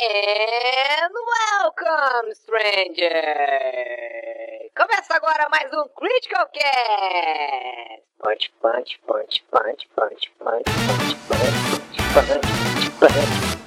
[0.00, 3.10] And welcome, stranger!
[4.76, 8.04] Começa agora mais um Critical Cast!
[8.22, 11.16] Punch, punch, punch, punch, punch, punch, punch,
[12.14, 13.58] punch, punch, punch.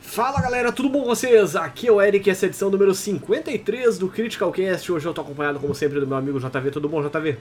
[0.00, 1.56] Fala galera, tudo bom com vocês?
[1.56, 4.92] Aqui é o Eric, essa é a edição número 53 do Critical Cast.
[4.92, 6.70] Hoje eu tô acompanhado, como sempre, do meu amigo JV.
[6.70, 7.36] Tudo bom, JV?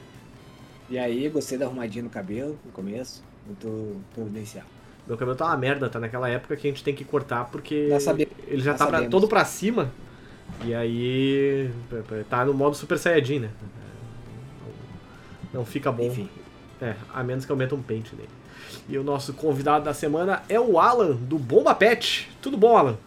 [0.90, 4.66] E aí, gostei da arrumadinha no cabelo no começo, muito providencial.
[5.08, 7.90] Meu cabelo tá uma merda, tá naquela época que a gente tem que cortar porque
[7.90, 9.92] Já sabe- ele já já tá pra- todo pra cima.
[10.64, 11.72] E aí
[12.30, 13.50] tá no modo Super Saiyajin, né?
[15.54, 16.04] Não fica bom.
[16.04, 16.30] Enfim.
[16.82, 18.30] É, a menos que eu meta um pente nele.
[18.90, 22.30] E o nosso convidado da semana é o Alan, do Bomba Pet.
[22.42, 22.98] Tudo bom, Alan?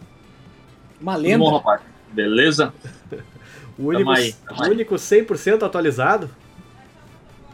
[1.00, 1.38] Uma Tudo lenda.
[1.38, 1.80] bom, rapaz?
[2.12, 2.72] Beleza?
[3.78, 4.70] O único, aí, tamo aí.
[4.70, 6.28] o único 100% atualizado.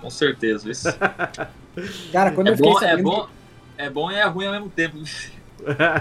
[0.04, 0.70] Com certeza.
[0.70, 0.88] Isso.
[2.12, 3.02] Cara, quando É eu fiquei bom, é sabendo...
[3.10, 3.28] bom,
[3.78, 4.98] é bom e é ruim ao mesmo tempo.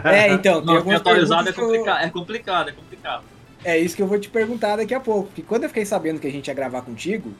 [0.03, 3.23] É, então, tem Não, atualizado é que eu- complicado, é complicado, é complicado.
[3.63, 5.27] É isso que eu vou te perguntar daqui a pouco.
[5.27, 7.31] Porque quando eu fiquei sabendo que a gente ia gravar contigo,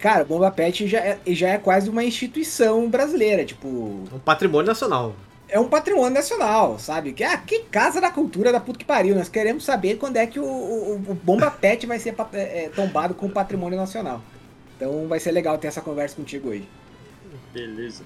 [0.00, 3.44] cara, o Bomba Pet já é, já é quase uma instituição brasileira.
[3.44, 5.14] Tipo, Um patrimônio nacional.
[5.50, 7.12] é um patrimônio nacional, sabe?
[7.12, 9.14] Que, ah, que casa da cultura da puta que pariu.
[9.14, 12.68] Nós queremos saber quando é que o, o, o Bomba Pet vai ser é, é,
[12.70, 14.22] tombado com patrimônio nacional.
[14.76, 16.68] Então vai ser legal ter essa conversa contigo hoje.
[17.52, 18.02] Beleza.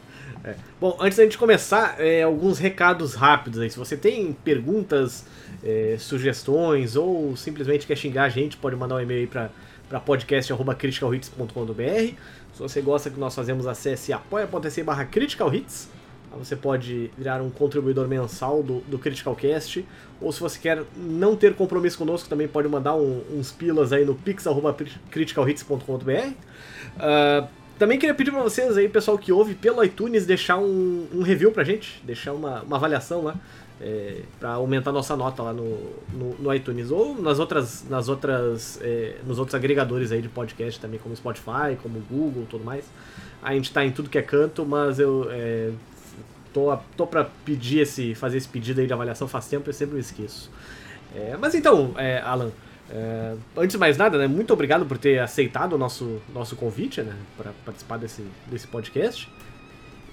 [0.81, 3.71] Bom, antes da gente começar, é, alguns recados rápidos aí.
[3.71, 5.25] Se você tem perguntas,
[5.65, 9.51] é, sugestões ou simplesmente quer xingar a gente, pode mandar um e-mail aí pra,
[9.89, 12.15] pra podcast.criticalhits.com.br.
[12.55, 15.89] Se você gosta que nós fazemos, acesse apoia.se barra criticalhits.
[16.39, 19.83] Você pode virar um contribuidor mensal do, do Critical Cast.
[20.21, 24.05] Ou se você quer não ter compromisso conosco, também pode mandar um- uns pilas aí
[24.05, 26.35] no pix.criticalhits.com.br.
[26.99, 31.23] Ah, também queria pedir pra vocês aí, pessoal que ouve pelo iTunes, deixar um, um
[31.23, 33.37] review pra gente, deixar uma, uma avaliação lá,
[33.81, 35.79] é, pra aumentar nossa nota lá no,
[36.13, 40.81] no, no iTunes, ou nas outras, nas outras, é, nos outros agregadores aí de podcast
[40.81, 42.85] também, como Spotify, como Google tudo mais.
[43.41, 45.71] A gente tá em tudo que é canto, mas eu é,
[46.53, 49.95] tô, tô pra pedir esse, fazer esse pedido aí de avaliação faz tempo, eu sempre
[49.95, 50.51] me esqueço.
[51.15, 52.51] É, mas então, é, Alan,
[52.91, 57.03] é, antes de mais nada, né, muito obrigado por ter aceitado o nosso, nosso convite,
[57.03, 59.29] né, para participar desse, desse podcast.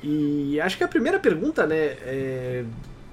[0.04, 2.66] E acho que a primeira pergunta, né, é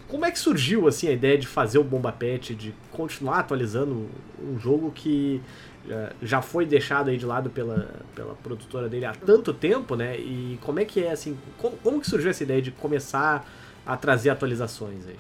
[0.09, 4.09] como é que surgiu assim a ideia de fazer o Bomba Pet, de continuar atualizando
[4.43, 5.41] um jogo que
[5.89, 10.19] já- já foi deixado aí de lado pela, pela produtora dele há tanto tempo, né?
[10.19, 13.49] E como é que é assim, como, como que surgiu essa ideia de começar
[13.87, 15.17] a trazer atualizações aí?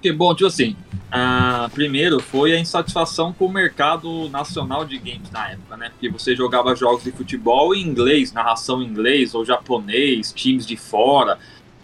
[0.00, 0.76] Que bom, tipo assim,
[1.12, 5.90] ah, primeiro foi a insatisfação com o mercado nacional de games na época, né?
[5.90, 10.76] Porque você jogava jogos de futebol em inglês, narração em inglês ou japonês, times de
[10.76, 11.38] fora.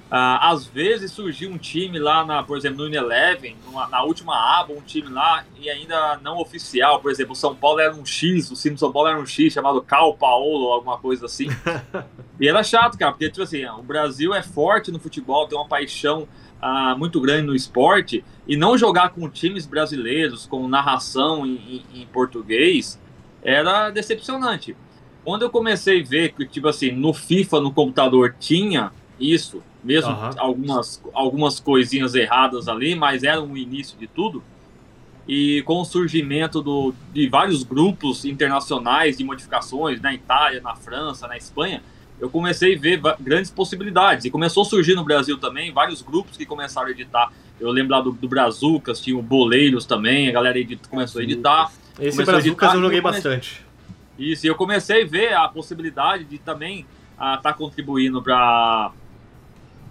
[0.08, 3.56] Ah, às vezes surgia um time lá, na, por exemplo, no Unileven,
[3.90, 7.00] na última aba, um time lá e ainda não oficial.
[7.00, 9.26] Por exemplo, o São Paulo era um X, o time do São Paulo era um
[9.26, 11.48] X chamado Cal Paulo, alguma coisa assim.
[12.40, 15.66] e era chato, cara, porque, tipo assim, o Brasil é forte no futebol, tem uma
[15.66, 16.28] paixão
[16.60, 22.02] ah, muito grande no esporte, e não jogar com times brasileiros, com narração em, em-
[22.02, 22.98] em português,
[23.42, 24.76] era decepcionante.
[25.24, 30.10] Quando eu comecei a ver que, tipo assim, no FIFA, no computador, tinha isso, mesmo
[30.12, 30.30] Aham.
[30.36, 34.42] algumas, algumas coisinhas erradas ali, mas era o início de tudo.
[35.26, 41.26] E com o surgimento do, de vários grupos internacionais de modificações na Itália, na França,
[41.26, 41.82] na Espanha,
[42.20, 44.24] eu comecei a ver grandes possibilidades.
[44.24, 47.30] E começou a surgir no Brasil também vários grupos que começaram a editar.
[47.60, 51.24] Eu lembro lá do, do Brazucas, tinha o Boleiros também, a galera edit- começou a
[51.24, 51.70] editar.
[51.98, 53.64] Esse Brazucas eu joguei eu come- bastante.
[54.18, 56.86] Isso, e eu comecei a ver a possibilidade de também
[57.36, 58.90] estar contribuindo para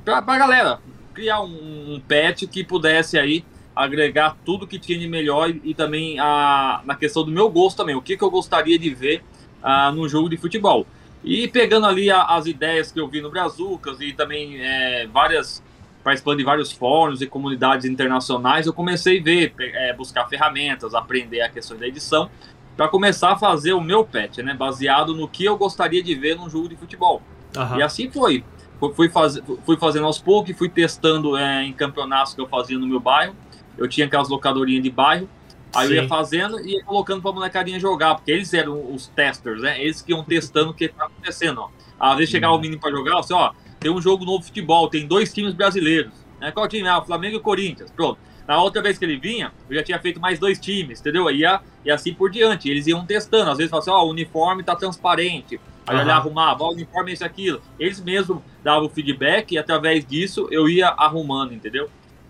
[0.06, 0.80] a galera
[1.14, 5.74] criar um, um pet que pudesse aí agregar tudo que tinha de melhor e, e
[5.74, 9.24] também a, na questão do meu gosto também, o que, que eu gostaria de ver
[9.64, 10.86] ah, no jogo de futebol.
[11.26, 15.64] E pegando ali a- as ideias que eu vi no Brazucas e também é, várias
[16.04, 21.42] participando de vários fóruns e comunidades internacionais, eu comecei a ver, é, buscar ferramentas, aprender
[21.42, 22.30] a questão da edição
[22.78, 26.36] para começar a fazer o meu pet, né, baseado no que eu gostaria de ver
[26.36, 27.24] num jogo de futebol.
[27.58, 27.80] Aham.
[27.80, 28.44] E assim foi.
[28.80, 32.78] Fui, fui, faz, fui fazendo aos poucos, fui testando é, em campeonatos que eu fazia
[32.78, 33.36] no meu bairro.
[33.76, 35.28] Eu tinha aquelas locadorinhas de bairro.
[35.76, 35.96] Aí eu Sim.
[35.96, 39.82] ia fazendo e ia colocando pra molecadinha jogar, porque eles eram os testers, né?
[39.82, 41.70] Eles que iam testando o que tá acontecendo, ó.
[42.00, 44.90] Às vezes chegava o menino pra jogar, assim, ó, tem um jogo novo de futebol,
[44.90, 46.14] tem dois times brasileiros.
[46.40, 46.52] Né?
[46.52, 46.88] Qual time?
[46.88, 47.92] Ah, Flamengo e Corinthians.
[47.92, 48.20] Pronto.
[48.48, 51.30] Na outra vez que ele vinha, eu já tinha feito mais dois times, entendeu?
[51.32, 52.70] E, ia, e assim por diante.
[52.70, 53.50] Eles iam testando.
[53.50, 55.60] Às vezes falavam assim, ó, o uniforme tá transparente.
[55.88, 56.02] Aí Aham.
[56.04, 57.62] ele arrumava, ó, o uniforme é esse aquilo.
[57.80, 61.90] Eles mesmos davam o feedback e através disso eu ia arrumando, entendeu?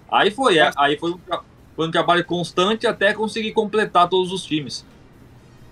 [0.10, 1.20] Aí foi, é, aí foi um,
[1.75, 4.86] foi um trabalho constante até conseguir completar todos os times.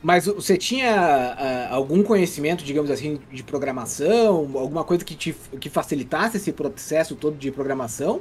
[0.01, 4.51] Mas você tinha ah, algum conhecimento, digamos assim, de programação?
[4.55, 8.19] Alguma coisa que te que facilitasse esse processo todo de programação?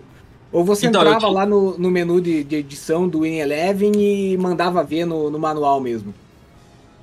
[0.53, 3.91] Ou você Então, entrava tinha- lá no, no menu de, de edição do Win Eleven
[3.97, 6.15] e mandava ver no, no manual mesmo?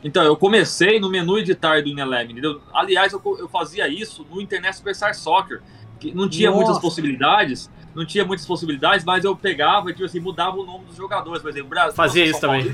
[0.01, 2.61] Então, eu comecei no menu editar do Ineleven, entendeu?
[2.73, 5.61] Aliás, eu, eu fazia isso no Internet Superstar Soccer,
[5.99, 6.61] que não tinha Nossa.
[6.63, 7.69] muitas possibilidades,
[7.99, 11.41] não tinha muitas possibilidades, mas eu pegava e, tipo assim, mudava o nome dos jogadores,
[11.41, 11.93] por exemplo, o Brasil...
[11.93, 12.65] Fazia isso também.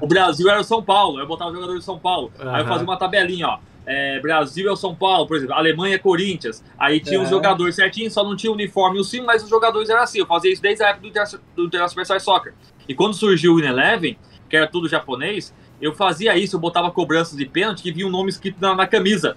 [0.00, 2.32] O Brasil era o São Paulo, eu botava o jogador de São Paulo.
[2.38, 3.58] Aí eu fazia uma tabelinha, ó.
[3.84, 6.62] É, Brasil é o São Paulo, por exemplo, Alemanha é Corinthians.
[6.78, 7.30] Aí tinha os É.
[7.30, 10.20] jogadores certinho, só não tinha o uniforme e o sim, mas os jogadores eram assim.
[10.20, 12.54] Eu fazia isso desde a época do Inter- do International Superstar Soccer.
[12.88, 14.16] E quando surgiu o Ineleven,
[14.48, 18.10] que era tudo japonês, eu fazia isso, eu botava cobranças de pênalti que vinha um
[18.10, 19.36] nome escrito na, na camisa.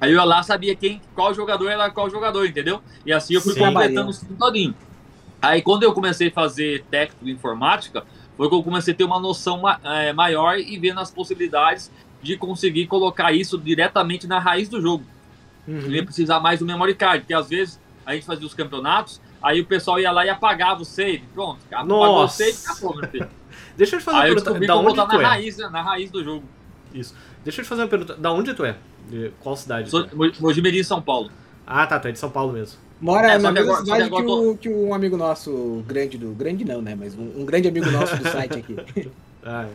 [0.00, 2.80] Aí eu ia lá, sabia quem, qual jogador era qual jogador, entendeu?
[3.04, 3.60] E assim eu fui Sim.
[3.60, 4.74] completando o time todinho.
[5.40, 8.04] Aí quando eu comecei a fazer técnico de informática,
[8.36, 11.90] foi que eu comecei a ter uma noção eh, maior e vendo as possibilidades
[12.22, 15.04] de conseguir colocar isso diretamente na raiz do jogo.
[15.66, 19.20] Eu ia precisar mais do memory card, porque às vezes a gente fazia os campeonatos,
[19.42, 21.24] aí o pessoal ia lá e apagava o save.
[21.34, 22.44] Pronto, apagou o Nossa.
[22.44, 23.28] save, acabou, meu filho.
[23.76, 24.50] Deixa eu te fazer uma Aí eu pergunta.
[24.50, 25.24] descobri Da onde tu na é?
[25.26, 25.68] raiz, né?
[25.70, 26.44] Na raiz do jogo.
[26.94, 27.14] Isso.
[27.46, 28.14] Deixa eu te fazer uma pergunta.
[28.16, 28.76] Da onde tu é?
[29.08, 29.88] De qual cidade?
[29.88, 30.08] Sou é?
[30.12, 31.30] Mo- Mojimirim, São Paulo.
[31.64, 31.98] Ah, tá.
[32.00, 32.76] Tu é de São Paulo mesmo.
[33.00, 36.30] Mora É, na que mesma agora- cidade que, o, que um amigo nosso, grande do.
[36.32, 36.96] Grande não, né?
[36.98, 38.76] Mas um, um grande amigo nosso do site aqui.
[39.48, 39.68] Ah, é.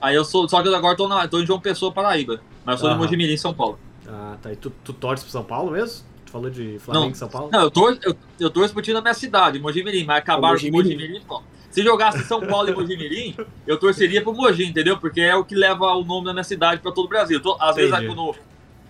[0.00, 2.40] Aí eu sou, só que eu agora tô, na, tô em João Pessoa, Paraíba.
[2.64, 2.96] Mas eu sou Aham.
[2.98, 3.76] de Mojimirim, São Paulo.
[4.08, 4.52] Ah, tá.
[4.52, 6.04] E tu, tu torce pro São Paulo mesmo?
[6.24, 7.12] Tu falou de Flamengo Não.
[7.12, 7.50] e São Paulo?
[7.52, 10.66] Não, eu torço, eu, eu torço pro time da minha cidade, Mojimirim, mas acabaram com
[10.70, 10.94] Mojimirim.
[10.96, 11.42] Mojimirim, pô.
[11.70, 13.36] Se jogasse São Paulo e Mojimirim,
[13.66, 14.98] eu torceria pro Mogi, entendeu?
[14.98, 17.40] Porque é o que leva o nome da minha cidade pra todo o Brasil.
[17.40, 18.08] Tô- às vezes, Entendi.
[18.08, 18.34] quando,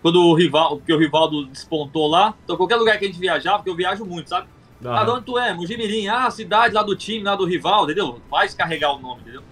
[0.01, 3.57] quando o rival, porque o Rivaldo despontou lá, então qualquer lugar que a gente viajar,
[3.59, 4.47] porque eu viajo muito, sabe?
[4.83, 5.17] Ah, de Aham.
[5.17, 5.53] onde tu é?
[5.53, 8.19] Mojimirim, ah, cidade lá do time, lá do rival, entendeu?
[8.31, 9.43] Faz carregar o nome, entendeu?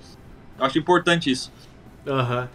[0.58, 1.52] Eu acho importante isso.
[2.06, 2.48] Aham.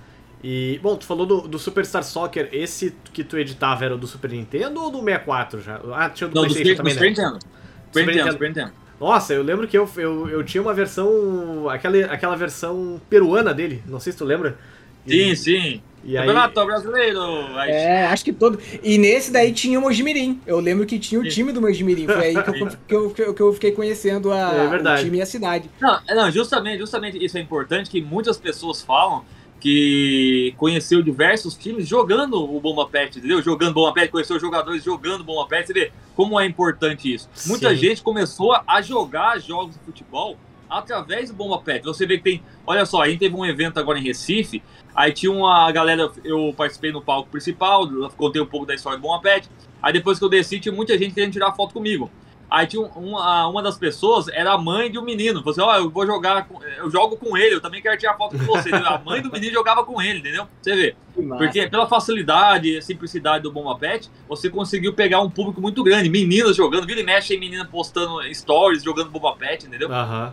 [0.44, 2.50] E, bom, tu falou do, do Superstar Soccer.
[2.52, 5.80] Esse que tu editava era do Super Nintendo ou do 64 já?
[5.94, 7.10] Ah, tinha do Não, do PlayStation Super também, Super né?
[7.10, 7.40] Nintendo.
[7.40, 8.32] Super Super Nintendo, Nintendo.
[8.34, 8.83] Super Nintendo.
[9.04, 11.68] Nossa, eu lembro que eu, eu, eu tinha uma versão.
[11.70, 13.84] Aquela, aquela versão peruana dele.
[13.86, 14.58] Não sei se tu lembra.
[15.06, 15.82] Sim, sim.
[16.06, 17.22] E aí, Campeonato brasileiro.
[17.58, 18.58] Aí, É, acho que todo.
[18.82, 20.40] E nesse daí tinha o Mojimirim.
[20.48, 21.30] Eu lembro que tinha o Sim.
[21.30, 22.06] time do Mojimirim.
[22.06, 22.54] Foi aí que eu,
[22.88, 25.02] que eu, que eu, que eu fiquei conhecendo a, É verdade.
[25.02, 25.70] o time e a cidade.
[25.82, 29.26] Não, é, não, justamente, justamente isso é importante, que muitas pessoas falam
[29.64, 33.42] que conheceu diversos times jogando o Bomba Pet, entendeu?
[33.42, 37.30] Jogando Bomba Pet, conheceu jogadores jogando Bomba Pet, você vê como é importante isso.
[37.46, 37.78] Muita Sim.
[37.78, 40.36] gente começou a jogar jogos de futebol
[40.70, 41.82] através do Bomba Pet.
[41.86, 44.62] Você vê que tem, olha só, a gente teve um evento agora em Recife,
[44.94, 47.88] aí tinha uma galera, eu participei no palco principal,
[48.18, 49.50] contei um pouco da história do Bomba Pet,
[49.82, 52.12] aí depois que eu desci tinha muita gente querendo tirar foto comigo.
[52.56, 55.42] Aí tinha um- uma, uma das pessoas, era a mãe de um menino.
[55.44, 58.38] Você, ó, eu vou jogar, com- eu jogo com ele, eu também quero tirar foto
[58.38, 58.70] com você.
[58.72, 60.46] a mãe do menino jogava com ele, entendeu?
[60.62, 60.96] Você vê.
[61.40, 66.10] Porque pela facilidade e simplicidade do Bomba Pet, você conseguiu pegar um público muito grande.
[66.10, 69.92] Meninas jogando, vira e mexe, tem menina postando stories, jogando Bomba Pet, entendeu?
[69.92, 70.32] Aham.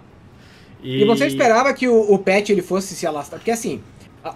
[0.82, 3.38] E você esperava que o, o Pet ele fosse se alastrar?
[3.40, 3.82] Porque assim,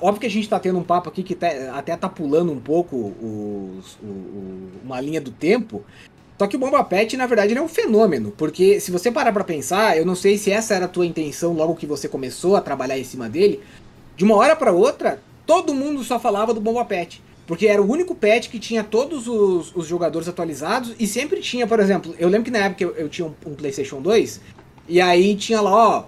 [0.00, 2.60] óbvio que a gente tá tendo um papo aqui que tá- até tá pulando um
[2.60, 5.84] pouco os- o- o- uma linha do tempo.
[6.38, 8.32] Só que o Bomba Pet, na verdade, ele é um fenômeno.
[8.36, 11.52] Porque se você parar pra pensar, eu não sei se essa era a tua intenção
[11.52, 13.60] logo que você começou a trabalhar em cima dele.
[14.16, 17.22] De uma hora pra outra, todo mundo só falava do Bomba Pet.
[17.46, 21.66] Porque era o único pet que tinha todos os, os jogadores atualizados e sempre tinha,
[21.66, 24.40] por exemplo, eu lembro que na época eu, eu tinha um, um PlayStation 2
[24.88, 26.04] e aí tinha lá, ó,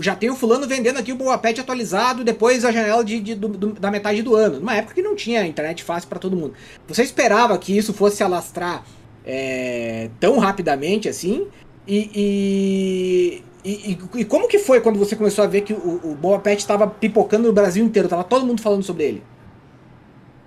[0.00, 3.34] já tem o fulano vendendo aqui o Boa Pet atualizado depois a janela de, de-
[3.34, 4.60] do- do- da metade do ano.
[4.60, 6.54] Numa época que não tinha internet fácil pra todo mundo.
[6.88, 8.82] Você esperava que isso fosse se alastrar
[9.24, 11.46] é, tão rapidamente assim?
[11.86, 16.14] E, e, e, e como que foi quando você começou a ver que o, o
[16.14, 18.08] Boa Pet estava pipocando no Brasil inteiro?
[18.08, 19.22] Tava todo mundo falando sobre ele.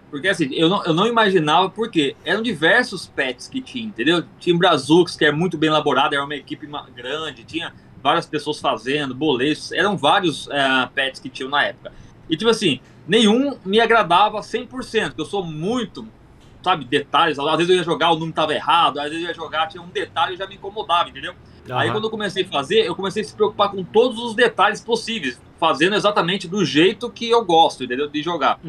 [0.09, 4.23] Porque assim, eu não, eu não imaginava porque eram diversos pets que tinha, entendeu?
[4.39, 9.13] Tinha Brazux, que é muito bem elaborado, era uma equipe grande, tinha várias pessoas fazendo,
[9.13, 11.91] boletos, eram vários eh, pets que tinham na época.
[12.29, 16.07] E tipo assim, nenhum me agradava 100%, porque eu sou muito,
[16.65, 19.33] sabe, detalhes, às vezes eu ia jogar, o número tava errado, às vezes eu ia
[19.35, 21.33] jogar, tinha um detalhe e já me incomodava, entendeu?
[21.69, 21.93] Aí Aham.
[21.93, 25.39] quando eu comecei a fazer, eu comecei a se preocupar com todos os detalhes possíveis,
[25.59, 28.07] fazendo exatamente do jeito que eu gosto, entendeu?
[28.07, 28.59] De jogar.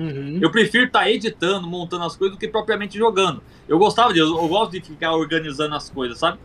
[0.41, 3.43] Eu prefiro estar editando, montando as coisas do que propriamente jogando.
[3.69, 6.38] Eu gostava disso, eu gosto de ficar organizando as coisas, sabe?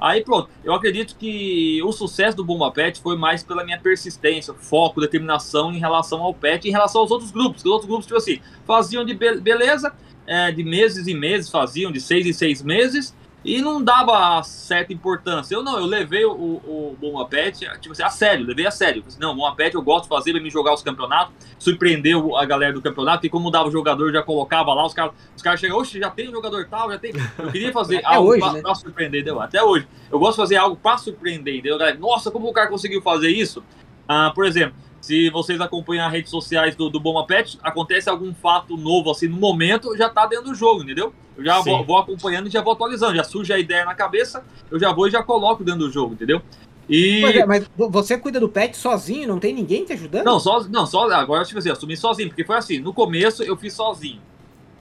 [0.00, 4.54] Aí pronto, eu acredito que o sucesso do Bomba Pet foi mais pela minha persistência,
[4.54, 7.62] foco, determinação em relação ao pet, em relação aos outros grupos.
[7.62, 9.92] Os outros grupos, tipo assim, faziam de be beleza,
[10.30, 13.12] é, de meses em meses, faziam de seis em seis meses,
[13.44, 15.54] e não dava certa importância.
[15.54, 19.02] Eu não, eu levei o, o Bomba Pet, tipo assim, a sério, levei a sério.
[19.04, 22.44] Assim, não, Bomba Pet eu gosto de fazer, vai me jogar os campeonatos, surpreendeu a
[22.44, 25.56] galera do campeonato, e como dava o jogador, já colocava lá, os caras os cara
[25.56, 27.12] chegam, oxe, já tem um jogador tal, já tem.
[27.36, 28.74] Eu queria fazer algo hoje, pra, né?
[28.76, 29.36] surpreender?
[29.36, 29.88] Até hoje.
[30.12, 31.78] Eu gosto de fazer algo pra surpreender, entendeu?
[31.98, 33.64] Nossa, como o cara conseguiu fazer isso?
[34.06, 34.76] Ah, por exemplo,
[35.10, 39.26] se vocês acompanham as redes sociais do, do Bomba Pet, acontece algum fato novo assim
[39.26, 41.12] no momento, já tá dentro do jogo, entendeu?
[41.36, 43.16] Eu já vou, vou acompanhando e já vou atualizando.
[43.16, 46.14] Já surge a ideia na cabeça, eu já vou e já coloco dentro do jogo,
[46.14, 46.40] entendeu?
[46.88, 47.20] E.
[47.22, 50.24] Pois é, mas vo- você cuida do pet sozinho, não tem ninguém te ajudando?
[50.26, 53.56] Não, só, não, só agora tipo assim, assumi sozinho, porque foi assim, no começo eu
[53.56, 54.20] fiz sozinho.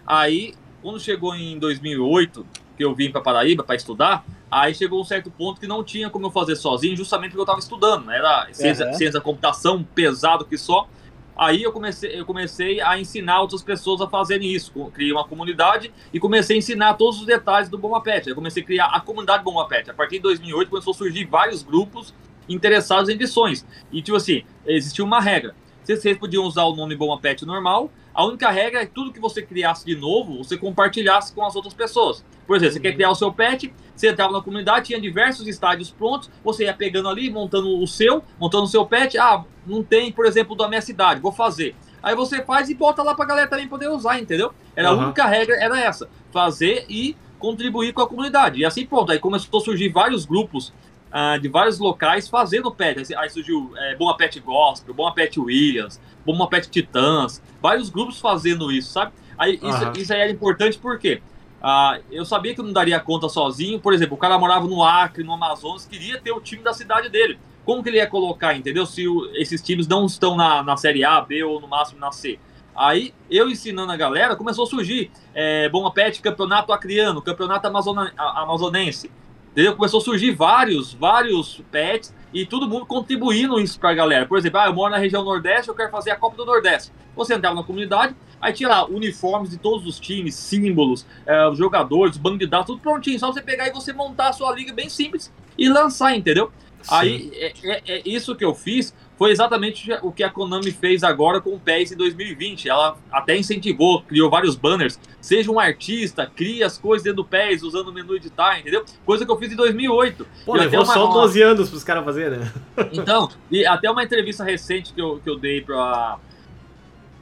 [0.05, 2.45] Aí, quando chegou em 2008,
[2.79, 6.09] que eu vim para Paraíba para estudar, aí chegou um certo ponto que não tinha
[6.09, 8.15] como eu fazer sozinho, justamente porque eu estava estudando, né?
[8.15, 8.93] Era ciência, Aham.
[8.93, 10.87] ciência da computação, pesado que só.
[11.35, 14.71] Aí eu comecei, eu comecei a ensinar outras pessoas a fazerem isso.
[14.93, 18.29] Criei uma comunidade e comecei a ensinar todos os detalhes do Bomba Pet.
[18.29, 19.91] Eu comecei a criar a comunidade Bomba Pet.
[19.91, 22.13] A partir de 2008 começou a surgir vários grupos
[22.47, 23.65] interessados em edições.
[23.91, 25.53] E tipo assim, existia uma regra.
[25.83, 27.91] Vocês vocês podiam usar o nome Bomba Pet normal.
[28.19, 31.55] A única regra é que tudo que você criasse de novo, você compartilhasse com as
[31.55, 32.21] outras pessoas.
[32.45, 35.89] Por exemplo, você quer criar o seu pet, você entrava na comunidade, tinha diversos estádios
[35.89, 39.17] prontos, você ia pegando ali, montando o seu, montando o seu pet.
[39.17, 41.73] Ah, não tem, por exemplo, da minha cidade, vou fazer.
[42.03, 44.51] Aí você faz e bota lá pra galera também poder usar, entendeu?
[44.75, 45.01] Era Aham.
[45.01, 48.59] A única regra era essa, fazer e contribuir com a comunidade.
[48.59, 50.73] E assim pronto, aí começou a surgir vários grupos
[51.11, 53.15] ah, de vários locais fazendo pet.
[53.15, 55.99] Aí, surgiu é, Bomba Pet Gospel, Bomba Pet Williams,
[56.31, 59.11] Bomba Pet Titãs, vários grupos fazendo isso, sabe?
[59.37, 59.93] Aí isso, Aham.
[59.97, 61.21] isso aí era importante porque
[61.61, 63.79] ah, eu sabia que eu não daria conta sozinho.
[63.79, 67.09] Por exemplo, o cara morava no Acre, no Amazonas, queria ter o time da cidade
[67.09, 67.39] dele.
[67.65, 68.85] Como que ele ia colocar, entendeu?
[68.85, 72.11] Se o- esses times não estão na, na Série A, B ou no máximo na
[72.11, 72.39] C.
[72.75, 78.13] Aí, eu ensinando a galera, começou a surgir é, Bomba Pet, Campeonato Acriano, Campeonato Amazona-
[78.17, 79.11] Amazonense.
[79.51, 79.75] Entendeu?
[79.75, 84.25] Começou a surgir vários, vários pets e todo mundo contribuindo isso pra galera.
[84.25, 86.91] Por exemplo, ah, eu moro na região Nordeste, eu quero fazer a Copa do Nordeste.
[87.15, 91.57] Você entrava na comunidade, aí tinha lá uniformes de todos os times, símbolos, é, os
[91.57, 93.19] jogadores, banco de dados, tudo prontinho.
[93.19, 96.51] Só você pegar e você montar a sua liga bem simples e lançar, entendeu?
[96.89, 101.03] Aí, é, é- é isso que eu fiz foi exatamente o que a Konami fez
[101.03, 102.69] agora com o PES em 2020.
[102.69, 104.97] Ela até incentivou, criou vários banners.
[105.19, 108.85] Seja um artista, crie as coisas dentro do PES, usando o menu editar, entendeu?
[109.05, 110.25] Coisa que eu fiz em 2008.
[110.45, 112.51] Pô, E levou uma- só uma- 12 anos pros caras fazerem, né?
[112.93, 116.17] Então, e até uma entrevista recente que eu, que eu dei pra.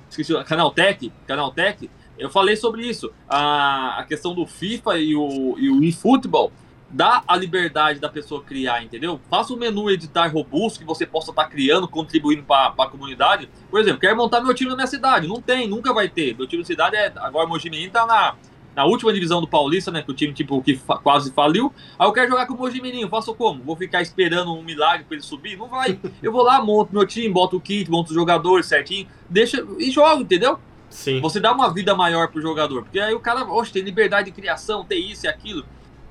[0.10, 3.12] Esqueci, Canaltech, Canaltech, eu falei sobre isso.
[3.27, 6.51] A, a questão do FIFA e o, e o eFootball
[6.89, 9.20] dá a liberdade da pessoa criar, entendeu?
[9.29, 13.50] Faça um menu editar robusto que você possa estar criando, contribuindo para a comunidade.
[13.70, 15.27] Por exemplo, quero montar meu time na minha cidade.
[15.27, 16.36] Não tem, nunca vai ter.
[16.38, 17.12] Meu time na cidade é.
[17.17, 18.36] Agora o Mogi Mirim tá na,
[18.74, 20.01] na última divisão do Paulista, né?
[20.01, 21.74] Que o time tipo, que fa- quase faliu.
[22.00, 23.62] Aí eu quero jogar com o Mogi Mirim, faço como?
[23.63, 25.58] Vou ficar esperando um milagre para ele subir?
[25.58, 26.00] Não vai.
[26.24, 29.91] Eu vou lá, monto meu time, boto o kit, monto os jogadores certinho, deixa e
[29.91, 30.58] jogo, entendeu?
[30.89, 31.20] Sim.
[31.20, 32.84] Você dá uma vida maior pro jogador.
[32.84, 35.65] Porque aí o cara, oxe, tem liberdade de criação, tem isso e aquilo.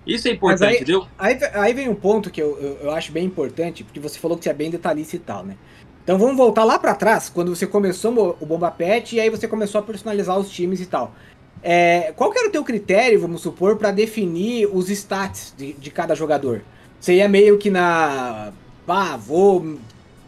[0.06, 1.06] Isso é importante, aí- entendeu?
[1.18, 4.36] Aí, aí vem um ponto que eu, eu, eu acho bem importante, porque você falou
[4.38, 5.56] que você é bem detalhista e tal, né?
[6.04, 9.48] Então vamos voltar lá pra trás, quando você começou o Bomba Pet e aí você
[9.48, 11.12] começou a personalizar os times e tal.
[11.62, 15.90] É, qual que era o teu critério, vamos supor, pra definir os stats de, de
[15.90, 16.62] cada jogador?
[17.00, 18.52] Você ia meio que na.
[18.86, 19.76] Ah, vou.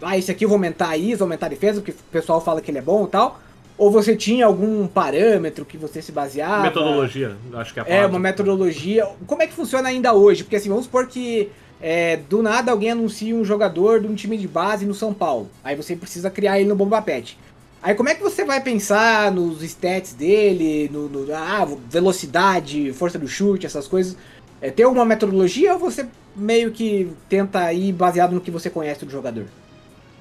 [0.03, 2.71] Ah, esse aqui eu vou aumentar isso, aumentar a defesa, porque o pessoal fala que
[2.71, 3.41] ele é bom e tal.
[3.79, 6.63] Ou você tinha algum parâmetro que você se baseava?
[6.65, 8.09] Metodologia, acho que é a É, palavra.
[8.11, 9.07] uma metodologia.
[9.27, 10.43] Como é que funciona ainda hoje?
[10.43, 11.49] Porque assim, vamos supor que
[11.81, 15.49] é, do nada alguém anuncia um jogador de um time de base no São Paulo.
[15.63, 17.39] Aí você precisa criar ele no Bomba Pet.
[17.81, 23.17] Aí como é que você vai pensar nos stats dele, no, no- ah, velocidade, força
[23.17, 24.17] do chute, essas coisas?
[24.61, 26.05] É, tem alguma metodologia ou você
[26.35, 29.45] meio que tenta ir baseado no que você conhece do jogador?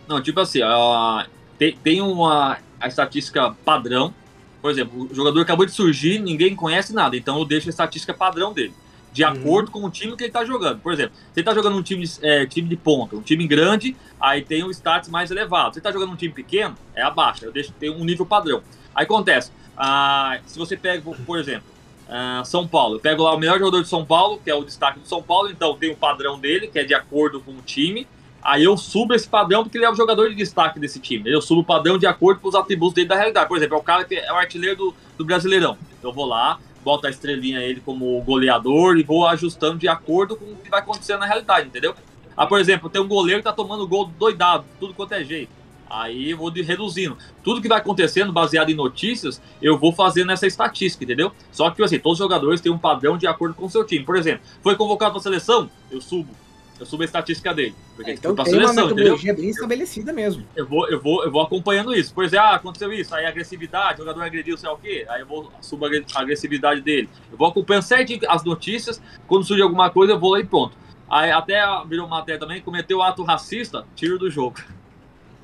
[0.08, 1.26] Não, tipo assim, a-
[1.58, 4.14] tem, tem uma a estatística padrão.
[4.62, 8.14] Por exemplo, o jogador acabou de surgir, ninguém conhece nada, então eu deixo a estatística
[8.14, 8.74] padrão dele.
[9.14, 9.30] De Uhum.
[9.30, 10.80] acordo com o time que ele tá jogando.
[10.80, 13.96] Por exemplo, você tá jogando um time de, é, time de ponta, um time grande,
[14.20, 15.74] aí tem o status mais elevado.
[15.74, 17.46] Você tá jogando um time pequeno, é abaixo.
[17.46, 18.62] Eu deixo ter um nível padrão.
[18.94, 21.64] Aí acontece, ah, se você pega, por exemplo,
[22.10, 24.64] ah, São Paulo, eu pego lá o melhor jogador de São Paulo, que é o
[24.64, 27.62] destaque do São Paulo, então tem o padrão dele, que é de acordo com o
[27.62, 28.08] time.
[28.48, 31.30] Aí eu subo esse padrão porque ele é o jogador de destaque desse time.
[31.30, 33.46] Eu subo o padrão de acordo com os atributos dele da realidade.
[33.46, 35.78] Por exemplo, é o cara que é o artilheiro do, do Brasileirão.
[36.02, 40.46] Eu vou lá, boto a estrelinha ele como goleador e vou ajustando de acordo com
[40.46, 41.94] o que vai acontecendo na realidade, entendeu?
[42.38, 45.52] Ah, por exemplo, tem um goleiro que tá tomando gol doidado, tudo quanto é jeito.
[45.90, 47.18] Aí eu vou reduzindo.
[47.44, 51.34] Tudo que vai acontecendo, baseado em notícias, eu vou fazendo essa estatística, entendeu?
[51.52, 54.06] Só que, assim, todos os jogadores têm um padrão de acordo com o seu time.
[54.06, 56.47] Por exemplo, foi convocado para seleção, eu subo.
[56.80, 57.74] Eu subo a estatística dele.
[57.96, 58.96] Porque É, então foi pra tem seleção, uma entendeu?
[59.14, 60.44] metodologia bem estabelecida mesmo.
[60.56, 62.14] Eu vou, eu, vou, eu vou acompanhando isso.
[62.14, 65.22] Por exemplo, ah, aconteceu isso, aí agressividade, o jogador agrediu, sei lá o quê, aí
[65.22, 67.10] eu vou subo a agre- a agressividade dele.
[67.32, 70.78] Eu vou acompanhando certinho as notícias, quando surge alguma coisa, eu vou lá e pronto.
[71.10, 74.58] Aí até virou matéria também, cometeu ato racista, tiro do jogo.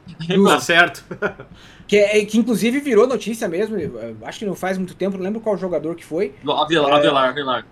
[0.46, 1.04] Tá certo.
[1.86, 3.76] Que, é- que inclusive virou notícia mesmo.
[4.24, 6.34] Acho que não faz muito tempo, não lembro qual jogador que foi.
[6.48, 6.94] Avelar, É.
[6.96, 7.68] Avelar, Avelar.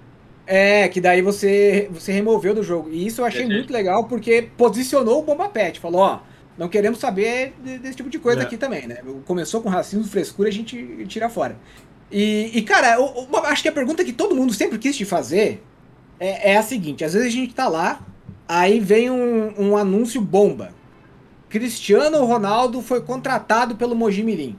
[0.54, 2.90] É, que daí você, você removeu do jogo.
[2.92, 3.56] E isso eu achei Entendi.
[3.60, 5.80] muito legal, porque posicionou o Bomba Pet.
[5.80, 6.20] Falou, ó,
[6.58, 8.44] não queremos saber de- desse tipo de coisa É.
[8.44, 8.98] aqui também, né?
[9.26, 11.58] Começou com racismo, frescura, a gente tira fora.
[12.12, 15.06] E, e, cara, eu- eu acho que a pergunta que todo mundo sempre quis te
[15.06, 15.64] fazer
[16.20, 18.06] é, é a seguinte: às vezes a gente tá lá,
[18.46, 20.74] aí vem um, um anúncio bomba.
[21.50, 24.58] Cristiano Ronaldo foi contratado pelo Mojimirim.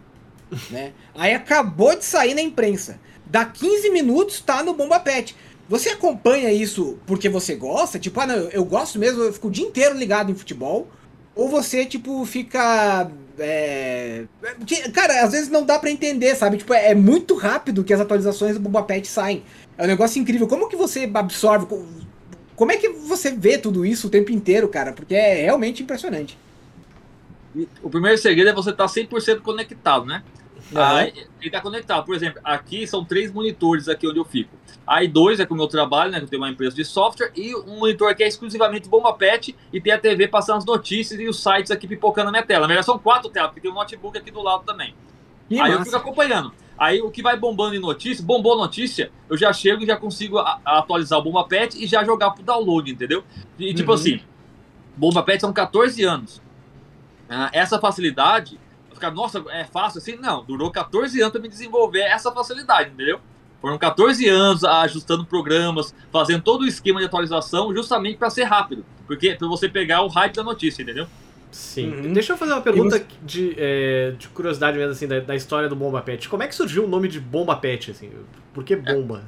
[0.71, 0.93] né?
[1.15, 2.99] Aí acabou de sair na imprensa.
[3.27, 5.35] Dá 15 minutos, tá no Bomba Pet.
[5.69, 7.99] Você acompanha isso porque você gosta?
[7.99, 10.89] Tipo, ah, não, eu, gosto mesmo, eu fico o dia inteiro ligado em futebol.
[11.35, 13.11] Ou você, tipo, fica.
[13.39, 14.25] é,
[14.93, 16.59] cara, às vezes não dá pra entender, sabe?
[16.59, 19.43] Tipo, é, muito rápido que as atualizações do Bomba Pet saem.
[19.79, 20.47] É um negócio incrível.
[20.47, 21.65] Como que você absorve?
[21.67, 21.87] co-
[22.55, 24.93] Como é que você vê tudo isso o tempo inteiro, cara?
[24.93, 26.37] Porque é realmente impressionante.
[27.83, 30.23] O primeiro segredo é você estar 100% conectado, né?
[30.75, 32.05] Aí, ele tá conectado.
[32.05, 34.57] Por exemplo, aqui são três monitores aqui onde eu fico.
[34.87, 36.19] Aí dois é com o meu trabalho, né?
[36.19, 39.55] Que eu tenho uma empresa de software, e um monitor que é exclusivamente Bomba Pet
[39.73, 42.63] e tem a TV passando as notícias e os sites aqui pipocando na minha tela.
[42.63, 44.95] Na verdade, são quatro telas, porque tem um notebook aqui do lado também.
[45.49, 45.85] Que aí eu massa.
[45.91, 46.53] fico acompanhando.
[46.79, 50.39] Aí o que vai bombando em notícia, bombou notícia, eu já chego e já consigo
[50.39, 53.23] a- a atualizar o Bomba Pet e já jogar pro download, entendeu?
[53.59, 53.95] E tipo Uhum.
[53.97, 54.21] assim,
[54.97, 56.43] Bomba Pet são 14 anos.
[57.29, 58.59] Ah, essa facilidade,
[59.03, 60.17] ficar, nossa, é fácil assim?
[60.17, 63.21] Não, durou 14 anos para me desenvolver essa facilidade, entendeu?
[63.61, 68.85] Foram 14 anos ajustando programas, fazendo todo o esquema de atualização, justamente para ser rápido.
[69.07, 71.07] Porque para você pegar o hype da notícia, entendeu?
[71.51, 71.91] Sim.
[71.93, 72.13] Uhum.
[72.13, 75.69] Deixa eu fazer uma pergunta você- de, é, de curiosidade mesmo, assim, da, da história
[75.69, 76.29] do Bomba Pet.
[76.29, 78.11] Como é que surgiu o nome de Bomba Pet, assim?
[78.55, 79.25] Por que bomba?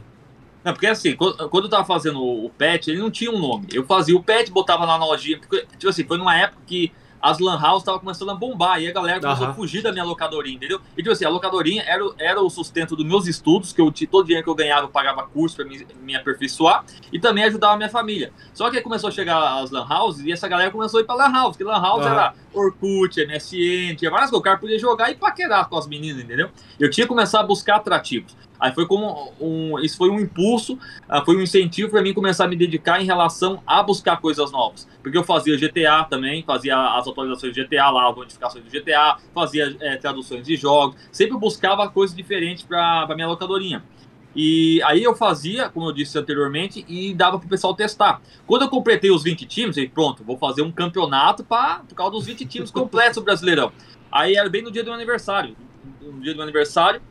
[0.64, 3.38] Não, porque assim, quando, quando eu tava fazendo o, o pet, ele não tinha um
[3.38, 3.66] nome.
[3.70, 5.38] Eu fazia o pet, botava na lojinha.
[5.38, 6.90] Porque, tipo assim, foi numa época que
[7.31, 8.81] as lan house estavam começando a bombar.
[8.83, 9.53] E a galera começou Aham.
[9.53, 10.81] a fugir da minha locadorinha, entendeu?
[10.97, 13.91] E tipo assim, a locadorinha era, o- era o sustento dos meus estudos, que eu
[14.11, 16.85] todo o dinheiro que eu ganhava, eu pagava curso pra me, me aperfeiçoar.
[17.13, 18.33] E também ajudava a minha família.
[18.53, 21.07] Só que aí começou a chegar as lan houses e essa galera começou a ir
[21.07, 21.57] pra lan house.
[21.57, 22.13] Que lan house Aham.
[22.13, 24.41] era Orkut, MSN, tinha várias coisas.
[24.41, 26.51] O cara podia jogar e paquerar com as meninas, entendeu?
[26.79, 28.37] Eu tinha que começar a buscar atrativos.
[28.64, 32.46] Aí foi como um, isso foi um impulso, ah, foi um incentivo para mim começar
[32.46, 34.88] a me dedicar em relação a buscar coisas novas.
[35.03, 39.18] Porque eu fazia GTA também, fazia as atualizações do GTA lá, as modificações do GTA,
[39.35, 43.85] fazia eh, traduções de jogos, sempre buscava coisas diferentes para minha locadorinha.
[44.35, 48.22] E aí eu fazia, como eu disse anteriormente, e dava pro pessoal testar.
[48.46, 52.12] Quando eu completei os 20 times, eu pronto, vou fazer um campeonato pra, por causa
[52.12, 53.70] dos 20 times completos do Brasileirão.
[54.11, 55.55] Aí era bem no dia do meu aniversário.
[56.00, 57.03] No dia do meu aniversário,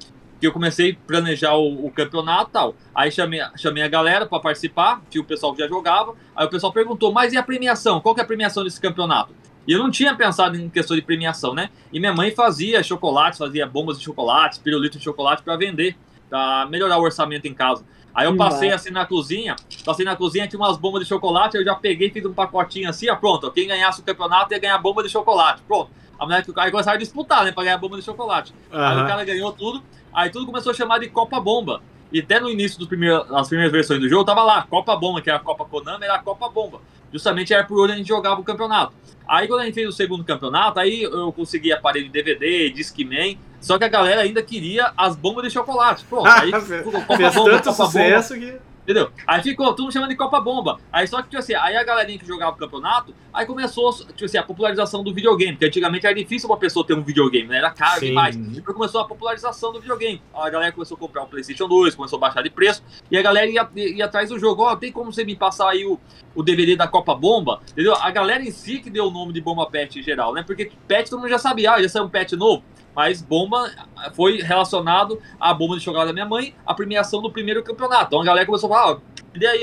[0.43, 2.75] que eu comecei a planejar o, o campeonato tal.
[2.93, 6.15] Aí chamei, chamei a galera para participar, tinha o pessoal que já jogava.
[6.35, 8.01] Aí o pessoal perguntou, mas e a premiação?
[8.01, 9.33] Qual que é a premiação desse campeonato?
[9.65, 11.69] E eu não tinha pensado em questão de premiação, né?
[11.93, 15.95] E minha mãe fazia chocolates, fazia bombas de chocolates, pirulito de chocolate para vender,
[16.29, 17.85] para melhorar o orçamento em casa.
[18.13, 21.55] Aí eu Que passei assim na cozinha, passei na cozinha, tinha umas bombas de chocolate,
[21.55, 24.59] eu já peguei, fiz um pacotinho assim, ó, pronto, ó, quem ganhasse o campeonato ia
[24.59, 25.89] ganhar bomba de chocolate, pronto.
[26.19, 28.53] A mulher, aí começaram a disputar, né, pra ganhar bomba de chocolate.
[28.71, 31.81] Aí o cara ganhou tudo, aí tudo começou a chamar de Copa Bomba.
[32.11, 35.39] E até no início das primeiras versões do jogo, tava lá, Copa Bomba, que era
[35.39, 36.79] a Copa Konami, era a Copa Bomba.
[37.11, 38.93] Justamente era por onde a gente jogava o campeonato.
[39.27, 43.77] Aí quando a gente fez o segundo campeonato, aí eu consegui aparelho DVD, Discman, só
[43.77, 46.03] que a galera ainda queria as bombas de chocolate.
[46.05, 46.51] Pronto, aí
[46.83, 47.61] Copa Bomba, Copa Bomba.
[47.73, 48.53] sucesso que.
[48.83, 49.09] Entendeu?
[49.25, 50.77] Aí ficou todo mundo chamando de Copa Bomba.
[50.91, 54.25] Aí só que, tipo assim, aí a galerinha que jogava o campeonato, aí começou, tipo
[54.25, 57.57] assim, a popularização do videogame, porque antigamente era difícil uma pessoa ter um videogame, né?
[57.57, 58.07] Era caro Sim.
[58.07, 58.35] demais.
[58.35, 60.21] Depois começou a popularização do videogame.
[60.33, 63.21] A galera começou a comprar o PlayStation 2, começou a baixar de preço, e a
[63.21, 64.63] galera ia, ia atrás do jogo.
[64.63, 65.97] Ó, tem como você me passar aí o,
[66.35, 67.61] o DVD da Copa Bomba?
[67.71, 67.95] Entendeu?
[67.95, 70.43] A galera em si que deu o nome de Bomba Pet em geral, né?
[70.43, 72.63] Porque Pet todo mundo já sabia, ah, já saiu um Pet novo.
[72.95, 73.71] Mas bomba
[74.13, 78.05] foi relacionado à bomba de chocolate da minha mãe, a premiação do primeiro campeonato.
[78.07, 78.99] Então a galera começou a falar, ó,
[79.35, 79.61] e aí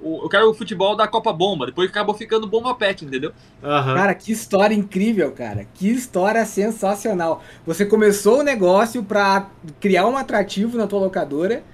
[0.00, 1.66] o, eu quero o futebol da Copa Bomba.
[1.66, 3.32] Depois acabou ficando bomba pet, entendeu?
[3.62, 3.94] Aham.
[3.94, 5.66] Cara, que história incrível, cara.
[5.74, 7.42] Que história sensacional.
[7.66, 9.48] Você começou o negócio pra
[9.80, 11.64] criar um atrativo na tua locadora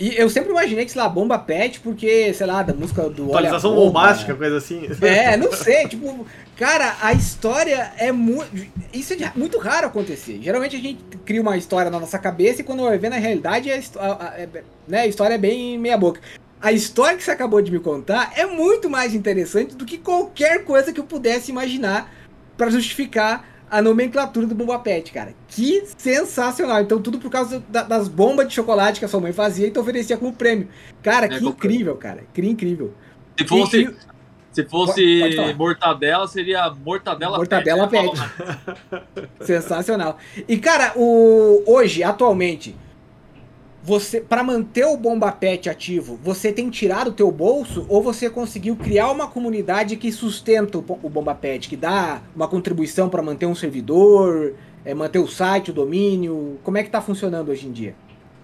[0.00, 3.26] E eu sempre imaginei que, sei lá, bomba pet, porque, sei lá, da música do
[3.26, 4.88] Atualização bombástica, coisa assim.
[5.02, 6.26] É, não sei, tipo,
[6.60, 8.50] cara, a história é muito.
[8.92, 10.38] Isso é muito raro acontecer.
[10.42, 13.70] Geralmente a gente cria uma história na nossa cabeça e quando vai ver na realidade
[13.72, 14.48] a, a- a- é-
[14.86, 16.20] né, a história é bem meia-boca.
[16.60, 20.62] A história que você acabou de me contar é muito mais interessante do que qualquer
[20.64, 22.12] coisa que eu pudesse imaginar
[22.58, 25.32] pra justificar a nomenclatura do Bomba Pet, cara.
[25.48, 26.82] Que sensacional.
[26.82, 29.70] Então, tudo por causa da- das bombas de chocolate que a sua mãe fazia e
[29.70, 30.68] te oferecia como prêmio.
[31.02, 32.24] Cara, É, que incrível, cara.
[32.34, 32.92] Que incrível.
[33.38, 33.94] Se fosse, e-
[34.52, 35.54] se fosse Pode- pode falar.
[35.54, 38.10] mortadela, seria mortadela Mortadela pet.
[38.10, 39.28] pet.
[39.42, 40.16] Sensacional.
[40.48, 42.74] E cara, o hoje, atualmente,
[43.82, 48.28] você para manter o Bomba Pet ativo, você tem tirado o teu bolso ou você
[48.28, 53.22] conseguiu criar uma comunidade que sustenta o, o Bomba Pet, que dá uma contribuição para
[53.22, 54.52] manter um servidor,
[54.84, 56.58] é, manter o site, o domínio?
[56.62, 57.94] Como é que tá funcionando hoje em dia?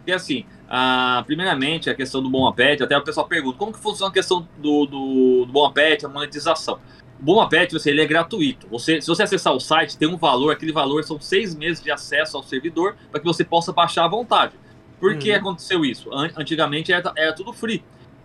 [0.06, 3.78] E assim, ah, primeiramente, a questão do Bom Pet, até o pessoal pergunta, como que
[3.78, 6.78] funciona a questão do, do, do Bom Pet, a monetização?
[7.18, 8.68] O Bom Pet, você, ele é gratuito.
[8.68, 11.90] Você, se você acessar o site, tem um valor, aquele valor são seis meses de
[11.90, 14.52] acesso ao servidor para que você possa baixar à vontade.
[15.00, 15.36] Por que Uhum.
[15.36, 16.12] aconteceu isso?
[16.12, 17.82] An- Antigamente era, era tudo free.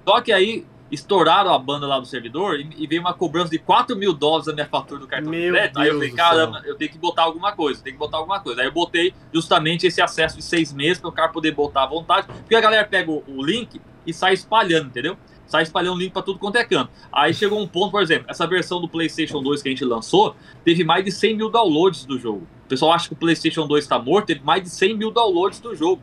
[0.07, 3.57] Só que aí estouraram a banda lá do servidor e, e veio uma cobrança de
[3.57, 5.79] 4 mil dólares na minha fatura do cartão de Meu crédito.
[5.79, 8.39] Aí eu Deus falei, caramba, eu tenho que botar alguma coisa, tenho que botar alguma
[8.41, 8.61] coisa.
[8.61, 11.87] Aí eu botei justamente esse acesso de seis meses para o cara poder botar à
[11.87, 15.17] vontade, porque a galera pega o, o link e sai espalhando, entendeu?
[15.47, 16.91] Sai espalhando o link para tudo quanto é canto.
[17.11, 20.35] Aí chegou um ponto, por exemplo, essa versão do PlayStation 2 que a gente lançou
[20.63, 22.47] teve mais de 100 mil downloads do jogo.
[22.65, 25.59] O pessoal acha que o PlayStation 2 está morto, teve mais de 100 mil downloads
[25.59, 26.01] do jogo.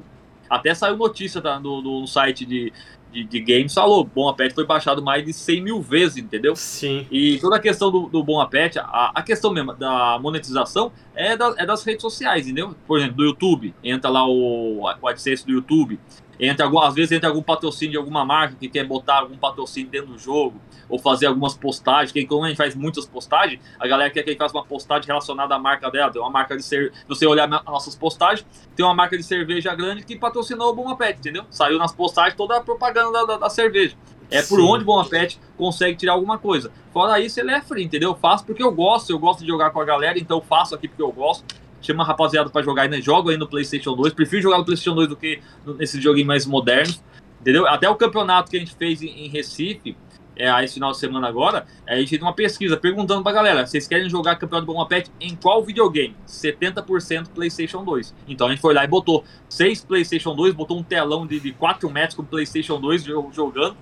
[0.48, 2.72] Até saiu notícia tá, no, no site de,
[3.12, 6.54] de, de games, falou, Bom Apet foi baixado mais de 100 mil vezes, entendeu?
[6.56, 7.06] Sim.
[7.10, 11.36] E toda a questão do, do Bom Apet, a, a questão mesmo da monetização é,
[11.36, 12.74] da- é das redes sociais, entendeu?
[12.86, 15.98] Por exemplo, do YouTube, entra lá o, o AdSense do YouTube,
[16.38, 20.12] entra às vezes entra algum patrocínio de alguma marca que quer botar algum patrocínio dentro
[20.12, 24.10] do jogo, ou fazer algumas postagens, que como a gente faz muitas postagens, a galera
[24.10, 26.62] quer que a gente faça uma postagem relacionada à marca dela, tem uma marca de
[26.62, 30.74] ser, se você olhar nossas postagens, tem uma marca de cerveja grande que patrocinou o
[30.74, 31.44] Bom Apet, entendeu?
[31.50, 33.94] Saiu nas postagens toda a propaganda da, da- da cerveja.
[34.30, 34.66] É por Sim.
[34.66, 36.70] onde o Bom Apet consegue tirar alguma coisa.
[36.92, 38.10] Fora isso, ele é free, entendeu?
[38.10, 40.74] Eu faço porque eu gosto, eu gosto de jogar com a galera, então eu faço
[40.74, 41.44] aqui porque eu gosto.
[41.80, 44.12] Chama a rapaziada pra jogar ainda, jogo aí no PlayStation 2.
[44.12, 45.40] Prefiro jogar no PlayStation 2 do que
[45.78, 47.00] nesses joguinhos mais modernos,
[47.40, 47.66] entendeu?
[47.68, 49.96] Até o campeonato que a gente fez em, em Recife,
[50.38, 53.86] é, esse final de semana agora, a gente fez uma pesquisa perguntando pra galera: vocês
[53.88, 56.14] querem jogar campeonato do Bom Pet em qual videogame?
[56.26, 58.14] 70% PlayStation 2.
[58.28, 61.52] Então a gente foi lá e botou seis PlayStation 2, botou um telão de, de
[61.52, 63.76] 4 metros com PlayStation 2 jo- jogando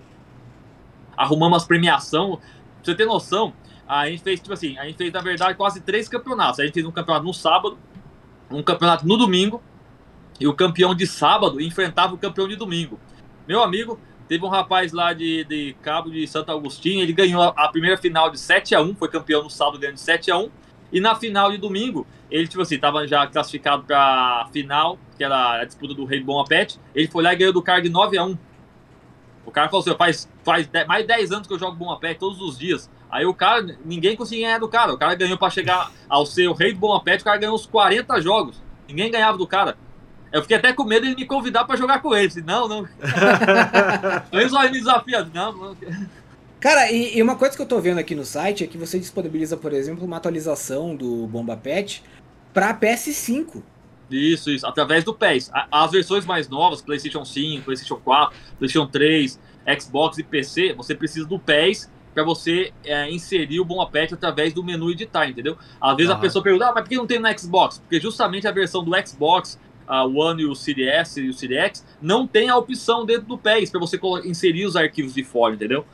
[1.16, 2.36] arrumamos as premiação.
[2.36, 2.44] Pra
[2.82, 3.52] você ter noção,
[3.88, 6.60] a gente fez, tipo assim, a gente fez, na verdade, quase três campeonatos.
[6.60, 7.78] A gente fez um campeonato no sábado,
[8.50, 9.62] um campeonato no domingo,
[10.38, 13.00] e o campeão de sábado enfrentava o campeão de domingo.
[13.48, 17.68] Meu amigo, teve um rapaz lá de, de Cabo de Santo Agostinho, ele ganhou a,
[17.68, 20.50] primeira final de 7 a 1 foi campeão no sábado ganhando de 7 a 1
[20.92, 25.60] e na final de domingo, ele, tipo assim, tava já classificado pra final, que era
[25.60, 28.16] a disputa do Rei Bom Apet, ele foi lá e ganhou do cara de 9
[28.18, 28.38] a 1
[29.46, 31.90] o cara falou assim, faz, faz de- mais de 10 anos que eu jogo Bom
[31.92, 32.90] Apet todos os dias.
[33.08, 34.92] Aí o cara, ninguém conseguia ganhar do cara.
[34.92, 37.64] O cara ganhou pra chegar ao ser o rei Bom Apet, o cara ganhou uns
[37.64, 38.60] 40 jogos.
[38.88, 39.78] Ninguém ganhava do cara.
[40.36, 42.32] Eu fiquei até com medo de ele me convidar pra jogar com ele.
[42.36, 42.88] Eu não, não.
[44.32, 45.28] Ele só me desafia.
[45.32, 45.76] Não, não.
[46.60, 48.98] Cara, e, e uma coisa que eu tô vendo aqui no site é que você
[48.98, 52.02] disponibiliza, por exemplo, uma atualização do Bomba Pet
[52.52, 53.62] pra PS5.
[54.10, 54.66] Isso, isso.
[54.66, 55.50] Através do PES.
[55.52, 59.38] A- As versões mais novas, PlayStation 5, PlayStation 4, PlayStation 3,
[59.80, 64.52] Xbox e PC, você precisa do PES para você é, inserir o Bom Apet através
[64.54, 65.58] do menu editar, entendeu?
[65.80, 66.18] Às vezes a Ah.
[66.18, 67.78] pessoa pergunta, ah, mas por que não tem no Xbox?
[67.78, 72.26] Porque justamente a versão do Xbox, a One e o Series e o Series não
[72.26, 75.84] tem a opção dentro do PES para você inserir os arquivos de fora, entendeu?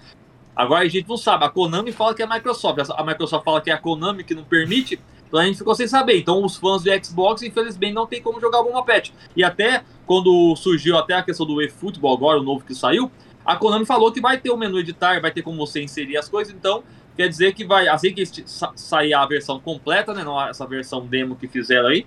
[0.54, 1.44] Agora a gente não sabe.
[1.44, 2.90] A Konami fala que é a Microsoft.
[2.90, 5.00] A Microsoft fala que é a Konami que não permite.
[5.26, 6.18] Então a gente ficou sem saber.
[6.18, 9.14] Então os fãs de Xbox, infelizmente, não tem como jogar Bomba Pet.
[9.34, 13.10] E até quando surgiu até a questão do eFootball agora, o novo que saiu,
[13.44, 16.28] a Konami falou que vai ter o menu editar, vai ter como você inserir as
[16.28, 16.54] coisas.
[16.54, 16.84] Então
[17.16, 18.24] quer dizer que vai, assim que
[18.76, 22.06] sair a versão completa, né, não essa versão demo que fizeram aí,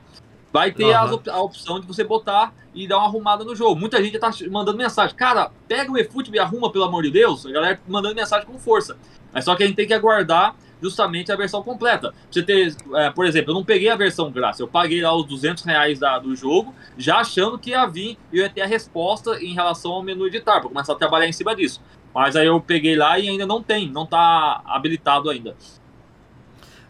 [0.56, 3.76] vai ter as op- a opção de você botar e dar uma arrumada no jogo.
[3.80, 5.14] Muita gente tá mandando mensagem.
[5.16, 7.46] Cara, pega o eFootball e arruma, pelo amor de Deus.
[7.46, 8.98] A galera mandando mensagem com força.
[9.34, 12.14] Mas só que a gente tem que aguardar justamente a versão completa.
[12.32, 15.26] Você ter, é, por exemplo, eu não peguei a versão grátis, eu paguei lá os
[15.26, 18.66] 200 reais da- do jogo, já achando que ia vir e eu ia ter a
[18.66, 21.82] resposta em relação ao menu editar, para começar a trabalhar em cima disso.
[22.14, 25.56] Mas aí eu peguei lá e ainda não tem, não tá habilitado ainda.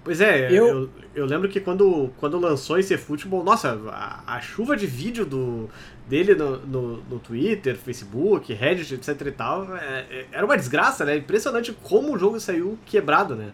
[0.06, 4.40] Pois é, Eu- eu, eu, lembro que quando, quando lançou esse futebol, nossa, a, a
[4.40, 5.68] chuva de vídeo do,
[6.08, 11.04] dele no, no, no, Twitter, Facebook, Reddit, etc e tal, é, é, era uma desgraça,
[11.06, 11.18] né?
[11.18, 13.52] Impressionante como o jogo saiu quebrado, né?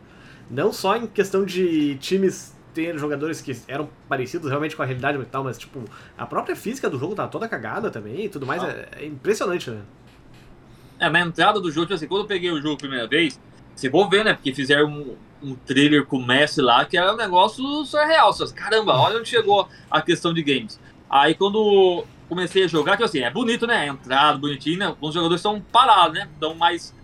[0.49, 5.17] Não só em questão de times ter jogadores que eram parecidos realmente com a realidade
[5.17, 5.81] e tal, mas tipo,
[6.17, 8.61] a própria física do jogo tá toda cagada também e tudo mais.
[8.61, 8.67] Ah.
[8.67, 9.79] É, é, impressionante, né?
[10.99, 13.39] É, na entrada do jogo, tipo assim, quando eu peguei o jogo a primeira vez,
[13.73, 14.33] você vou ver, né?
[14.33, 18.31] Porque fizeram um, um trailer com o Messi lá, que era um negócio surreal.
[18.55, 20.79] Caramba, olha onde chegou a questão de games.
[21.09, 23.87] Aí quando comecei a jogar, que assim, é bonito, né?
[23.87, 24.95] Entrada, bonitinho, né?
[25.01, 26.29] Os jogadores estão parados, né?
[26.33, 26.95] Estão mais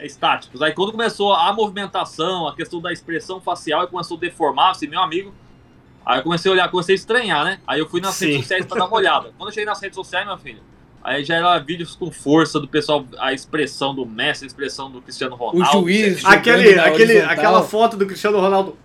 [0.00, 0.62] estáticos.
[0.62, 4.86] Aí quando começou a movimentação, a questão da expressão facial, e começou a deformar, assim,
[4.86, 5.34] meu amigo.
[6.04, 7.60] Aí eu comecei a olhar, comecei a estranhar, né?
[7.66, 8.26] Aí eu fui nas Sim.
[8.26, 9.34] redes sociais pra dar uma olhada.
[9.36, 10.62] Quando eu cheguei nas redes sociais, meu filho,
[11.02, 15.00] aí já era vídeos com força do pessoal, a expressão do Messi, a expressão do
[15.00, 15.78] Cristiano Ronaldo.
[15.78, 16.24] O juiz.
[16.24, 18.76] Aquele, aquele, aquela foto do Cristiano Ronaldo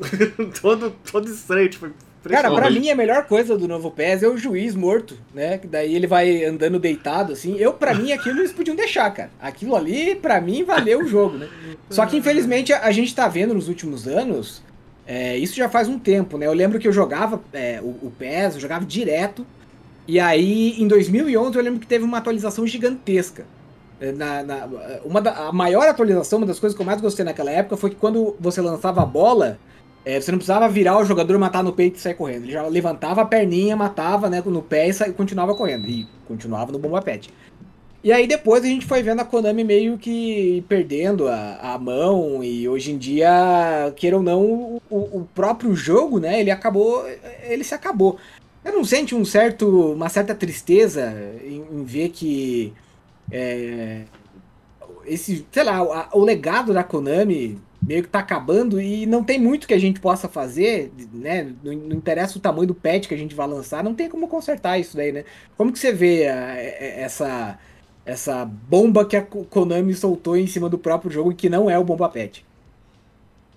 [0.60, 1.90] todo, todo estranho, tipo,
[2.28, 5.58] Cara, pra mim a melhor coisa do novo PES é o juiz morto, né?
[5.58, 7.56] Que daí ele vai andando deitado, assim.
[7.58, 9.30] Eu, pra mim, aquilo eles podiam deixar, cara.
[9.40, 11.48] Aquilo ali, pra mim, valeu o jogo, né?
[11.90, 14.62] Só que, infelizmente, a gente tá vendo nos últimos anos,
[15.04, 16.46] é, isso já faz um tempo, né?
[16.46, 19.44] Eu lembro que eu jogava é, o, o PES, eu jogava direto.
[20.06, 23.44] E aí, em 2011, eu lembro que teve uma atualização gigantesca.
[24.00, 24.68] É, na, na,
[25.04, 27.90] uma da, a maior atualização, uma das coisas que eu mais gostei naquela época foi
[27.90, 29.58] que quando você lançava a bola,
[30.04, 32.44] é, você não precisava virar o jogador, matar no peito e sair correndo.
[32.44, 35.88] Ele já levantava a perninha, matava né, no pé e, e continuava correndo.
[35.88, 37.30] E continuava no bomba pet.
[38.04, 42.42] E aí depois a gente foi vendo a Konami meio que perdendo a, a mão.
[42.42, 46.40] E hoje em dia, queira ou não, o, o próprio jogo, né?
[46.40, 47.06] Ele acabou.
[47.44, 48.18] Ele se acabou.
[48.62, 51.12] Você não sente um certo, uma certa tristeza
[51.44, 52.72] em, em ver que.
[53.30, 54.02] É,
[55.04, 59.66] esse, sei lá, o legado da Konami meio que tá acabando e não tem muito
[59.66, 61.52] que a gente possa fazer, né?
[61.64, 64.28] Não, não, interessa o tamanho do patch que a gente vai lançar, não tem como
[64.28, 65.24] consertar isso daí, né?
[65.56, 67.58] Como que você vê a, a, essa
[68.04, 71.78] essa bomba que a Konami soltou em cima do próprio jogo e que não é
[71.78, 72.40] o bomba patch?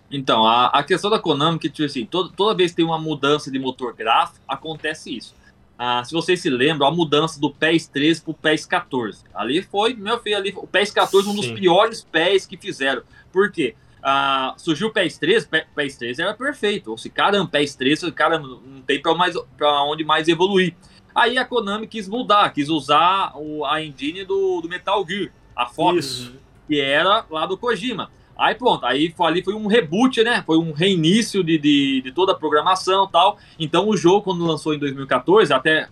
[0.09, 2.99] Então, a, a questão da Konami que tipo assim, toda, toda vez que tem uma
[2.99, 5.35] mudança de motor gráfico, acontece isso.
[5.77, 9.23] Ah, se vocês se lembram, a mudança do PES 13 pro PES 14.
[9.33, 13.01] Ali foi, meu filho, ali, o PES 14 um dos piores PES que fizeram.
[13.31, 13.75] Por quê?
[13.99, 16.91] Uh, surgiu o PES 13, o PES 13 era perfeito.
[16.91, 20.75] Ou se caramba, PES 13, cara, não tem para mais para onde mais evoluir.
[21.13, 25.65] Aí a Konami quis mudar, quis usar o, a engine do, do Metal Gear, a
[25.65, 26.35] Fox, Isso.
[26.67, 28.11] que era lá do Kojima.
[28.37, 30.43] Aí pronto, aí foi, ali foi um reboot, né?
[30.45, 33.37] Foi um reinício de, de, de toda a programação tal.
[33.57, 35.87] Então o jogo, quando lançou em 2014, até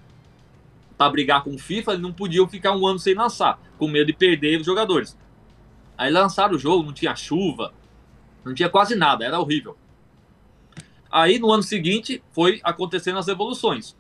[0.97, 4.13] para brigar com o FIFA, não podiam ficar um ano sem lançar, com medo de
[4.13, 5.17] perder os jogadores.
[5.97, 7.73] Aí lançaram o jogo, não tinha chuva,
[8.43, 9.77] não tinha quase nada, era horrível.
[11.10, 13.95] Aí no ano seguinte foi acontecendo as evoluções.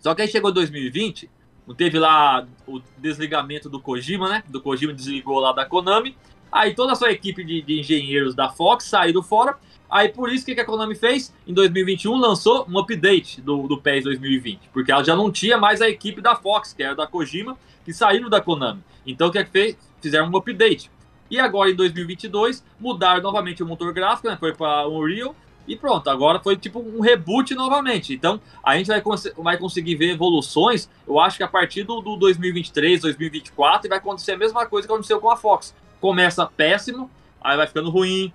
[0.00, 1.30] Só que aí chegou 2020,
[1.66, 4.42] não teve lá o desligamento do Kojima, né?
[4.48, 6.16] Do Kojima desligou lá da Konami.
[6.50, 9.56] Aí toda a sua equipe de, de engenheiros da Fox saíram fora.
[9.90, 11.34] Aí por isso que, a Konami fez?
[11.46, 14.70] Em 2021 lançou um update do, do PES 2020.
[14.72, 17.92] Porque ela já não tinha mais a equipe da Fox, que era da Kojima, que
[17.92, 18.82] saíram da Konami.
[19.06, 19.78] Então o que é que fez?
[20.00, 20.90] Fizeram um update.
[21.30, 24.36] E agora em 2022 mudaram novamente o motor gráfico, né?
[24.38, 25.34] Foi para Unreal
[25.66, 26.08] e pronto.
[26.08, 28.14] Agora foi tipo um reboot novamente.
[28.14, 30.88] Então a gente vai, cons vai conseguir ver evoluções.
[31.06, 34.92] Eu acho que a partir do, do 2023, 2024 vai acontecer a mesma coisa que
[34.92, 35.74] aconteceu com a Fox.
[36.00, 38.32] Começa péssimo, aí vai ficando ruim,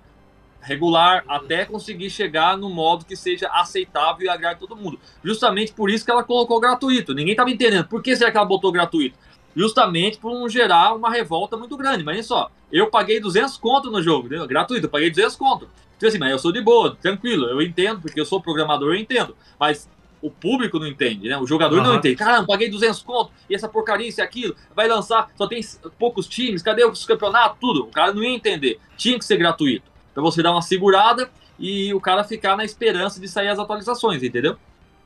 [0.60, 4.98] regular, até conseguir chegar no modo que seja aceitável e agrade todo mundo.
[5.22, 7.14] Justamente por isso que ela colocou gratuito.
[7.14, 7.86] Ninguém estava entendendo.
[7.86, 9.18] Por que será que ela botou gratuito?
[9.56, 12.04] justamente por não gerar uma revolta muito grande.
[12.04, 14.46] Mas só, eu paguei 200 conto no jogo, entendeu?
[14.46, 15.68] gratuito, eu paguei 200 conto.
[15.96, 18.98] Então assim, mas eu sou de boa, tranquilo, eu entendo, porque eu sou programador, eu
[18.98, 19.36] entendo.
[19.58, 19.88] Mas
[20.24, 21.36] o público não entende, né?
[21.36, 21.84] O jogador uhum.
[21.84, 22.16] não entende.
[22.16, 25.60] Caramba, paguei 200 conto e essa porcaria, isso e aquilo, vai lançar, só tem
[25.98, 27.82] poucos times, cadê os campeonatos, tudo.
[27.82, 28.80] O cara não ia entender.
[28.96, 29.84] Tinha que ser gratuito.
[30.14, 34.22] Pra você dar uma segurada e o cara ficar na esperança de sair as atualizações,
[34.22, 34.56] entendeu?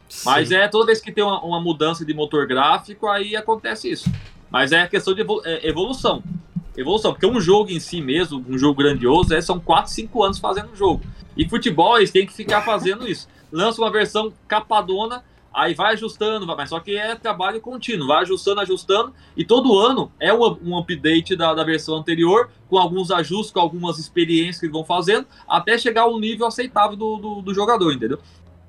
[0.09, 0.23] Sim.
[0.25, 4.09] Mas é toda vez que tem uma, uma, mudança de motor gráfico, aí acontece isso.
[4.49, 6.23] Mas é questão de é, evolução.
[6.77, 10.39] Evolução, porque um jogo em si mesmo, um jogo grandioso, é, são 4, 5 anos
[10.39, 11.03] fazendo um jogo.
[11.37, 13.29] E futebol, eles têm que ficar fazendo isso.
[13.51, 18.61] Lança uma versão capadona, aí vai ajustando, mas só que é trabalho contínuo, vai ajustando,
[18.61, 23.61] ajustando, e todo ano é um, update da, da, versão anterior, com alguns ajustes, com
[23.61, 28.19] algumas experiências que vão fazendo, até chegar ao nível aceitável do, do, do, jogador, entendeu?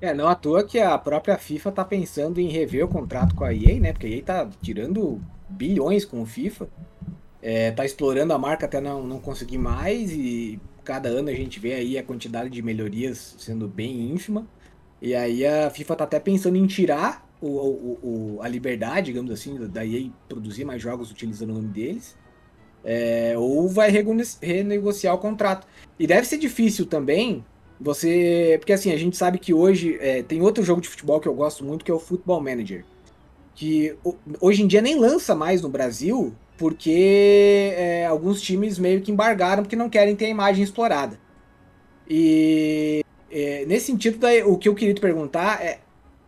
[0.00, 3.44] É, não à toa que a própria FIFA tá pensando em rever o contrato com
[3.44, 3.92] a EA, né?
[3.92, 6.68] Porque a EA tá tirando bilhões com o FIFA.
[7.42, 11.58] É, tá explorando a marca até não, não conseguir mais e cada ano a gente
[11.58, 14.46] vê aí a quantidade de melhorias sendo bem ínfima.
[15.00, 19.30] E aí a FIFA tá até pensando em tirar o, o, o, a liberdade, digamos
[19.30, 22.16] assim, da EA produzir mais jogos utilizando o nome deles,
[22.84, 23.90] é, ou vai
[24.42, 25.66] renegociar o contrato.
[25.98, 27.44] E deve ser difícil também
[27.80, 28.56] você.
[28.58, 31.34] Porque assim, a gente sabe que hoje é, tem outro jogo de futebol que eu
[31.34, 32.84] gosto muito, que é o Football Manager.
[33.54, 33.96] Que
[34.40, 39.62] hoje em dia nem lança mais no Brasil, porque é, alguns times meio que embargaram
[39.62, 41.18] porque não querem ter a imagem explorada.
[42.08, 45.80] E é, nesse sentido, daí, o que eu queria te perguntar é.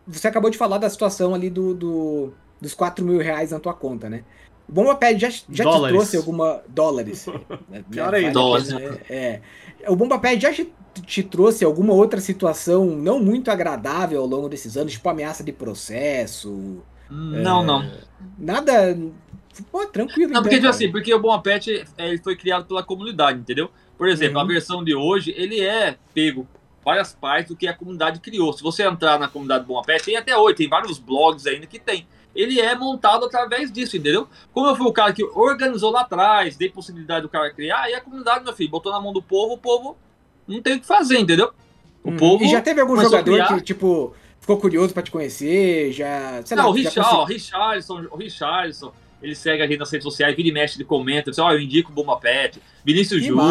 [0.05, 3.73] Você acabou de falar da situação ali do, do dos 4 mil reais na tua
[3.73, 4.23] conta, né?
[4.67, 6.61] O Bombapad já, já te trouxe alguma.
[6.67, 7.25] Dólares.
[7.69, 7.83] Né?
[7.89, 8.69] Pior aí, dólares.
[8.69, 8.97] Né?
[9.09, 9.41] É.
[9.87, 10.71] O Bombapad já te,
[11.05, 15.51] te, trouxe alguma outra situação não muito agradável ao longo desses anos, tipo ameaça de
[15.51, 16.81] processo?
[17.09, 17.91] Não, é, não.
[18.37, 18.97] Nada.
[19.71, 20.31] Pô, tranquilo.
[20.31, 23.69] Não, porque, então, assim, porque o Bombapad ele foi criado pela comunidade, entendeu?
[23.97, 24.43] Por exemplo, uhum.
[24.43, 26.47] a versão de hoje, ele é pego
[26.83, 28.53] várias partes do que a comunidade criou.
[28.53, 31.79] Se você entrar na comunidade Bom Pet, tem até hoje, tem vários blogs ainda que
[31.79, 32.07] tem.
[32.35, 34.27] Ele é montado através disso, entendeu?
[34.51, 37.93] Como eu fui o cara que organizou lá atrás, dei possibilidade do cara criar, e
[37.93, 39.97] a comunidade, meu filho, botou na mão do povo, o povo
[40.47, 41.51] não tem o que fazer, entendeu?
[42.03, 42.43] O hum, povo.
[42.43, 46.41] E já teve algum jogador que, tipo, ficou curioso para te conhecer, já.
[46.43, 48.93] Sei não, lá, o, Richard, o Richardson, o Richardson,
[49.23, 51.53] ele segue a gente nas redes sociais, vira e mexe, ele comenta, diz, ó, oh,
[51.53, 53.45] eu indico o Bomba Pet, Vinícius Júnior.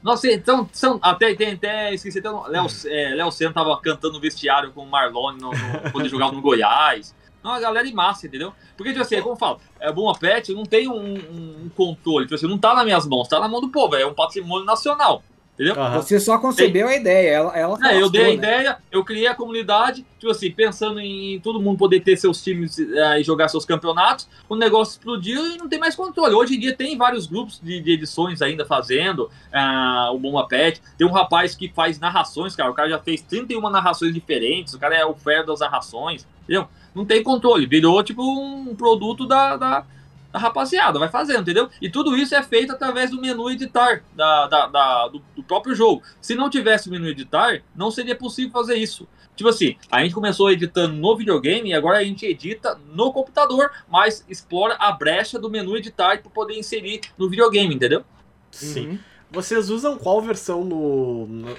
[0.00, 4.20] Nossa, então, são, até, tem até, esqueci até, Léo, é, Léo Senna tava cantando no
[4.20, 7.14] vestiário com o Marlone no, no, quando ele jogava no Goiás.
[7.42, 8.52] Não, a galera de massa, entendeu?
[8.76, 12.26] Porque, tipo assim, é como eu falo, é, Bomba Pet não tem um, um, controle,
[12.26, 14.64] tipo assim, não tá nas minhas mãos, tá na mão do povo, é um patrimônio
[14.64, 15.22] nacional.
[15.58, 15.74] Entendeu?
[15.74, 15.92] Uhum.
[15.94, 16.96] Você só concebeu Tem...
[16.96, 18.34] a ideia, ela, ela é, eu dei a né?
[18.34, 22.78] ideia, eu criei a comunidade, tipo assim, pensando em todo mundo poder ter seus times
[22.78, 26.32] uh, e jogar seus campeonatos, o negócio explodiu e não tem mais controle.
[26.32, 30.80] Hoje em dia tem vários grupos de, de edições ainda fazendo uh, o Bomba Pet.
[30.96, 34.78] Tem um rapaz que faz narrações, cara, o cara já fez 31 narrações diferentes, o
[34.78, 36.68] cara é o ferro das narrações, entendeu?
[36.94, 39.84] Não tem controle, virou tipo um produto da, da
[40.32, 41.68] a rapaziada, vai fazendo, entendeu?
[41.80, 45.74] E tudo isso é feito através do menu editar da, da, da do, do, próprio
[45.74, 46.02] jogo.
[46.20, 49.08] Se não tivesse o menu editar, não seria possível fazer isso.
[49.34, 53.70] Tipo assim, a gente começou editando no videogame e agora a gente edita no computador,
[53.88, 58.04] mas explora a brecha do menu editar para poder inserir no videogame, entendeu?
[58.50, 58.88] Sim.
[58.88, 58.98] Uhum.
[59.30, 61.26] Vocês usam qual versão no.
[61.26, 61.54] no...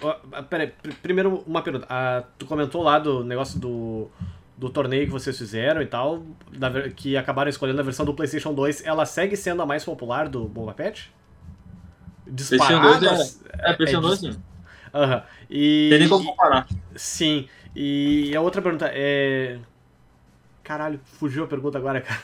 [0.50, 1.86] Pera aí, primeiro uma pergunta.
[1.88, 4.10] Ah, tu comentou lá do negócio do
[4.60, 8.54] do torneio que vocês fizeram e tal, da, que acabaram escolhendo a versão do PlayStation
[8.54, 11.10] 2, ela segue sendo a mais popular do Bomba Pet?
[12.28, 13.00] Disparada?
[13.00, 14.44] PlayStation 2 é, é PlayStation 2 sim.
[14.94, 15.24] Aham.
[15.50, 16.68] E, Tem nem como comparar.
[16.94, 17.48] Sim.
[17.74, 19.60] E a outra pergunta é.
[20.62, 22.20] Caralho, fugiu a pergunta agora, cara.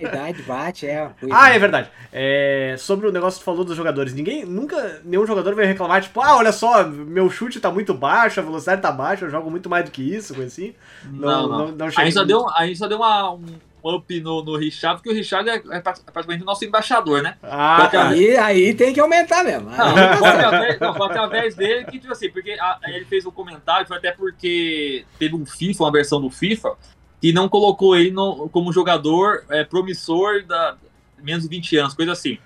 [0.00, 1.10] Idade bate, é.
[1.30, 1.90] Ah, é verdade.
[2.12, 4.14] É, sobre o negócio que tu falou dos jogadores.
[4.14, 8.40] Ninguém, nunca, nenhum jogador vai reclamar, tipo, ah, olha só, meu chute tá muito baixo,
[8.40, 10.74] a velocidade tá baixa, eu jogo muito mais do que isso, coisa assim.
[11.04, 11.48] Não, não.
[11.48, 13.44] não, não, não a, gente só deu, a gente só deu uma, um
[13.84, 17.36] up no, no Richard, porque o Richard é, é, é praticamente o nosso embaixador, né?
[17.42, 18.08] Ah, tá.
[18.08, 19.70] aí, aí tem que aumentar mesmo.
[19.70, 23.30] Não, foi através, não, foi através dele que, tipo assim, porque a, ele fez um
[23.30, 26.76] comentário, foi até porque teve um FIFA, uma versão do FIFA,
[27.20, 30.76] que não colocou ele no, como jogador é, promissor da
[31.22, 32.38] menos de 20 anos, coisa assim.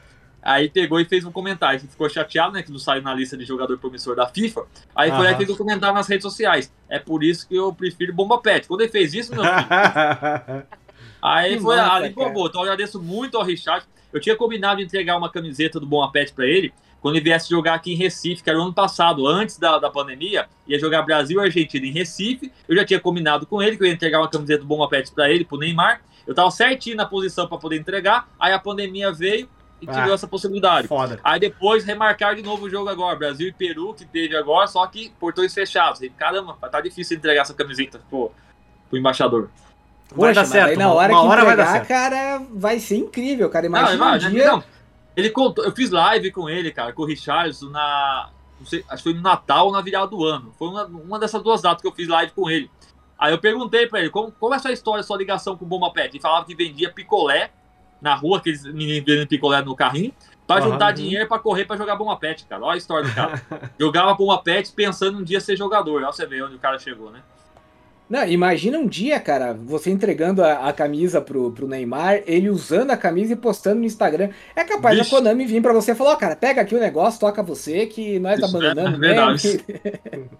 [0.42, 1.80] Aí pegou e fez um comentário.
[1.80, 2.62] Ficou chateado, né?
[2.62, 4.66] Que não saiu na lista de jogador promissor da FIFA.
[4.94, 6.70] Aí foi aí fez um comentário nas redes sociais.
[6.86, 8.68] É por isso que eu prefiro Bomba Pet.
[8.68, 9.54] Quando ele fez isso, meu filho.
[11.22, 13.86] aí que foi massa, ali, pô, Então eu agradeço muito ao Richard.
[14.12, 17.50] Eu tinha combinado de entregar uma camiseta do Bomba Pet pra ele quando ele viesse
[17.50, 21.02] jogar aqui em Recife, que era o ano passado, antes da, da pandemia, ia jogar
[21.02, 22.50] Brasil e Argentina em Recife.
[22.66, 25.12] Eu já tinha combinado com ele que eu ia entregar uma camiseta do Bomba Pet
[25.12, 26.00] para ele, pro Neymar.
[26.26, 28.26] Eu tava certinho na posição para poder entregar.
[28.40, 29.46] Aí a pandemia veio
[29.82, 30.88] e tirou ah, essa possibilidade.
[30.88, 31.20] Foda.
[31.22, 33.14] Aí depois remarcar de novo o jogo agora.
[33.16, 36.00] Brasil e Peru, que teve agora, só que portões fechados.
[36.00, 38.32] E, caramba, tá difícil entregar essa camiseta pro,
[38.88, 39.50] pro embaixador.
[40.08, 40.70] Vai Poxa, dar certo.
[40.70, 41.88] Aí na hora uma que hora entregar, vai dar certo.
[41.88, 43.66] cara, vai ser incrível, cara.
[43.66, 44.46] Imagina não, um dia...
[44.46, 44.64] Não,
[45.16, 48.30] ele contou, eu fiz live com ele, cara, com o Richardson na.
[48.64, 50.52] Sei, acho que foi no Natal ou na virada do ano.
[50.58, 52.70] Foi uma, uma dessas duas datas que eu fiz live com ele.
[53.18, 55.68] Aí eu perguntei pra ele, como, como é a sua história, sua ligação com o
[55.68, 56.14] Bomba Pet?
[56.14, 57.50] Ele falava que vendia picolé
[58.00, 60.12] na rua, aqueles meninos vendendo picolé no carrinho,
[60.46, 60.72] pra uhum.
[60.72, 62.62] juntar dinheiro pra correr pra jogar Bomba Pet, cara.
[62.62, 63.40] Olha a história do cara.
[63.78, 66.02] Jogava Bomba Pet pensando um dia ser jogador.
[66.02, 67.22] Olha você vê onde o cara chegou, né?
[68.08, 72.90] Não, imagina um dia, cara, você entregando a, a, camisa pro, pro Neymar, ele usando
[72.90, 74.30] a camisa e postando no Instagram.
[74.54, 75.10] É capaz Bicho.
[75.10, 77.42] da Konami vir pra você e falar, ó, oh, cara, pega aqui o negócio, toca
[77.42, 80.30] você, que nós tá abandonando é, é mesmo.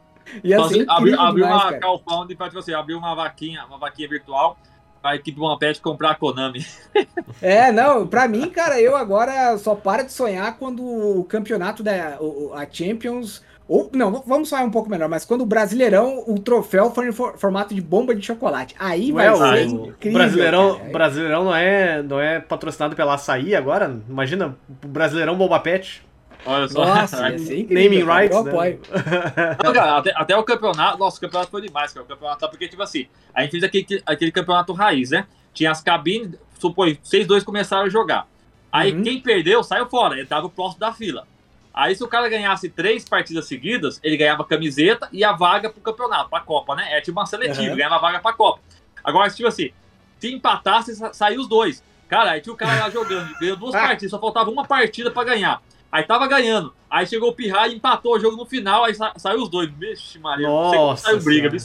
[0.44, 4.58] e assim, abrir abri uma crowdfunding pra, tipo assim, abrir uma vaquinha, uma vaquinha virtual
[5.00, 6.64] pra equipe One Pet comprar a Konami.
[7.42, 12.16] É, não, pra mim, cara, eu agora só para de sonhar quando o campeonato da
[12.54, 16.90] a Champions Ou, não, vamos falar um pouco melhor, mas quando o Brasileirão, o troféu
[16.90, 18.74] for em for, formato de bomba de chocolate.
[18.78, 20.18] Aí vai Ué, ser o incrível.
[20.18, 20.90] Brasileirão, cara.
[20.92, 23.98] Brasileirão não é, não é patrocinado pela Açaí agora?
[24.06, 26.02] Imagina, o Brasileirão Bomba Pet.
[26.44, 26.84] Olha só.
[26.84, 27.84] Nossa, ia ser incrível.
[27.84, 28.78] Naming cara, rights, eu né?
[29.64, 32.04] Não, cara, até, até o campeonato, nossa, o campeonato foi demais, cara.
[32.04, 35.26] O campeonato, porque, tipo assim, a gente fez aquele, aquele campeonato raiz, né?
[35.54, 38.26] Tinha as cabines, supõe, vocês dois começaram a jogar.
[38.70, 39.02] Aí Uhum.
[39.02, 41.26] quem perdeu saiu fora, ele tava próximo da fila.
[41.74, 45.80] Aí se o cara ganhasse três partidas seguidas, ele ganhava camiseta e a vaga pro
[45.80, 46.86] campeonato, pra Copa, né?
[46.96, 47.76] É tipo uma seletiva, Uhum.
[47.76, 48.60] ganhava a vaga pra Copa.
[49.02, 49.70] Agora, tipo assim,
[50.20, 51.82] se empatasse, sa- saiu os dois.
[52.08, 53.72] Cara, aí tinha o cara lá jogando, ganhou duas
[54.04, 55.60] partidas, só faltava uma partida pra ganhar.
[55.90, 56.72] Aí tava ganhando.
[56.88, 59.68] Aí chegou o Pirra e empatou o jogo no final, aí sa saiu os dois.
[59.70, 61.60] Vixe, Maria, não sei Nossa saiu briga, viu?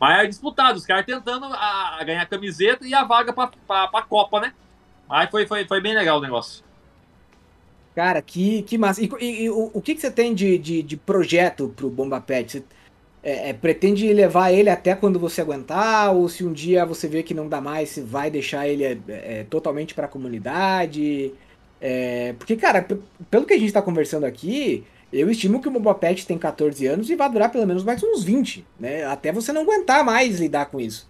[0.00, 3.50] Mas é disputado, os caras tentando a, a ganhar a camiseta e a vaga pra,
[3.66, 4.52] pra, pra Copa, né?
[5.08, 6.62] Aí foi, foi, foi bem legal o negócio.
[7.98, 9.02] Cara, que, que massa.
[9.02, 12.20] E, e- e o, o que, que você tem de, de, de projeto pro Bomba
[12.20, 12.52] Pet?
[12.52, 12.64] Você
[13.22, 16.14] é, é, pretende levar ele até quando você aguentar?
[16.14, 18.98] Ou se um dia você vê que não dá mais, você vai deixar ele é,
[19.08, 21.34] é, totalmente pra comunidade?
[21.80, 22.86] É, porque, cara,
[23.30, 26.86] pelo que a gente tá conversando aqui, eu estimo que o Bomba Pet tem 14
[26.86, 29.04] anos e vai durar pelo menos mais uns 20, né?
[29.06, 31.08] Até você não aguentar mais lidar com isso.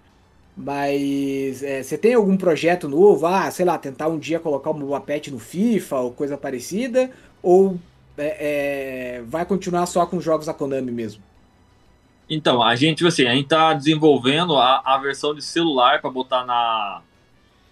[0.61, 3.27] Mas é, você tem algum projeto novo?
[3.27, 7.13] Ah, sei lá, tentar um dia colocar o Bomba Pet no FIFA ou coisa parecida?
[7.43, 7.81] Ou
[8.17, 11.23] é, é, vai continuar só com jogos da Konami mesmo?
[12.29, 16.45] Então, a gente, assim, a gente tá desenvolvendo a, a versão de celular para botar
[16.45, 17.03] na,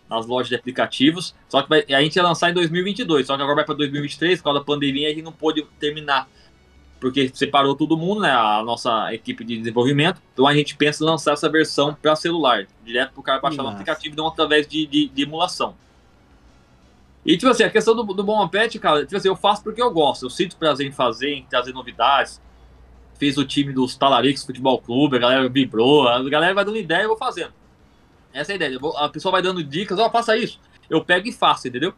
[0.08, 1.34] nas lojas de aplicativos.
[1.48, 4.38] Só que vai- a gente ia lançar em 2022, só que agora vai para 2023,
[4.40, 6.28] por causa da pandemia, a gente não pôde terminar.
[7.00, 8.30] Porque separou todo mundo, né?
[8.30, 10.20] A nossa equipe de desenvolvimento.
[10.32, 13.64] Então a gente pensa em lançar essa versão para celular, direto pro cara baixar no
[13.64, 13.74] Nossa.
[13.76, 15.74] aplicativo, não através de, de, de emulação.
[17.24, 19.82] E, tipo assim, a questão do, do Bom Pet, cara, tipo assim, eu faço porque
[19.82, 20.26] eu gosto.
[20.26, 22.40] Eu sinto prazer em fazer, em trazer novidades.
[23.18, 27.00] Fiz o time dos Talaricos Futebol Clube, a galera vibrou, a galera vai dando ideia
[27.00, 27.52] e eu vou fazendo.
[28.32, 28.78] Essa é a ideia.
[28.78, 30.60] Vou- a pessoa vai dando dicas, ó, faça isso.
[30.88, 31.92] Eu pego e faço, entendeu?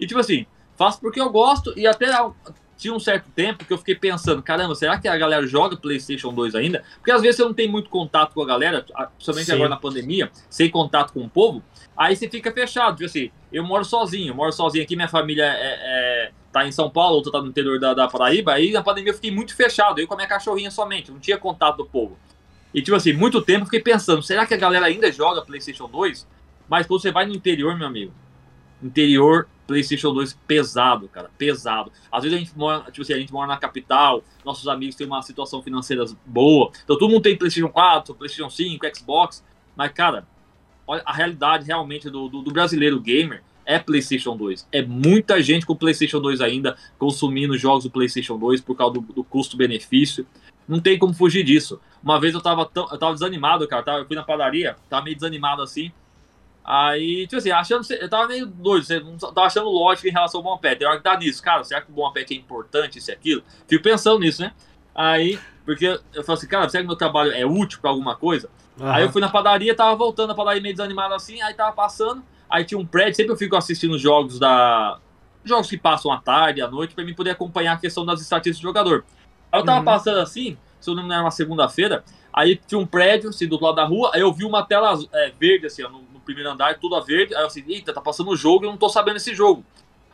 [0.00, 0.46] E tipo assim,
[0.76, 2.06] faço porque eu gosto e até
[2.82, 6.34] tinha um certo tempo que eu fiquei pensando, caramba, será que a galera joga PlayStation
[6.34, 6.84] 2 ainda?
[6.96, 9.52] Porque às vezes você não tem muito contato com a galera, principalmente Sim.
[9.52, 11.62] agora na pandemia, sem contato com o povo,
[11.96, 12.96] aí você fica fechado.
[12.96, 15.78] Tipo assim, eu moro sozinho, eu moro sozinho aqui, minha família é,
[16.26, 19.10] é- tá em São Paulo, outra tá no interior da, da Paraíba, aí na pandemia
[19.10, 22.18] eu fiquei muito fechado, eu com a minha cachorrinha somente, não tinha contato do povo.
[22.74, 25.88] E tipo assim, muito tempo eu fiquei pensando, será que a galera ainda joga PlayStation
[25.88, 26.26] 2?
[26.68, 28.12] Mas quando você vai no interior, meu amigo,
[28.82, 31.92] interior, PlayStation 2 pesado, cara, pesado.
[32.10, 35.06] Às vezes a gente mora, tipo assim, a gente mora na capital, nossos amigos têm
[35.06, 39.44] uma situação financeira boa, então todo mundo tem PlayStation 4, PlayStation 5, Xbox,
[39.76, 40.26] mas cara,
[40.86, 44.68] olha a realidade realmente do, do, do brasileiro gamer é PlayStation 2.
[44.72, 49.00] É muita gente com PlayStation 2 ainda consumindo jogos do PlayStation 2 por causa do,
[49.00, 50.26] do custo-benefício.
[50.66, 51.80] Não tem como fugir disso.
[52.02, 53.98] Uma vez eu tava, tão, eu tava desanimado, cara.
[53.98, 55.92] Eu fui na padaria, tava meio desanimado assim.
[56.64, 57.84] Aí, tipo assim, achando.
[57.92, 60.78] Eu tava meio doido, você não tava achando lógico em relação ao Bom Pet.
[60.78, 61.64] Tem hora que tá nisso, cara.
[61.64, 63.42] Será que o Bom Pet é importante, isso e aquilo?
[63.66, 64.52] Fico pensando nisso, né?
[64.94, 68.48] Aí, porque eu falo assim, cara, será que meu trabalho é útil pra alguma coisa?
[68.80, 72.22] Aí eu fui na padaria, tava voltando na padaria meio desanimado assim, aí tava passando,
[72.48, 74.98] aí tinha um prédio, sempre eu fico assistindo jogos da.
[75.44, 78.60] Jogos que passam à tarde, à noite, pra mim poder acompanhar a questão das estatísticas
[78.60, 79.04] do jogador.
[79.50, 79.84] Aí eu tava Uhum.
[79.84, 83.46] passando assim, se eu não me engano, era uma segunda-feira, aí tinha um prédio, assim,
[83.48, 86.50] do lado da rua, aí eu vi uma tela é, verde, assim, ó, no primeiro
[86.50, 88.78] andar, tudo a verde, aí eu assim, eita, tá passando o jogo e eu não
[88.78, 89.64] tô sabendo esse jogo.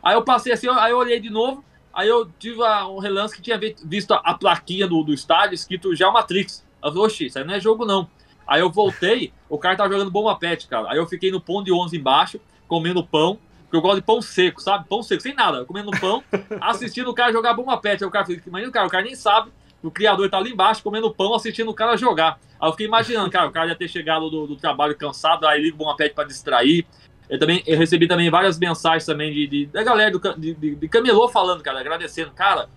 [0.03, 3.35] Aí eu passei assim, aí eu olhei de novo, aí eu tive a- um relance
[3.35, 6.65] que tinha vi- visto a, a plaquinha do, do estádio escrito Geomatrix.
[6.83, 8.09] Eu falei, oxi, isso aí não é jogo não.
[8.47, 10.89] Aí eu voltei, o cara tava jogando bomba pet, cara.
[10.91, 14.21] Aí eu fiquei no pão de 11 embaixo, comendo pão, porque eu gosto de pão
[14.21, 14.87] seco, sabe?
[14.87, 16.23] Pão seco, sem nada, comendo pão,
[16.61, 18.03] assistindo o cara jogar bomba pet.
[18.03, 19.51] Aí o cara imagina o cara, o cara nem sabe,
[19.83, 22.39] o criador tá ali embaixo comendo pão, assistindo o cara jogar.
[22.59, 25.61] Aí eu fiquei imaginando, cara, o cara ia ter chegado do, do trabalho cansado, aí
[25.61, 26.85] liga o bomba pet pra distrair.
[27.29, 30.75] Eu também eu recebi também várias mensagens também de, de- da galera do, de, de,
[30.75, 32.67] de camelô falando, cara, agradecendo, cara.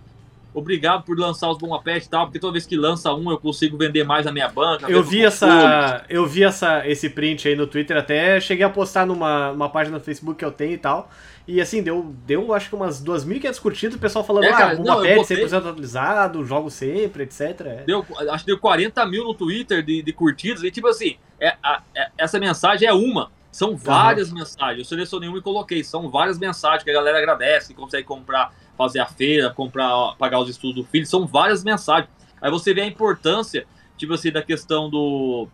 [0.53, 3.37] Obrigado por lançar os Bomba Pet e tal, porque toda vez que lança um eu
[3.37, 4.89] consigo vender mais na minha banca.
[4.89, 6.05] Eu vi essa.
[6.09, 9.97] Eu vi essa, esse print aí no Twitter, até cheguei a postar numa, numa página
[9.97, 11.09] no Facebook que eu tenho e tal.
[11.47, 14.75] E assim, deu, deu acho que umas 2.500 curtidas, o pessoal falando, É, ah, cara,
[14.75, 17.41] Bomba não, Pet botei- 100% atualizado, jogo sempre, etc.
[17.65, 17.83] É.
[17.85, 20.63] Deu, acho que deu 40 mil no Twitter de, de curtidas.
[20.63, 23.29] E tipo assim, é, a- é- essa mensagem é uma.
[23.51, 24.79] São várias mensagens.
[24.79, 25.83] Eu selecionei uma e coloquei.
[25.83, 30.39] São várias mensagens que a galera agradece, que consegue comprar, fazer a feira, comprar, pagar
[30.39, 31.05] os estudos do filho.
[31.05, 32.09] São várias mensagens.
[32.41, 33.65] Aí você vê a importância,
[33.97, 35.47] tipo assim, da questão do.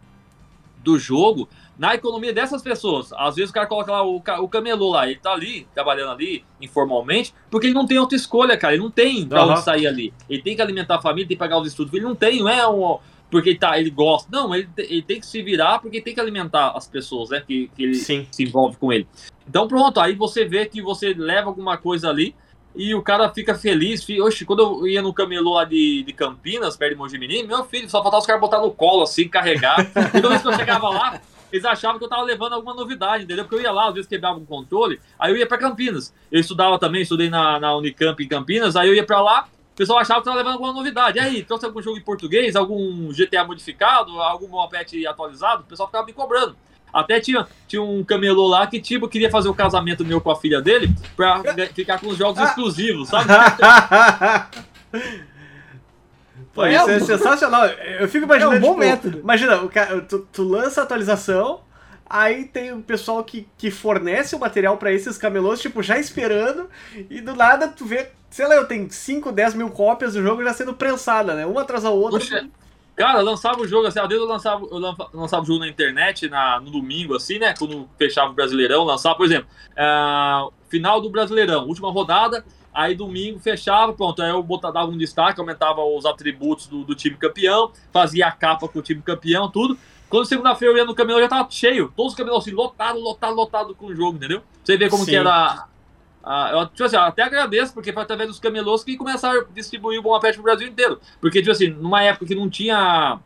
[0.83, 1.47] do jogo
[1.79, 3.13] na economia dessas pessoas.
[3.13, 6.43] Às vezes o cara coloca lá o, o camelô lá, ele tá ali, trabalhando ali,
[6.59, 8.73] informalmente, porque ele não tem outra escolha, cara.
[8.73, 9.51] Ele não tem pra Aham.
[9.53, 10.13] onde sair ali.
[10.29, 11.93] Ele tem que alimentar a família, tem que pagar os estudos.
[11.93, 12.99] Ele não tem, não é um.
[13.31, 14.27] Porque ele, tá, ele gosta.
[14.29, 17.41] Não, ele, ele tem que se virar porque tem que alimentar as pessoas, né?
[17.45, 18.27] Que, que ele Sim.
[18.29, 19.07] se envolve com ele.
[19.47, 22.35] Então pronto, aí você vê que você leva alguma coisa ali
[22.81, 24.03] e o cara fica feliz.
[24.03, 27.65] Fi- Oxe, quando eu ia no camelô lá de, de Campinas, perto de Mojimirim, meu
[27.65, 29.77] filho, só faltava os caras botar no colo assim, carregar.
[30.15, 31.19] E toda vez que eu chegava lá,
[31.51, 33.43] eles achavam que eu tava levando alguma novidade, entendeu?
[33.43, 36.13] Porque eu ia lá, às vezes quebrava um controle, aí eu ia pra Campinas.
[36.31, 39.75] Eu estudava também, estudei na, na Unicamp em Campinas, aí eu ia pra lá, o
[39.75, 41.17] pessoal achava que eu tava levando alguma novidade.
[41.17, 45.87] E aí, trouxe algum jogo em português, algum GTA modificado, algum moped atualizado, o pessoal
[45.87, 46.55] ficava me cobrando.
[46.93, 50.35] Até tinha, tinha um camelô lá que, tipo, queria fazer o casamento meu com a
[50.35, 51.41] filha dele pra
[51.73, 52.45] ficar com os jogos Ah.
[52.45, 53.27] exclusivos, sabe?
[56.53, 57.65] Pô, É isso é um- sensacional.
[57.65, 58.55] Eu fico imaginando.
[58.55, 59.19] É um bom tipo, método.
[59.19, 61.61] Imagina, o cara, tu, tu lança a atualização,
[62.09, 66.67] aí tem o pessoal que, que fornece o material pra esses camelôs, tipo, já esperando,
[67.09, 70.43] e do nada tu vê, sei lá, eu tenho 5, 10 mil cópias do jogo
[70.43, 71.45] já sendo prensada, né?
[71.45, 72.19] Uma atrás da outra.
[72.19, 72.47] Poxa,
[72.99, 75.59] Cara, eu lançava o jogo, assim, às vezes eu lançava, eu lança- lançava o jogo
[75.59, 77.53] na internet na, no domingo, assim, né?
[77.57, 79.47] Quando fechava o Brasileirão, lançava, por exemplo,
[79.77, 82.43] ah, final do Brasileirão, última rodada,
[82.73, 86.93] aí domingo fechava, pronto, aí eu botava, dava um destaque, aumentava os atributos do, do
[86.93, 89.79] time campeão, fazia a capa com o time campeão, tudo.
[90.09, 93.33] Quando segunda-feira eu ia no camelô, já tava cheio, todos os camelôs assim, lotado, lotado,
[93.33, 94.41] lotado com o jogo, entendeu?
[94.61, 95.11] Você vê como Sim.
[95.11, 95.68] que era.
[96.31, 99.43] Ah, eu, tipo assim, eu até agradeço, porque foi através dos camelôs que começaram a
[99.51, 101.01] distribuir o Bom Apete pro Brasil inteiro.
[101.19, 103.19] Porque, tipo assim, numa época que não tinha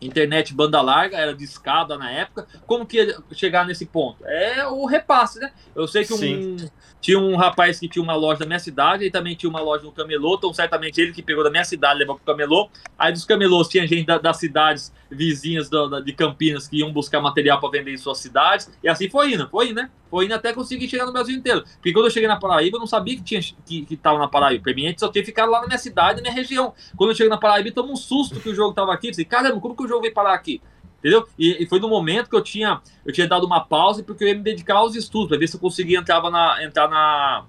[0.00, 4.24] internet banda larga, era de escada na época, como que ia chegar nesse ponto?
[4.26, 5.52] É o repasse, né?
[5.74, 6.56] Eu sei que um,
[7.00, 9.84] tinha um rapaz que tinha uma loja na minha cidade, e também tinha uma loja
[9.84, 12.68] no camelô, então certamente ele que pegou da minha cidade levou pro camelô.
[12.98, 16.92] Aí dos camelôs tinha gente da- das cidades vizinhas da- da- de Campinas que iam
[16.92, 19.90] buscar material para vender em suas cidades, e assim foi indo, foi indo, né?
[20.10, 21.62] Foi indo até conseguir chegar no Brasil inteiro.
[21.74, 24.26] Porque quando eu cheguei na Paraíba, eu não sabia que tinha que, que tava na
[24.26, 24.64] Paraíba.
[24.64, 26.74] Pra mim, eu tinha ficado lá na minha cidade, na minha região.
[26.96, 29.06] Quando eu cheguei na Paraíba, eu tomei um susto que o jogo tava aqui.
[29.06, 30.60] Eu Disse, caramba, como que o jogo veio parar aqui?
[30.98, 31.26] Entendeu?
[31.38, 34.28] E, e foi no momento que eu tinha, eu tinha dado uma pausa porque eu
[34.28, 37.44] ia me dedicar aos estudos, para ver se eu conseguia entrar na, entrar na,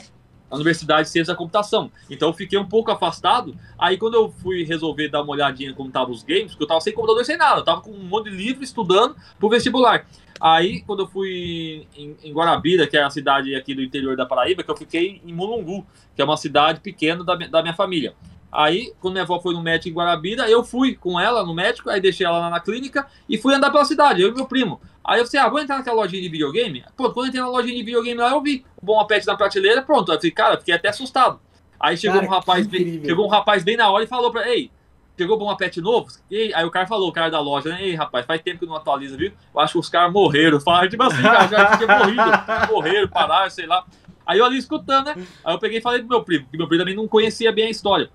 [0.49, 1.91] na Universidade de Ciência da Computação.
[2.09, 3.55] Então eu fiquei um pouco afastado.
[3.77, 6.79] Aí quando eu fui resolver dar uma olhadinha como estavam os games, porque eu tava
[6.79, 10.05] sem computador, sem nada, eu tava com um monte de livro estudando pro vestibular.
[10.41, 14.25] Aí, quando eu fui em, em Guarabira, que é a cidade aqui do interior da
[14.25, 15.85] Paraíba, que eu fiquei em Mulungu,
[16.15, 18.15] que é uma cidade pequena da, da minha família.
[18.51, 21.89] Aí, quando minha avó foi no médico em Guarabira, eu fui com ela no médico,
[21.89, 24.81] aí deixei ela lá na clínica e fui andar pela cidade, eu e meu primo.
[25.03, 26.83] Aí eu falei, ah, vou entrar naquela lojinha de videogame?
[26.95, 29.37] Pronto, quando eu entrei na lojinha de videogame lá, eu vi o Bom Apete na
[29.37, 30.11] prateleira, pronto.
[30.11, 31.39] Aí eu falei, cara, fiquei até assustado.
[31.79, 34.47] Aí chegou Cara, um rapaz, bem, chegou um rapaz bem na hora e falou pra,
[34.47, 34.69] ei,
[35.17, 36.09] chegou Bom Apete novo?
[36.29, 37.81] E aí o cara falou, o cara da loja, né?
[37.81, 39.31] Ei, rapaz, faz tempo que não atualiza, viu?
[39.53, 40.59] Eu acho que os caras morreram.
[40.61, 42.21] Falaram, tipo assim, cara, já tinha morrido,
[42.69, 43.85] morreram, pararam, sei lá.
[44.25, 45.27] Aí eu ali escutando, né?
[45.43, 47.65] Aí eu peguei e falei pro meu primo, que meu primo também não conhecia bem
[47.65, 48.09] a história.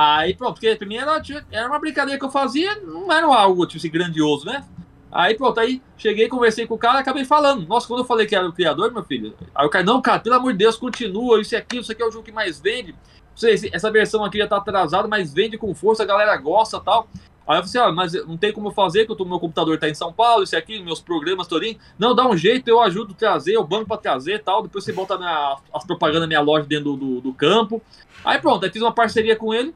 [0.00, 1.20] Aí pronto, porque pra mim era,
[1.50, 4.64] era uma brincadeira que eu fazia, não era algo tipo assim, grandioso, né?
[5.10, 7.66] Aí pronto, aí cheguei, conversei com o cara acabei falando.
[7.66, 10.20] Nossa, quando eu falei que era o criador, meu filho, aí o cara, não, cara,
[10.20, 12.94] pelo amor de Deus, continua, isso aquilo, isso aqui é o jogo que mais vende.
[13.34, 17.08] Sei, essa versão aqui já tá atrasada, mas vende com força, a galera gosta tal.
[17.48, 19.78] Aí eu falei assim, ó, mas não tem como eu fazer, que tô, meu computador
[19.78, 21.76] tá em São Paulo, isso aqui, meus programas todinho.
[21.98, 24.62] Não, dá um jeito, eu ajudo a trazer, eu banco pra trazer tal.
[24.62, 27.82] Depois você bota minha- as propagandas da minha loja dentro do, do, do campo.
[28.24, 29.74] Aí pronto, aí fiz uma parceria com ele.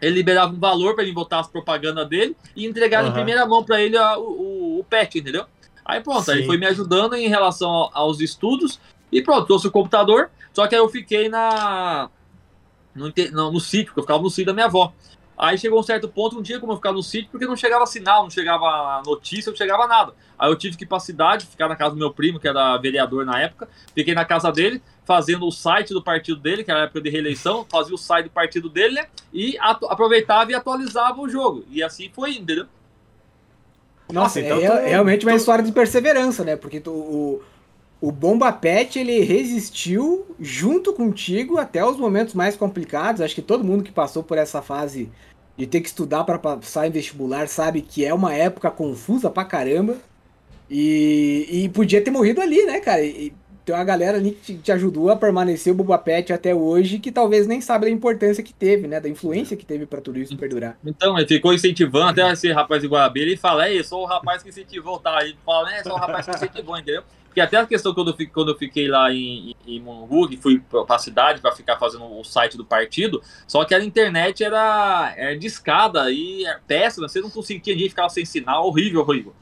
[0.00, 3.14] Ele liberava um valor pra ele botar as propagandas dele e entregar em Aham.
[3.14, 5.46] primeira mão pra ele a- o, o, pet, entendeu?
[5.84, 6.32] Aí pronto, aí Sim.
[6.32, 8.80] ele foi me ajudando em relação ao- aos estudos.
[9.12, 10.30] E pronto, trouxe o computador.
[10.52, 12.10] Só que aí eu fiquei na.
[12.94, 14.92] No, não, no sítio, porque eu ficava no sítio da minha avó.
[15.36, 17.84] Aí chegou um certo ponto, não tinha como eu ficar no sítio, porque não chegava
[17.86, 20.14] sinal, não chegava notícia, não chegava nada.
[20.38, 22.76] Aí eu tive que ir pra cidade, ficar na casa do meu primo, que era
[22.78, 23.68] vereador na época.
[23.92, 27.10] Fiquei na casa dele, fazendo o site do partido dele, que era a época de
[27.10, 29.06] reeleição, fazia o site do partido dele, né?
[29.32, 31.64] E atu- aproveitava e atualizava o jogo.
[31.70, 32.66] E assim foi, indo, entendeu?
[34.12, 36.56] Nossa, então é tu- realmente uma tu- história de perseverança, né?
[36.56, 37.42] Porque tu- o,
[38.00, 43.20] o Bomba Pet, ele resistiu junto contigo até os momentos mais complicados.
[43.20, 45.10] Acho que todo mundo que passou por essa fase
[45.56, 49.44] de ter que estudar para passar em vestibular sabe que é uma época confusa pra
[49.44, 49.96] caramba.
[50.70, 53.02] E, e podia ter morrido ali, né, cara?
[53.04, 53.32] E,
[53.64, 57.10] tem uma galera ali que te, ajudou a permanecer o Boba Pet até hoje, que
[57.10, 59.00] talvez nem sabe da importância que teve, né?
[59.00, 60.76] Da influência que teve pra tudo isso perdurar.
[60.84, 64.42] Então, ele ficou incentivando até esse rapaz de Guarabira e fala, é, sou o rapaz
[64.42, 65.24] que incentivou, tá?
[65.24, 67.02] Ele fala, né, sou o rapaz que incentivou, entendeu?
[67.34, 70.36] Porque até a questão quando eu, fi- quando eu fiquei lá em, em, Mongu, que
[70.36, 75.12] fui pra, cidade pra ficar fazendo o site do partido, só que a internet era,
[75.16, 79.00] era de escada e era péssima, você não conseguia, dia que ficava sem sinal, horrível,
[79.00, 79.34] horrível.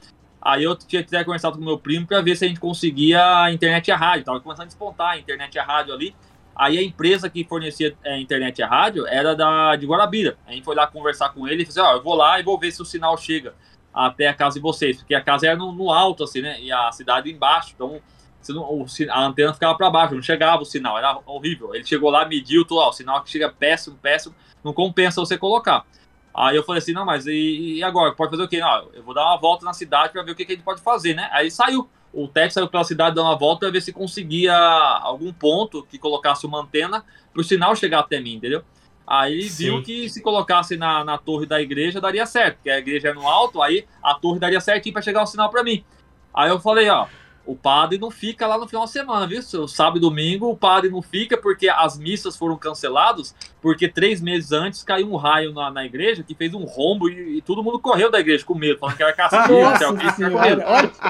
[0.45, 3.53] Aí eu tinha que conversado com meu primo para ver se a gente conseguia a
[3.53, 4.25] internet e a rádio.
[4.25, 6.17] Tava começando a despontar a internet e a rádio ali.
[6.55, 10.37] Aí a empresa que fornecia a é, internet e a rádio era da, de Guarabira.
[10.47, 12.43] A gente foi lá conversar com ele e falou assim, ó, eu vou lá e
[12.43, 13.55] vou ver se o sinal chega
[13.95, 14.99] até a casa de vocês.
[14.99, 16.61] Porque a casa era no, no alto, assim, né?
[16.61, 17.73] E a cidade embaixo.
[17.75, 18.01] Então
[18.49, 21.73] não, a antena ficava para baixo, não chegava o sinal, era horrível.
[21.73, 24.35] Ele chegou lá, mediu, tudo, ó, o sinal que chega péssimo, péssimo,
[24.65, 25.87] não compensa você colocar.
[26.35, 28.13] Aí eu falei assim, não, mas e, e agora?
[28.13, 28.61] Pode fazer o quê?
[28.61, 30.65] Não, eu vou dar uma volta na cidade para ver o que, que a gente
[30.65, 31.29] pode fazer, né?
[31.33, 31.89] Aí saiu.
[32.13, 35.99] O Tech saiu pela cidade dando uma volta para ver se conseguia algum ponto que
[35.99, 38.63] colocasse uma antena para o sinal chegar até mim, entendeu?
[39.07, 39.65] Aí Sim.
[39.65, 43.15] viu que se colocasse na, na torre da igreja daria certo, porque a igreja é
[43.15, 45.85] no alto, aí a torre daria certinho para chegar o sinal para mim.
[46.35, 47.07] Aí eu falei, ó,
[47.45, 49.43] o padre não fica lá no final de semana, viu?
[49.67, 54.53] Sábado e domingo o padre não fica porque as missas foram canceladas, porque três meses
[54.53, 57.81] antes caiu um raio na, na igreja que fez um rombo e, e, todo mundo
[57.81, 59.55] correu da igreja com medo, falando que era castigo,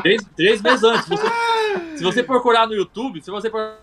[0.02, 1.06] Três, três meses antes.
[1.08, 1.26] Você,
[1.96, 3.82] se você procurar no YouTube, se você procurar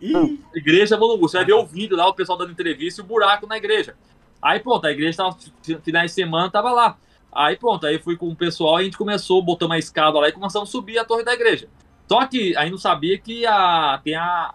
[0.00, 0.40] Ih.
[0.54, 1.28] Igreja Volungu.
[1.28, 3.96] Você vai ver o vídeo lá, o pessoal dando entrevista e o buraco na igreja.
[4.42, 5.36] Aí pronto, a igreja tava,
[5.82, 6.98] finais de semana tava lá.
[7.36, 10.26] Aí pronto, aí fui com o pessoal e a gente começou, botar uma escada lá
[10.26, 11.68] e começamos a subir a torre da igreja.
[12.08, 14.54] Só que aí não sabia que a, tem a,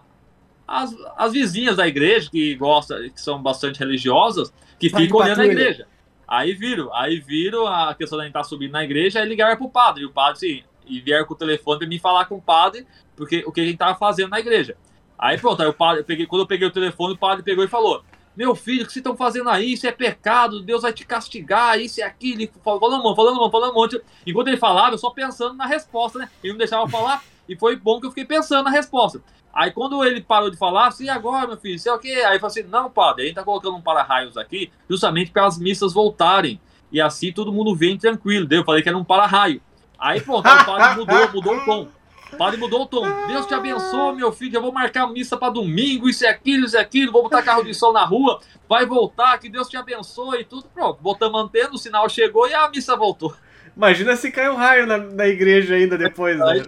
[0.66, 5.46] as, as vizinhas da igreja, que gostam, que são bastante religiosas, que ficam olhando a
[5.46, 5.86] igreja.
[6.26, 9.56] Aí viram, aí viram a questão da gente estar tá subindo na igreja, aí ligaram
[9.56, 10.02] pro padre.
[10.02, 12.84] E o padre, sim, e vieram com o telefone para me falar com o padre,
[13.14, 14.76] porque o que a gente tava fazendo na igreja.
[15.16, 17.64] Aí pronto, aí o padre, eu peguei, quando eu peguei o telefone, o padre pegou
[17.64, 18.02] e falou:
[18.36, 19.72] meu filho, o que vocês estão fazendo aí?
[19.72, 22.48] Isso é pecado, Deus vai te castigar, isso é aquilo.
[22.64, 24.00] Falando, mano, falando, mano, falando um monte.
[24.26, 26.28] Enquanto ele falava, eu só pensando na resposta, né?
[26.42, 29.20] Ele não deixava falar, e foi bom que eu fiquei pensando na resposta.
[29.52, 32.22] Aí quando ele parou de falar, assim, agora, meu filho, sei o quê?
[32.26, 35.46] Aí eu falei assim, não, padre, a gente tá colocando um para-raios aqui, justamente para
[35.46, 36.58] as missas voltarem.
[36.90, 38.46] E assim todo mundo vem tranquilo.
[38.46, 39.60] Daí eu falei que era um para-raio.
[39.98, 41.88] Aí pronto, aí o padre mudou, mudou o tom.
[42.36, 43.06] Padre mudou o tom.
[43.26, 44.56] Deus te abençoe, meu filho.
[44.56, 47.12] Eu vou marcar missa para domingo, isso é aquilo, isso é aquilo.
[47.12, 48.40] Vou botar carro de som na rua.
[48.68, 50.64] Vai voltar, que Deus te abençoe e tudo.
[50.72, 53.34] Pronto, botamos antena, o sinal chegou e a missa voltou.
[53.76, 56.62] Imagina se cai um raio na, na igreja ainda depois, né?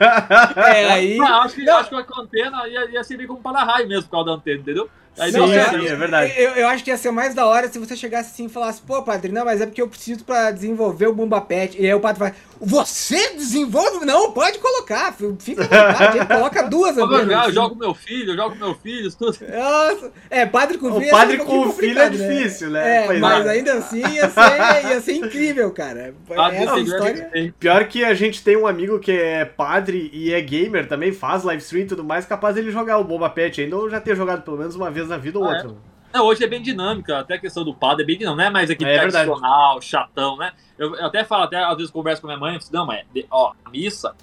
[0.56, 1.16] É, aí.
[1.18, 4.26] Não, acho, que, acho que a antena ia, ia servir como para-raio mesmo por causa
[4.30, 4.88] da antena, entendeu?
[5.18, 6.32] Aí sim, sim, é verdade.
[6.36, 8.82] Eu, eu, acho que ia ser mais da hora se você chegasse assim e falasse,
[8.82, 11.80] pô, padre, não, mas é porque eu preciso pra desenvolver o Bomba Pet.
[11.80, 14.04] E aí o padre vai, você desenvolve?
[14.04, 16.96] Não, pode colocar, fica à vontade, coloca duas.
[16.96, 19.38] Eu, jogar, eu jogo meu filho, eu jogo meu filho, tudo.
[19.40, 21.06] Nossa, é, padre com filho.
[21.06, 22.16] O padre com o filho é né?
[22.16, 23.06] difícil, né?
[23.06, 23.50] É, mas é.
[23.50, 26.14] ainda assim ia ser, ia ser incrível, cara.
[26.28, 27.54] Padre é história...
[27.58, 31.42] Pior que a gente tem um amigo que é padre e é gamer também, faz
[31.42, 34.14] live stream e tudo mais, capaz dele jogar o Bomba Pet ainda, ou já ter
[34.14, 35.70] jogado pelo menos uma vez vez na vida ou ah, outra.
[35.70, 36.16] É?
[36.16, 38.50] Não, hoje é bem dinâmica, até a questão do padre é bem dinâmica, não é
[38.50, 40.52] mais aquele é, tradicional, chatão, né?
[40.78, 43.04] Eu, eu, até falo, até às vezes converso com minha mãe, eu falo, não, mas
[43.30, 44.14] ó, a missa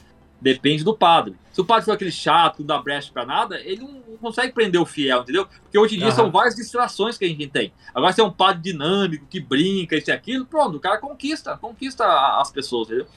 [0.42, 1.36] depende do padre.
[1.52, 4.82] Se o padre for aquele chato, não dá brecha pra nada, ele não consegue prender
[4.82, 5.46] o fiel, entendeu?
[5.46, 6.16] Porque hoje em dia uhum.
[6.16, 7.72] são várias distrações que a gente tem.
[7.94, 11.58] Agora, se é um padre dinâmico, que brinca, isso e aquilo, pronto, o cara conquista,
[11.58, 12.06] conquista
[12.40, 13.08] as pessoas, entendeu?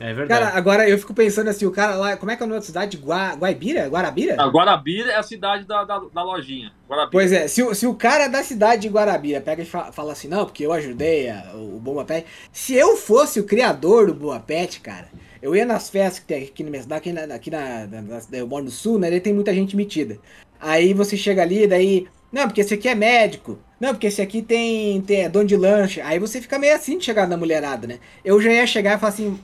[0.00, 0.28] É verdade.
[0.28, 2.60] Cara, agora eu fico pensando assim, o cara lá, como é que é o nome
[2.60, 2.96] da cidade?
[2.96, 3.86] Gua, Guaibira?
[3.88, 4.40] Guarabira?
[4.40, 6.72] A Guarabira é a cidade da, da, da lojinha.
[6.88, 7.10] Guarabira.
[7.12, 10.44] Pois é, se, se o cara da cidade de Guarabira pega e fala assim, não,
[10.44, 12.26] porque eu ajudei a, o Boa Pet.
[12.50, 15.08] Se eu fosse o criador do Boa Pet, cara,
[15.42, 18.20] eu ia nas festas que tem aqui na minha cidade, aqui na, aqui na, na,
[18.32, 19.08] eu moro no sul, né?
[19.08, 20.18] Ele tem muita gente metida.
[20.60, 22.06] Aí você chega ali, daí.
[22.30, 23.58] Não, porque esse aqui é médico.
[23.78, 26.00] Não, porque esse aqui tem, tem é dono de lanche.
[26.00, 27.98] Aí você fica meio assim de chegar na mulherada, né?
[28.24, 29.38] Eu já ia chegar e falar assim,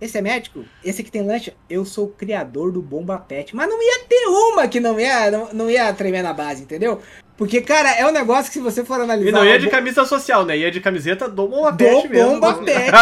[0.00, 0.64] esse é médico?
[0.82, 1.52] Esse aqui tem lanche?
[1.68, 3.54] Eu sou o criador do Bomba Pet.
[3.54, 7.00] Mas não ia ter uma que não ia, não, não ia tremer na base, entendeu?
[7.36, 9.28] Porque, cara, é um negócio que se você for analisar...
[9.28, 10.56] E não ia de camisa social, né?
[10.56, 12.32] Ia de camiseta do Bomba Pet do mesmo.
[12.32, 12.92] Bomba Pet.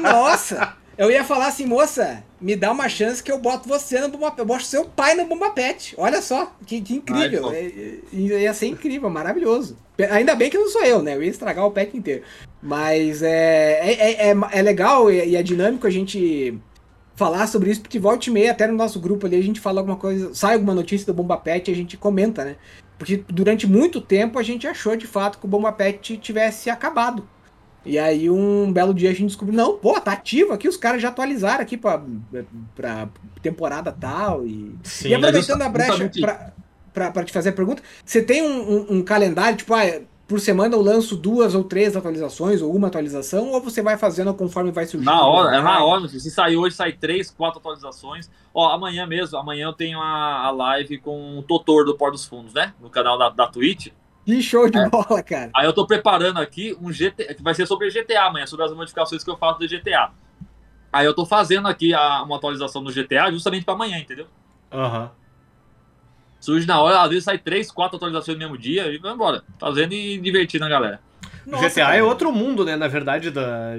[0.00, 0.76] Nossa!
[0.98, 4.30] Eu ia falar assim, moça, me dá uma chance que eu boto você no Bomba
[4.30, 4.38] Pet.
[4.38, 5.94] Eu boto seu pai no Bomba Pet.
[5.98, 7.50] Olha só, que, que incrível.
[7.50, 9.76] Ai, é, é, ia ser incrível, maravilhoso.
[10.10, 11.14] Ainda bem que não sou eu, né?
[11.14, 12.22] Eu ia estragar o pet inteiro.
[12.62, 16.58] Mas é, é, é, é legal e é dinâmico a gente
[17.14, 19.80] falar sobre isso, porque volta e meia, até no nosso grupo ali, a gente fala
[19.80, 22.56] alguma coisa, sai alguma notícia do Bomba Pet e a gente comenta, né?
[22.98, 27.26] Porque durante muito tempo a gente achou de fato que o Bomba Pet tivesse acabado.
[27.84, 31.00] E aí um belo dia a gente descobriu, não, pô, tá ativo aqui, os caras
[31.00, 32.02] já atualizaram aqui pra,
[32.74, 33.08] pra
[33.40, 34.46] temporada tal.
[34.46, 36.52] E, Sim, e aproveitando a brecha pra,
[36.96, 40.40] pra, pra, te fazer a pergunta, você tem um, um, um calendário, tipo, ah, por
[40.40, 44.72] semana eu lanço duas ou três atualizações, ou uma atualização, ou você vai fazendo conforme
[44.72, 45.10] vai surgindo?
[45.10, 46.08] Na hora, é na hora.
[46.08, 48.30] Se sair hoje, sai três, quatro atualizações.
[48.54, 52.24] Ó, amanhã mesmo, amanhã eu tenho a, a live com o Totor do Pó dos
[52.24, 52.72] Fundos, né?
[52.80, 53.88] No canal da, da Twitch.
[54.24, 55.50] Que show de bola, cara.
[55.54, 58.72] Aí eu tô preparando aqui um GTA, que vai ser sobre GTA amanhã, sobre as
[58.72, 60.12] modificações que eu faço do GTA.
[60.90, 64.26] Aí eu tô fazendo aqui a, uma atualização no GTA justamente para amanhã, entendeu?
[64.72, 65.10] Aham.
[66.46, 69.42] Surge na hora, às vezes sai três, quatro atualizações no mesmo dia e vai embora.
[69.58, 71.00] Fazendo e divertindo a galera.
[71.44, 71.96] GTA cara.
[71.96, 72.76] é outro mundo, né?
[72.76, 73.72] Na verdade, da,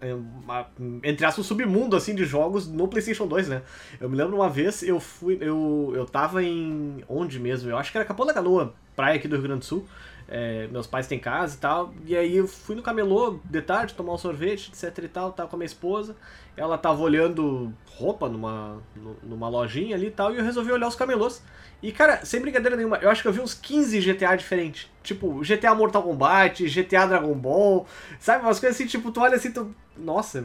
[0.00, 0.66] é uma-
[1.04, 3.62] entre aspas, um submundo assim de jogos no PlayStation 2, né?
[4.00, 5.38] Eu me lembro uma vez, eu fui.
[5.40, 7.04] Eu, eu tava em.
[7.08, 7.70] Onde mesmo?
[7.70, 9.86] Eu acho que era Capão da Canoa, praia aqui do Rio Grande do Sul.
[10.32, 11.92] É, meus pais têm casa e tal.
[12.06, 15.32] E aí eu fui no camelô de tarde tomar um sorvete, etc e tal.
[15.32, 16.16] Tava com a minha esposa.
[16.56, 20.32] Ela tava olhando roupa numa, nu- numa lojinha ali e tal.
[20.32, 21.42] E eu resolvi olhar os camelôs.
[21.82, 24.88] E, cara, sem brincadeira nenhuma, eu acho que eu vi uns 15 GTA diferentes.
[25.02, 27.86] Tipo, GTA Mortal Kombat, GTA Dragon Ball,
[28.18, 28.44] sabe?
[28.44, 29.74] Umas coisas assim, tipo, tu olha assim, tu.
[29.96, 30.38] Nossa,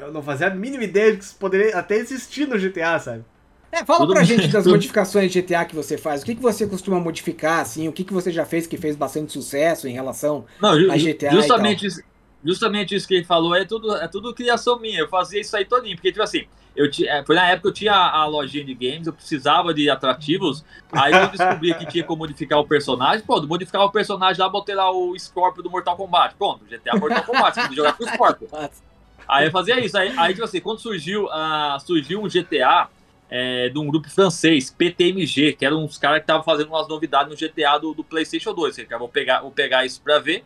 [0.00, 3.24] eu não fazia a mínima ideia de que isso poderia até existir no GTA, sabe?
[3.72, 6.22] É, fala Tudo pra gente das modificações de GTA que você faz.
[6.22, 7.88] O que, que você costuma modificar, assim?
[7.88, 11.32] O que, que você já fez que fez bastante sucesso em relação Não, A GTA
[11.32, 12.02] justamente, isso,
[12.44, 15.00] justamente isso que ele falou é tudo, é tudo criação minha.
[15.00, 16.44] Eu fazia isso aí todinho, porque, tipo assim,
[16.76, 19.12] eu ti- é, foi na época que eu tinha a, a lojinha de games, eu
[19.14, 20.62] precisava de atrativos,
[20.92, 23.24] aí eu descobri que tinha como modificar o personagem.
[23.24, 26.34] Pô, modificar o personagem lá, botei lá o Scorpio do Mortal Kombat.
[26.36, 28.48] Pronto, GTA Mortal Kombat, você jogar com o Scorpio.
[29.28, 29.96] Aí eu fazia isso.
[29.96, 32.88] Aí, aí tipo assim, quando surgiu, ah, surgiu um GTA
[33.34, 37.30] é, de um grupo francês, PTMG, que eram uns caras que estavam fazendo umas novidades
[37.32, 38.76] no GTA do, do PlayStation 2.
[38.90, 40.44] Eu vou pegar, vou pegar isso pra ver,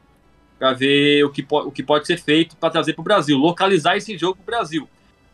[0.56, 4.16] pra ver o que, o que pode ser feito pra trazer pro Brasil, localizar esse
[4.16, 4.88] jogo pro Brasil.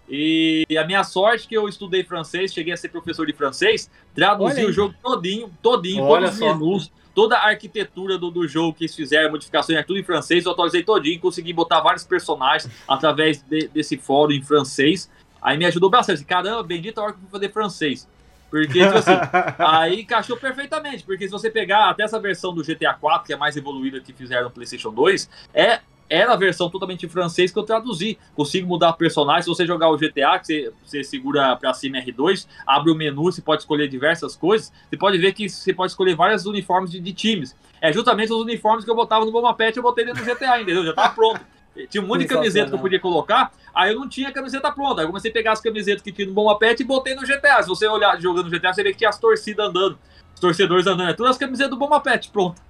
[0.08, 4.64] E a minha sorte que eu estudei francês, cheguei a ser professor de francês, traduzi
[4.64, 8.84] o jogo todinho, todinho, Olha todos os menus, toda a arquitetura do, do jogo que
[8.84, 13.42] eles fizeram, modificações, é tudo em francês, eu atualizei todinho, consegui botar vários personagens através
[13.42, 15.10] de- desse fórum em francês.
[15.42, 16.24] Aí me ajudou bastante.
[16.24, 18.08] Caramba, bendita hora que eu fui fazer francês.
[18.50, 19.12] Porque, tipo assim,
[19.58, 21.04] aí encaixou perfeitamente.
[21.04, 24.12] Porque se você pegar até essa versão do GTA 4, que é mais evoluída que
[24.12, 28.18] fizeram no PlayStation 2, é, era a versão totalmente em francês que eu traduzi.
[28.36, 29.44] Consigo mudar personagem.
[29.44, 33.24] Se você jogar o GTA, que você, você segura pra cima R2, abre o menu,
[33.24, 34.70] você pode escolher diversas coisas.
[34.90, 37.56] Você pode ver que você pode escolher vários uniformes de, de times.
[37.80, 40.60] É justamente os uniformes que eu botava no Bomba Pet, eu botei dentro do GTA,
[40.60, 40.84] entendeu?
[40.84, 41.40] Já tava pronto.
[41.88, 45.00] Tinha um monte de camiseta que eu podia colocar, aí eu não tinha camiseta pronta.
[45.00, 47.22] Aí eu comecei a pegar as camisetas que tinha no Bomba Pet e botei no
[47.22, 47.62] GTA.
[47.62, 49.98] Se você olhar jogando no GTA, você vê que tinha as torcidas andando.
[50.34, 51.08] Os torcedores andando.
[51.10, 52.60] É todas as camisetas do Bomba Pet, pronto.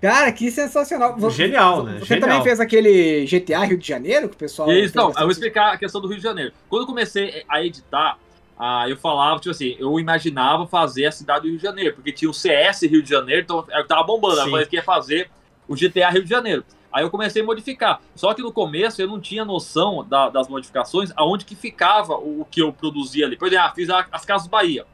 [0.00, 1.16] Cara, que sensacional.
[1.16, 1.98] Você- Genial, né?
[2.00, 2.28] Você Genial.
[2.28, 4.70] também fez aquele GTA Rio de Janeiro, que o pessoal.
[4.70, 6.52] Isso, não, eu vou explicar a questão do Rio de Janeiro.
[6.68, 8.18] Quando eu comecei a editar,
[8.58, 12.12] ah, eu falava, tipo assim, eu imaginava fazer a cidade do Rio de Janeiro, porque
[12.12, 14.34] tinha o CS Rio de Janeiro, então eu tava bombando.
[14.36, 14.42] Sim.
[14.42, 15.30] eu falei que ia fazer
[15.66, 16.64] o GTA Rio de Janeiro.
[16.94, 18.00] Aí eu comecei a modificar.
[18.14, 22.42] Só que no começo eu não tinha noção da- das modificações, aonde que ficava o,
[22.42, 23.36] o que eu produzia ali.
[23.36, 24.86] Por exemplo, ah, fiz a- as Casas Bahia.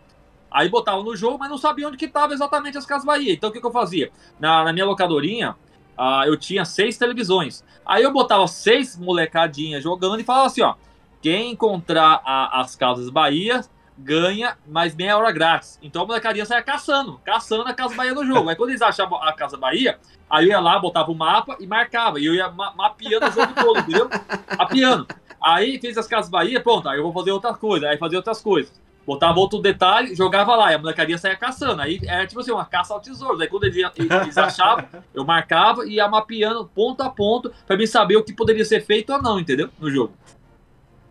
[0.51, 3.33] Aí botava no jogo, mas não sabia onde que estava exatamente as Casas Bahia.
[3.35, 4.11] Então o que, que eu fazia?
[4.41, 5.55] Na, na minha locadorinha,
[5.97, 7.63] ah, eu tinha seis televisões.
[7.85, 10.75] Aí eu botava seis molecadinhas jogando e falava assim, ó.
[11.21, 13.61] Quem encontrar a- as Casas Bahia
[14.03, 15.79] ganha mais meia hora grátis.
[15.83, 18.49] Então a molecadinha saia caçando, caçando a Casa Bahia no jogo.
[18.49, 19.99] Aí quando eles achavam a Casa Bahia,
[20.29, 22.19] aí eu ia lá, botava o mapa e marcava.
[22.19, 24.09] E eu ia ma- mapeando o jogo todo, entendeu?
[24.59, 25.07] Mapeando.
[25.43, 28.41] Aí fiz as Casas Bahia, pronto, aí eu vou fazer outra coisa, aí fazia outras
[28.43, 28.79] coisas.
[29.07, 31.81] Botava outro detalhe, jogava lá, e a molecadinha saía caçando.
[31.81, 33.41] Aí era tipo assim, uma caça ao tesouro.
[33.41, 34.85] Aí quando eles, eles achavam,
[35.15, 38.83] eu marcava e ia mapeando ponto a ponto pra mim saber o que poderia ser
[38.85, 39.71] feito ou não, entendeu?
[39.81, 40.13] No jogo.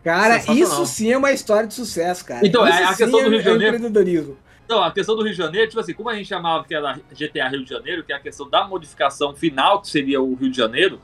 [0.02, 2.46] Cara, isso sim é uma história de sucesso, cara.
[2.46, 3.76] Então, isso é a sim questão do Rio de é Janeiro.
[3.76, 4.36] empreendedorismo.
[4.64, 7.00] Então, a questão do Rio de Janeiro, tipo assim, como a gente chamava que era
[7.10, 10.50] GTA Rio de Janeiro, que é a questão da modificação final, que seria o Rio
[10.50, 11.00] de Janeiro,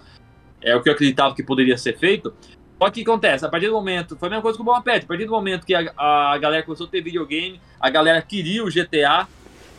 [0.62, 2.32] é o que eu acreditava que poderia ser feito.
[2.78, 3.44] Só que o que acontece?
[3.44, 5.32] A partir do momento, foi a mesma coisa com o Bom Pet, a partir do
[5.32, 9.26] momento que a, a galera começou a ter videogame, a galera queria o GTA,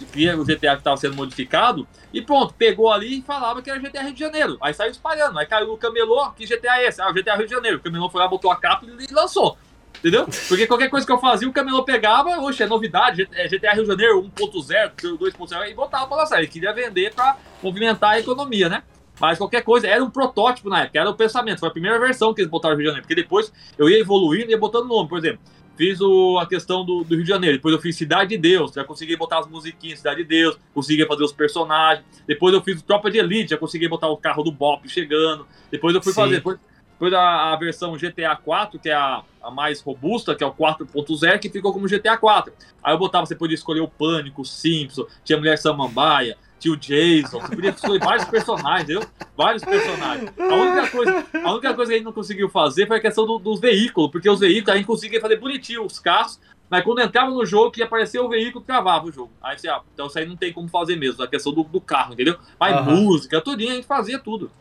[0.05, 3.79] queria o GTA que estava sendo modificado, e pronto, pegou ali e falava que era
[3.79, 4.57] GTA Rio de Janeiro.
[4.61, 7.01] Aí saiu espalhando, aí caiu no camelô, que GTA é esse?
[7.01, 7.77] Ah, o GTA Rio de Janeiro.
[7.77, 9.57] O camelô foi lá, botou a capa e lançou.
[9.99, 10.27] Entendeu?
[10.47, 13.83] Porque qualquer coisa que eu fazia, o camelô pegava, oxe, é novidade, é GTA Rio
[13.83, 16.37] de Janeiro 1.0, 2.0, e botava pra lançar.
[16.37, 18.83] Ele queria vender pra movimentar a economia, né?
[19.19, 22.33] Mas qualquer coisa, era um protótipo na época, era o pensamento, foi a primeira versão
[22.33, 24.87] que eles botaram no Rio de Janeiro, porque depois eu ia evoluindo e ia botando
[24.87, 25.39] nome, por exemplo.
[25.77, 28.71] Fiz o, a questão do, do Rio de Janeiro, depois eu fiz Cidade de Deus,
[28.73, 32.05] já consegui botar as musiquinhas Cidade de Deus, consegui fazer os personagens.
[32.25, 35.47] Depois eu fiz o Tropa de Elite, já consegui botar o carro do Bop chegando.
[35.69, 36.21] Depois eu fui Sim.
[36.21, 36.57] fazer, depois,
[36.93, 40.51] depois a, a versão GTA 4, que é a, a mais robusta, que é o
[40.51, 42.51] 4.0, que ficou como GTA 4.
[42.83, 46.77] Aí eu botava, você podia escolher o Pânico, o Simpson, tinha Mulher Samambaia, tinha o
[46.77, 49.07] Jason, você podia escolher vários personagens, entendeu?
[49.35, 50.31] Vários personagens.
[50.39, 53.25] A única coisa, a única coisa que a gente não conseguiu fazer foi a questão
[53.25, 56.39] do- dos veículos, porque os veículos a gente conseguia fazer bonitinho os carros,
[56.69, 59.31] Mas quando entrava no jogo, que aparecia o veículo, travava o jogo.
[59.41, 61.79] Aí você, ah, então isso aí não tem como fazer mesmo, a questão do, do
[61.79, 62.35] carro, entendeu?
[62.59, 62.93] Mas Aham.
[62.93, 64.51] música, tudinho, a gente fazia tudo.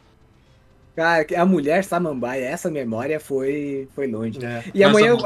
[0.95, 4.39] Cara, a mulher samambaia, essa memória foi, foi longe.
[4.45, 4.63] É.
[4.73, 5.17] E amanhã,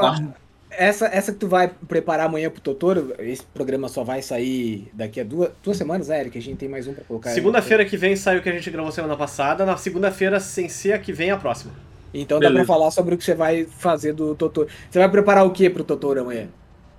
[0.71, 5.19] Essa essa, que tu vai preparar amanhã pro Totoro, esse programa só vai sair daqui
[5.19, 6.37] a duas, duas semanas, né, Eric?
[6.37, 7.29] A gente tem mais um pra colocar.
[7.31, 9.65] Segunda-feira que vem sai o que a gente gravou semana passada.
[9.65, 11.73] Na segunda-feira, sem ser a que vem, a próxima.
[12.13, 12.67] Então dá pra Beleza.
[12.67, 14.67] falar sobre o que você vai fazer do Totoro.
[14.89, 16.47] Você vai preparar o que pro Totoro amanhã?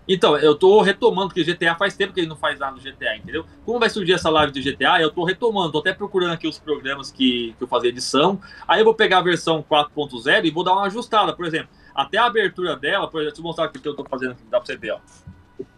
[0.06, 3.16] Então, eu tô retomando, porque GTA faz tempo que ele não faz nada no GTA,
[3.16, 3.44] entendeu?
[3.64, 6.58] Como vai surgir essa live do GTA, eu tô retomando, tô até procurando aqui os
[6.58, 8.40] programas que, que eu fazia edição.
[8.66, 11.68] Aí eu vou pegar a versão 4.0 e vou dar uma ajustada, por exemplo.
[11.94, 14.32] Até a abertura dela, por exemplo, deixa eu mostrar aqui o que eu tô fazendo
[14.32, 15.00] aqui, dá pra você ver, ó.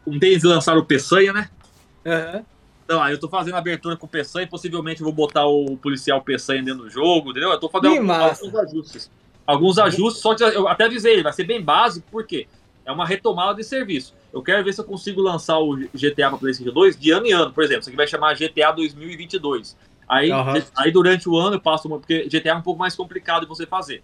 [0.06, 1.50] Um deles lançaram o Peçanha, né?
[2.84, 5.76] Então, aí eu tô fazendo a abertura com o Peçanha possivelmente eu vou botar o
[5.78, 7.50] policial Peçanha dentro do jogo, entendeu?
[7.50, 9.10] Eu tô fazendo alguns, alguns ajustes.
[9.46, 12.46] Alguns ajustes, só que eu até avisei, vai ser bem básico, por quê?
[12.84, 14.14] É uma retomada de serviço.
[14.32, 17.32] Eu quero ver se eu consigo lançar o GTA para PlayStation 2 de ano em
[17.32, 17.80] ano, por exemplo.
[17.80, 19.76] Isso aqui vai chamar GTA 2022.
[20.06, 20.62] Aí, Aham.
[20.76, 23.48] aí durante o ano eu passo, uma, porque GTA é um pouco mais complicado de
[23.48, 24.02] você fazer.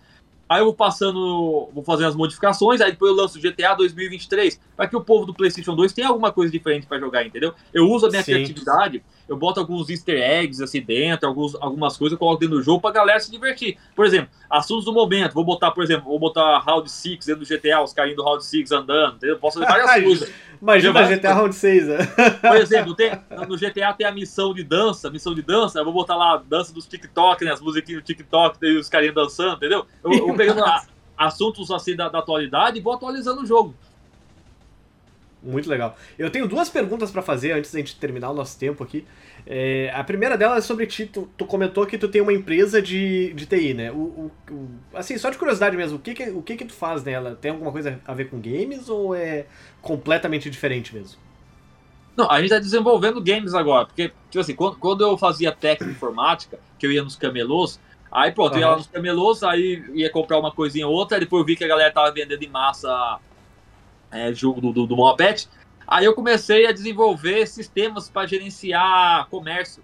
[0.51, 4.89] Aí eu vou passando, vou fazendo as modificações, aí depois eu lanço GTA 2023, para
[4.89, 7.55] que o povo do PlayStation 2 tenha alguma coisa diferente para jogar, entendeu?
[7.73, 8.33] Eu uso a minha Sim.
[8.33, 12.63] criatividade, eu boto alguns easter eggs assim dentro, alguns, algumas coisas eu coloco dentro do
[12.65, 13.79] jogo pra galera se divertir.
[13.95, 17.47] Por exemplo, assuntos do momento, vou botar, por exemplo, vou botar Round 6 dentro do
[17.47, 19.39] GTA, os carinhos do Round 6 andando, entendeu?
[19.39, 20.33] Posso fazer várias coisas.
[20.61, 21.99] Imagina Já- GTA Round 6, né?
[22.41, 23.13] Por exemplo, tem,
[23.49, 26.37] no GTA tem a missão de dança, missão de dança, eu vou botar lá a
[26.37, 27.53] dança dos TikTok, né?
[27.53, 29.87] As musiquinhas do TikTok, e os carinhas dançando, entendeu?
[30.05, 30.83] Eu, eu pegando a-
[31.17, 33.75] assuntos assim da, da atualidade e vou atualizando o jogo.
[35.43, 35.97] Muito legal.
[36.19, 39.07] Eu tenho duas perguntas pra fazer antes da gente terminar o nosso tempo aqui.
[39.47, 41.07] É, a primeira delas é sobre ti.
[41.07, 43.91] Tu, tu comentou que tu tem uma empresa de, de TI, né?
[43.91, 46.75] O, o- o- assim, só de curiosidade mesmo, o que que, o que que tu
[46.75, 47.39] faz nela?
[47.41, 49.47] Tem alguma coisa a ver com games ou é
[49.81, 51.19] completamente diferente mesmo?
[52.15, 55.91] Não, a gente tá desenvolvendo games agora, porque, tipo assim, quando, quando eu fazia técnica
[55.91, 57.81] informática, que eu ia nos camelôs,
[58.11, 61.41] aí pronto, eu ia lá nos camelôs, aí ia comprar uma coisinha ou outra, depois
[61.41, 63.19] eu vi que a galera tava vendendo em massa
[64.11, 65.49] é, jogo do, do, do Moped,
[65.87, 69.83] aí eu comecei a desenvolver sistemas para gerenciar comércio.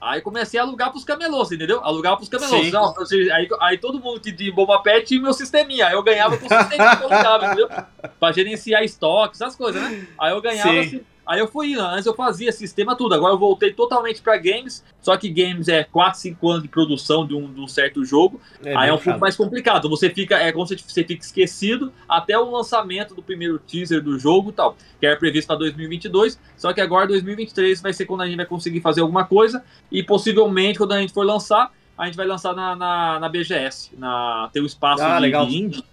[0.00, 1.82] Aí comecei a alugar pros camelôs, entendeu?
[1.82, 2.66] Alugar pros camelôs.
[2.66, 2.70] Sim.
[2.70, 2.94] Não,
[3.34, 5.86] aí, aí todo mundo que de Boba Pet tinha meu sisteminha.
[5.86, 7.68] Aí eu ganhava com o sisteminha que eu alugava, entendeu?
[8.20, 10.06] Pra gerenciar estoques, essas coisas, né?
[10.18, 13.38] Aí eu ganhava assim, Aí eu fui indo, antes eu fazia sistema tudo, agora eu
[13.38, 17.52] voltei totalmente pra games, só que games é 4, 5 anos de produção de um,
[17.52, 19.88] de um certo jogo, aí é um pouco mais complicado.
[19.88, 24.16] Você fica, é como se você fica esquecido até o lançamento do primeiro teaser do
[24.18, 28.20] jogo e tal, que era previsto para 2022, só que agora 2023 vai ser quando
[28.20, 32.06] a gente vai conseguir fazer alguma coisa, e possivelmente quando a gente for lançar, a
[32.06, 35.44] gente vai lançar na, na, na BGS, na, tem o espaço Ah, de, legal.
[35.46, 35.84] de indie,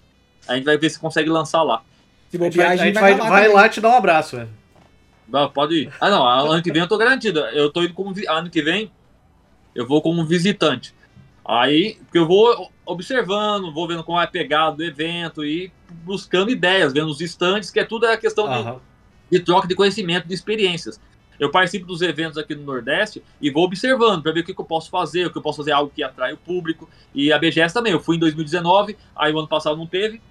[0.48, 1.82] a gente vai ver se consegue lançar lá.
[2.30, 3.56] Se A gente vai, a gente vai, vai também.
[3.56, 4.50] lá te dar um abraço, velho.
[5.34, 5.94] Não, pode ir.
[6.00, 7.40] Ah, não, ano que vem eu tô garantido.
[7.40, 8.14] Eu tô indo como.
[8.30, 8.92] Ano que vem
[9.74, 10.94] eu vou como visitante.
[11.44, 15.72] Aí, porque eu vou observando, vou vendo como é a pegada do evento e
[16.06, 18.80] buscando ideias, vendo os estandes, que é tudo a questão de, Aham.
[19.32, 21.02] de troca de conhecimento, de experiências.
[21.40, 24.62] Eu participo dos eventos aqui no Nordeste e vou observando para ver o que, que
[24.62, 26.88] eu posso fazer, o que eu posso fazer algo que atrai o público.
[27.14, 27.92] E a BGS também.
[27.92, 30.22] Eu fui em 2019, aí o ano passado não teve.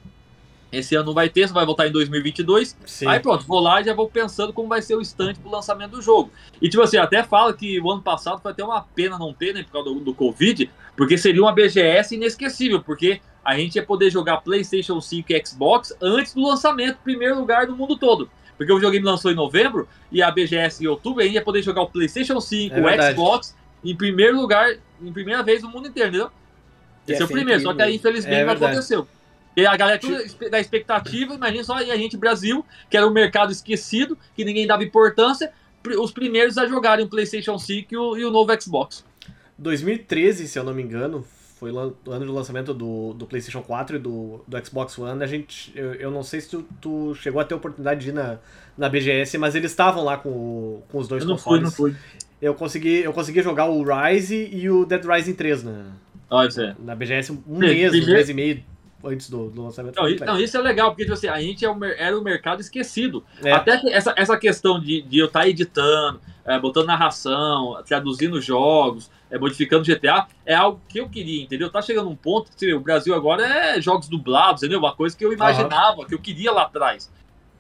[0.72, 2.76] Esse ano não vai ter, só vai voltar em 2022.
[2.86, 3.06] Sim.
[3.06, 5.90] Aí pronto, vou lá e já vou pensando como vai ser o stand pro lançamento
[5.92, 6.30] do jogo.
[6.60, 9.52] E tipo assim, até fala que o ano passado foi até uma pena não ter,
[9.52, 13.84] né, por causa do, do Covid, porque seria uma BGS inesquecível, porque a gente ia
[13.84, 18.30] poder jogar PlayStation 5 e Xbox antes do lançamento, primeiro lugar do mundo todo.
[18.56, 21.62] Porque o videogame lançou em novembro e a BGS em outubro, a gente ia poder
[21.62, 23.14] jogar o PlayStation 5, É o verdade.
[23.14, 26.30] Xbox em primeiro lugar, em primeira vez no mundo inteiro, entendeu?
[27.06, 29.08] Esse é o ser primeiro, só que aí infelizmente É não aconteceu.
[29.56, 33.10] E a galera espe- da expectativa, imagina só, e a gente Brasil, que era um
[33.12, 35.52] mercado esquecido, que ninguém dava importância,
[35.98, 39.04] os primeiros a jogarem o PlayStation 5 e o, e o novo Xbox.
[39.58, 41.24] 2013, se eu não me engano,
[41.58, 45.22] foi o ano do lançamento do, do PlayStation 4 e do, do Xbox One.
[45.22, 48.08] A gente, eu, eu não sei se tu, tu chegou a ter a oportunidade de
[48.08, 48.38] ir na,
[48.76, 51.64] na BGS, mas eles estavam lá com, com os dois Eu não fui, consoles.
[51.64, 51.94] não fui.
[52.40, 55.84] Eu consegui, eu consegui jogar o Rise e o Dead Rising 3 na,
[56.48, 56.74] isso aí.
[56.80, 58.64] na BGS um mês, um mês e meio
[59.04, 59.96] antes do, do lançamento.
[59.96, 62.60] Não, não, isso é legal, porque tipo assim, a gente é o era o mercado
[62.60, 63.24] esquecido.
[63.42, 63.52] É.
[63.52, 69.10] Até que essa, essa questão de, de eu estar editando, é, botando narração, traduzindo jogos,
[69.30, 71.70] é, modificando GTA, é algo que eu queria, entendeu?
[71.70, 74.78] Tá chegando um ponto você vê, o Brasil agora é jogos dublados, entendeu?
[74.78, 77.10] Uma coisa que eu imaginava, que eu queria lá atrás.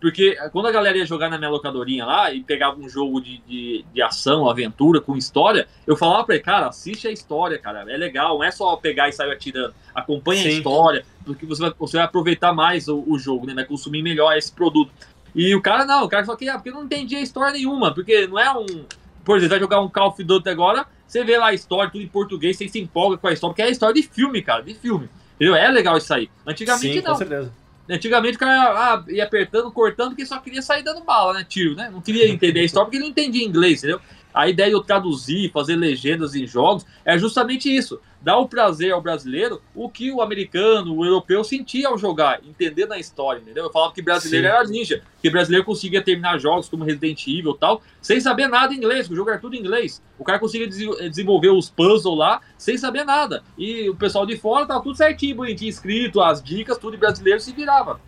[0.02, 3.38] Porque quando a galera ia jogar na minha locadorinha lá e pegava um jogo de,
[3.46, 7.84] de, de ação, aventura, com história, eu falava pra ele, cara, assiste a história, cara,
[7.88, 9.72] é legal, não é só pegar e sair atirando.
[9.94, 10.56] Acompanha a Sim.
[10.56, 13.54] história, porque você vai, você vai aproveitar mais o, o jogo, né?
[13.54, 14.90] Vai consumir melhor esse produto.
[15.36, 17.52] E o cara não, o cara falou que ah, porque eu não entendi a história
[17.52, 18.84] nenhuma, porque não é um.
[19.24, 22.02] Por exemplo, vai jogar um Call of Duty agora, você vê lá a história, tudo
[22.02, 24.64] em português, você se empolga com a história, porque é a história de filme, cara,
[24.64, 25.08] de filme.
[25.36, 25.54] Entendeu?
[25.54, 26.28] É legal isso aí.
[26.44, 27.12] Antigamente Sim, não.
[27.12, 27.61] com certeza.
[27.88, 31.44] Antigamente o cara ah, ia apertando, cortando, porque só queria sair dando bala, né?
[31.48, 31.90] Tiro, né?
[31.90, 34.00] Não queria entender a história porque não entendia inglês, entendeu?
[34.34, 38.00] A ideia de eu traduzir, fazer legendas em jogos, é justamente isso.
[38.20, 42.92] Dar o prazer ao brasileiro o que o americano, o europeu sentia ao jogar, entendendo
[42.92, 43.64] a história, entendeu?
[43.64, 44.52] Eu falava que brasileiro Sim.
[44.54, 48.72] era ninja, que brasileiro conseguia terminar jogos como Resident Evil e tal, sem saber nada
[48.72, 50.00] em inglês, que o jogo era tudo em inglês.
[50.18, 53.42] O cara conseguia dese- desenvolver os puzzles lá sem saber nada.
[53.58, 57.40] E o pessoal de fora tava tudo certinho, bonitinho, escrito, as dicas, tudo, e brasileiro
[57.40, 58.00] se virava.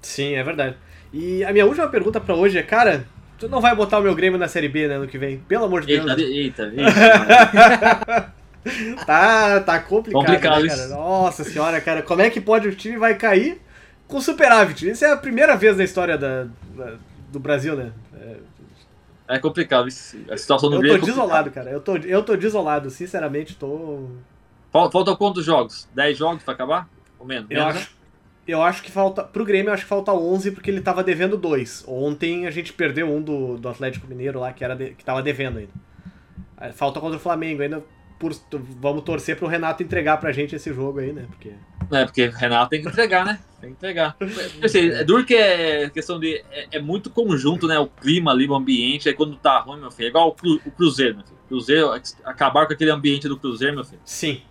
[0.00, 0.76] Sim, é verdade.
[1.12, 3.06] E a minha última pergunta pra hoje é, cara,
[3.38, 5.38] tu não vai botar o meu Grêmio na Série B, né, ano que vem?
[5.40, 6.30] Pelo amor de Eita, Deus.
[6.30, 8.34] eita, eita.
[9.06, 10.76] Tá, tá complicado, Complicado né, isso.
[10.76, 10.88] cara?
[10.90, 13.60] Nossa senhora, cara, como é que pode o time vai cair
[14.06, 14.90] com superávit?
[14.90, 16.44] Isso é a primeira vez na história da,
[16.76, 16.96] da-
[17.32, 17.92] do Brasil, né?
[18.20, 18.36] É,
[19.36, 19.88] É complicado.
[19.88, 20.18] isso.
[20.30, 21.70] A situação do eu tô é desolado, cara.
[21.70, 24.06] Eu tô, eu tô desolado, sinceramente, tô.
[24.70, 25.88] Fal- Faltam quantos jogos?
[25.94, 26.88] 10 jogos pra acabar?
[27.18, 27.46] Ou menos?
[27.50, 27.90] Eu Menos, acho,
[28.48, 29.22] eu acho que falta.
[29.22, 31.84] Pro Grêmio, eu acho que falta 11 porque ele tava devendo dois.
[31.86, 35.22] Ontem a gente perdeu um do, do Atlético Mineiro lá que, era de- que tava
[35.22, 35.72] devendo ainda.
[36.74, 37.84] Falta contra o Flamengo ainda.
[38.18, 38.32] Por,
[38.80, 41.24] vamos torcer pro Renato entregar pra gente esse jogo aí, né?
[41.28, 41.52] Porque.
[41.92, 43.38] É, porque o Renato tem que entregar, né?
[43.60, 44.16] Tem que entregar.
[44.60, 46.42] Assim, é duro que é questão de.
[46.50, 47.78] É, é muito conjunto, né?
[47.78, 49.08] O clima ali, o ambiente.
[49.08, 50.06] Aí quando tá ruim, meu filho.
[50.06, 51.38] É igual o, Cru- o Cruzeiro, meu filho.
[51.46, 51.90] Cruzeiro,
[52.24, 54.00] acabar com aquele ambiente do Cruzeiro, meu filho.
[54.04, 54.42] Sim.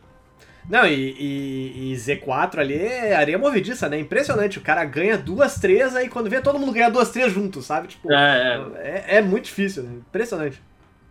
[0.70, 3.98] Não, e, e- e Z4 ali é areia movediça, né?
[4.00, 4.58] Impressionante.
[4.58, 7.88] O cara ganha duas, três, aí quando vê todo mundo ganha duas, três juntos, sabe?
[7.88, 9.16] Tipo, É, é.
[9.16, 9.92] é, é muito difícil, né?
[10.08, 10.62] Impressionante.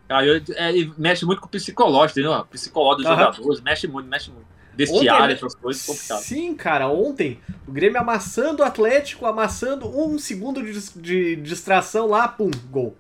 [0.09, 2.39] Aí eu- é, mexe muito com o psicológico, entendeu?
[2.39, 3.33] O psicológico dos Aham.
[3.33, 3.61] jogadores.
[3.63, 4.47] Mexe muito, mexe muito.
[4.77, 6.21] Vestiário, Ontem- essas coisas, complicado.
[6.21, 12.29] Sim, cara, ontem o Grêmio amassando o Atlético, amassando um segundo de, de distração lá,
[12.29, 12.95] pum, gol.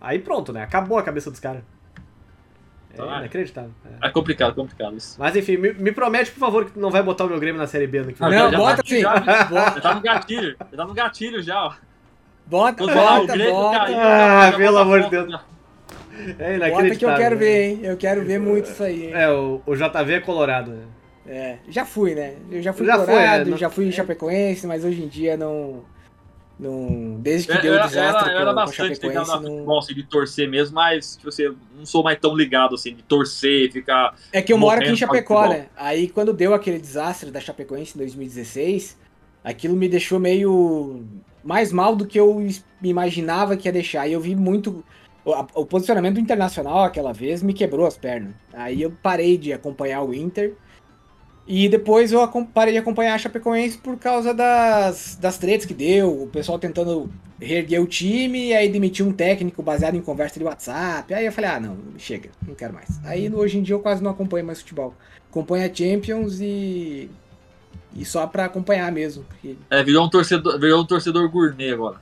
[0.00, 0.62] Aí pronto, né?
[0.62, 1.62] Acabou a cabeça dos caras.
[2.98, 3.70] É inacreditável.
[4.02, 4.08] é.
[4.08, 5.16] É complicado, complicado isso.
[5.18, 7.60] Mas enfim, me, me promete, por favor, que tu não vai botar o meu Grêmio
[7.60, 8.30] na Série B ano que vem.
[8.30, 9.00] Não, já bota tá- sim.
[9.00, 9.14] já-
[9.44, 11.72] Bota, Já tá no gatilho, já tá no gatilho já, ó.
[12.46, 13.78] bota, falar o bota, Grêmio bota.
[13.78, 15.30] caiu, Ah, pelo bota a amor de Deus.
[15.30, 15.40] já.
[16.20, 16.98] É Bota inacreditável.
[16.98, 17.40] que eu quero né?
[17.40, 17.80] ver, hein?
[17.82, 19.12] Eu quero ver muito isso aí, hein?
[19.14, 20.82] É, o, o JV é colorado, né?
[21.26, 22.34] É, já fui, né?
[22.50, 25.36] Eu já fui Já foi, colorado, é, não- já fui chapecoense, mas hoje em dia
[25.36, 25.84] não...
[26.60, 29.42] não desde que Eu, deu o desastre eu, eu era com, com a não...
[29.42, 33.02] futebol, assim, de torcer mesmo, mas, tipo assim, não sou mais tão ligado, assim, de
[33.02, 34.14] torcer, ficar...
[34.32, 35.66] É que eu moro aqui em Chapecó, né?
[35.76, 38.98] Aí quando deu aquele desastre da Chapecoense em 2016,
[39.42, 41.04] aquilo me deixou meio
[41.42, 42.46] mais mal do que eu
[42.82, 44.06] imaginava que ia deixar.
[44.06, 44.84] E eu vi muito.
[45.54, 48.32] O posicionamento internacional aquela vez me quebrou as pernas.
[48.52, 50.54] Aí eu parei de acompanhar o Inter.
[51.52, 52.24] E depois eu
[52.54, 57.10] parei de acompanhar a Chapecoense por causa das, das tretas que deu, o pessoal tentando
[57.40, 61.12] reerguer o time, e aí demitiu um técnico baseado em conversa de WhatsApp.
[61.12, 63.00] Aí eu falei, ah, não, chega, não quero mais.
[63.04, 64.94] Aí hoje em dia eu quase não acompanho mais futebol.
[65.28, 67.10] Acompanho a Champions e.
[67.96, 69.24] E só pra acompanhar mesmo.
[69.24, 71.96] porque É, virou um torcedor, virou um torcedor gourmet agora.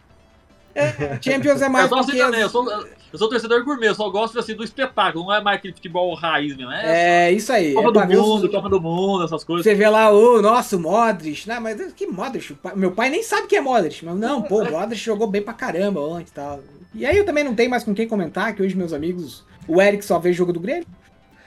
[1.23, 3.89] Champions é mais eu sou assim porque também, eu as- sou, eu sou torcedor gourmet,
[3.89, 7.33] eu só gosto, assim, do espetáculo, não é mais aquele futebol raiz mesmo, É é...
[7.33, 7.73] isso aí.
[7.75, 9.65] Copa é do ver os- Mundo, Copa do Mundo, essas coisas.
[9.65, 11.47] Você vê lá, o nosso Modric.
[11.49, 12.57] Não, mas que Modric?
[12.77, 14.05] Meu pai nem sabe quem é Modric.
[14.05, 16.61] Mas não, pô, o Modric jogou bem pra caramba ontem e tal.
[16.95, 19.45] E aí eu também não tenho mais com quem comentar, que hoje meus amigos.
[19.67, 20.87] O Eric só vê jogo do Grêmio.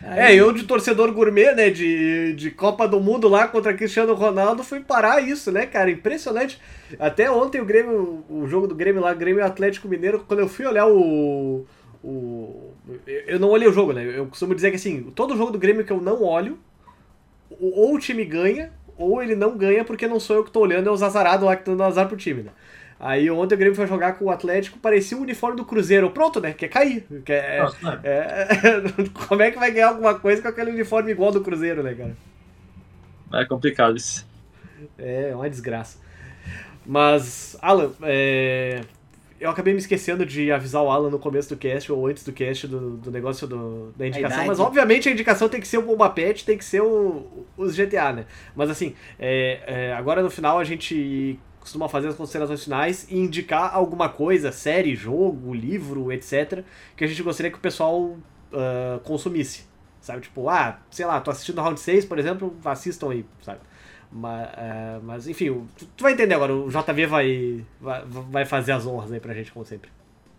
[0.04, 4.64] É, eu de torcedor gourmet, né, de, de Copa do Mundo lá contra Cristiano Ronaldo,
[4.64, 6.60] fui parar isso, né, cara, impressionante.
[7.00, 10.66] Até ontem o Grêmio, o jogo do Grêmio lá, Grêmio Atlético Mineiro, quando eu fui
[10.66, 11.66] olhar o...
[12.04, 12.72] o
[13.06, 15.86] eu não olhei o jogo, né, eu costumo dizer que assim, todo jogo do Grêmio
[15.86, 16.58] que eu não olho,
[17.60, 20.62] ou ou o time ganha, ou ele não ganha porque não sou eu que tô
[20.62, 22.52] olhando, é os azarados lá que estão dando azar pro time, né.
[23.04, 26.12] Aí ontem o Grêmio foi jogar com o Atlético, parecia o uniforme do Cruzeiro.
[26.12, 26.54] Pronto, né?
[26.54, 27.04] Quer cair.
[27.26, 28.48] Quer, Nossa, é.
[28.52, 31.96] é, como é que vai ganhar alguma coisa com aquele uniforme igual do Cruzeiro, né,
[31.96, 32.16] cara?
[33.34, 34.28] É complicado isso.
[35.00, 35.98] É uma desgraça.
[36.86, 38.82] Mas, Alan, é,
[39.40, 42.32] eu acabei me esquecendo de avisar o Alan no começo do cast ou antes do
[42.32, 44.46] cast do, do negócio do- da indicação.
[44.46, 47.76] Mas, obviamente, a indicação tem que ser o Bomba Pet, tem que ser o, os
[47.76, 48.26] GTA, né?
[48.56, 53.18] Mas, assim, é, é, agora no final a gente costuma fazer as considerações finais e
[53.18, 56.64] indicar alguma coisa, série, jogo, livro, etc.,
[56.98, 58.18] que a gente gostaria que o pessoal
[58.52, 59.66] ah, consumisse.
[60.02, 63.60] Sabe, tipo, ah, sei lá, tô assistindo Round 6, por exemplo, assistam aí, sabe?
[64.12, 64.50] Mas,
[65.04, 69.12] mas enfim, tu, tu vai entender agora, o JV vai, vai, vai fazer as honras
[69.12, 69.90] aí pra gente, como sempre.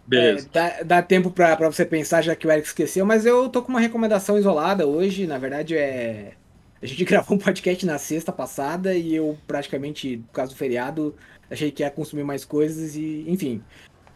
[0.06, 0.48] Beleza.
[0.52, 3.48] É, dá, dá tempo pra, pra você pensar, já que o Eric esqueceu, mas eu
[3.48, 5.26] tô com uma recomendação isolada hoje.
[5.26, 6.32] Na verdade, é.
[6.82, 11.14] A gente gravou um podcast na sexta passada e eu praticamente, por causa do feriado,
[11.52, 13.62] Achei que ia consumir mais coisas e, enfim.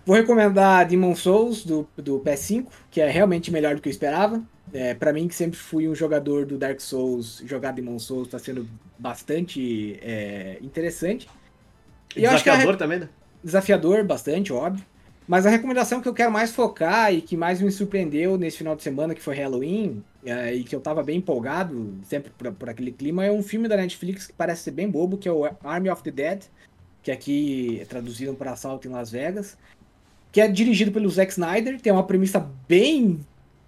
[0.07, 4.43] Vou recomendar Demon Souls do, do PS5, que é realmente melhor do que eu esperava.
[4.73, 8.39] É, para mim, que sempre fui um jogador do Dark Souls, jogar Demon Souls está
[8.39, 8.67] sendo
[8.99, 11.29] bastante é, interessante.
[12.17, 13.09] E desafiador também, né?
[13.45, 14.83] Desafiador, bastante, óbvio.
[15.29, 18.75] Mas a recomendação que eu quero mais focar e que mais me surpreendeu nesse final
[18.75, 22.69] de semana, que foi Halloween, é, e que eu tava bem empolgado, sempre por, por,
[22.69, 25.45] aquele clima, é um filme da Netflix que parece ser bem bobo, que é o
[25.63, 26.43] Army of the Dead,
[27.03, 29.57] que aqui é traduzido para Assalto em Las Vegas,
[30.33, 33.21] que é dirigido pelo Zack Snyder, tem uma premissa bem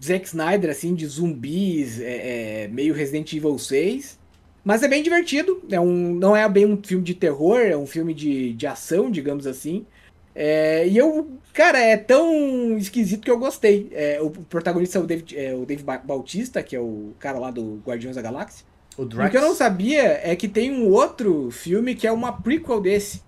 [0.02, 4.18] Zack Snyder, assim, de zumbis, é, é, meio Resident Evil 6,
[4.64, 7.86] mas é bem divertido, é um, não é bem um filme de terror, é um
[7.86, 9.86] filme de, de ação, digamos assim,
[10.34, 13.88] é, e eu, cara, é tão esquisito que eu gostei.
[13.92, 17.50] É, o protagonista é o David, é o David Bautista, que é o cara lá
[17.50, 18.64] do Guardiões da Galáxia.
[18.96, 22.32] O, o que eu não sabia é que tem um outro filme que é uma
[22.32, 23.22] prequel desse,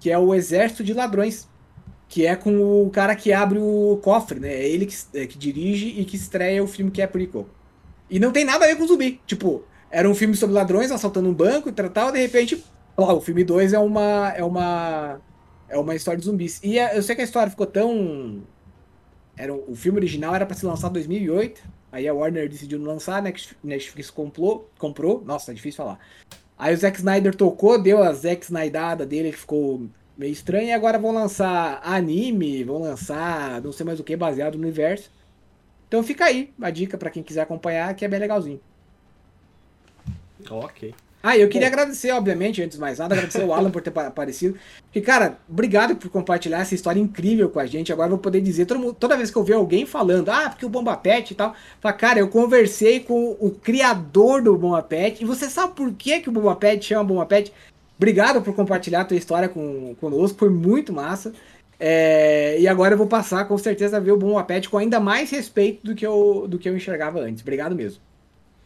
[0.00, 1.48] que é o Exército de Ladrões.
[2.08, 4.52] Que é com o cara que abre o cofre, né?
[4.52, 7.48] É ele que, é, que dirige e que estreia o filme que é prequel.
[8.10, 9.18] E não tem nada a ver com zumbi.
[9.26, 12.62] Tipo, era um filme sobre ladrões assaltando um banco e tal, de repente,
[12.96, 14.32] lá, o filme 2 é uma.
[14.36, 15.20] É uma
[15.72, 16.60] é uma história de zumbis.
[16.62, 18.42] E a, eu sei que a história ficou tão.
[19.36, 21.62] Era, o filme original era para ser lançado em 2008.
[21.90, 23.22] Aí a Warner decidiu não lançar?
[23.22, 24.70] Netflix comprou.
[24.78, 25.98] comprou nossa, é difícil falar.
[26.58, 30.68] Aí o Zack Snyder tocou, deu a Zack Snydada dele, que ficou meio estranho.
[30.68, 35.10] E agora vão lançar anime, vão lançar não sei mais o que, baseado no universo.
[35.88, 38.60] Então fica aí a dica para quem quiser acompanhar, que é bem legalzinho.
[40.50, 40.94] Ok.
[41.22, 44.58] Ah, eu queria agradecer, obviamente, antes de mais nada, agradecer o Alan por ter aparecido.
[44.84, 47.92] Porque, cara, obrigado por compartilhar essa história incrível com a gente.
[47.92, 50.66] Agora eu vou poder dizer, mundo, toda vez que eu ver alguém falando, ah, porque
[50.66, 55.22] o Bomba Pet e tal, fala, cara, eu conversei com o criador do Bomba Pet,
[55.22, 57.52] e você sabe por que, que o Bomba Pet chama Bomba Pet?
[57.96, 61.32] Obrigado por compartilhar a tua história com, conosco, foi muito massa.
[61.78, 64.98] É, e agora eu vou passar com certeza a ver o Bomba Pet com ainda
[64.98, 67.42] mais respeito do que eu, do que eu enxergava antes.
[67.42, 68.00] Obrigado mesmo.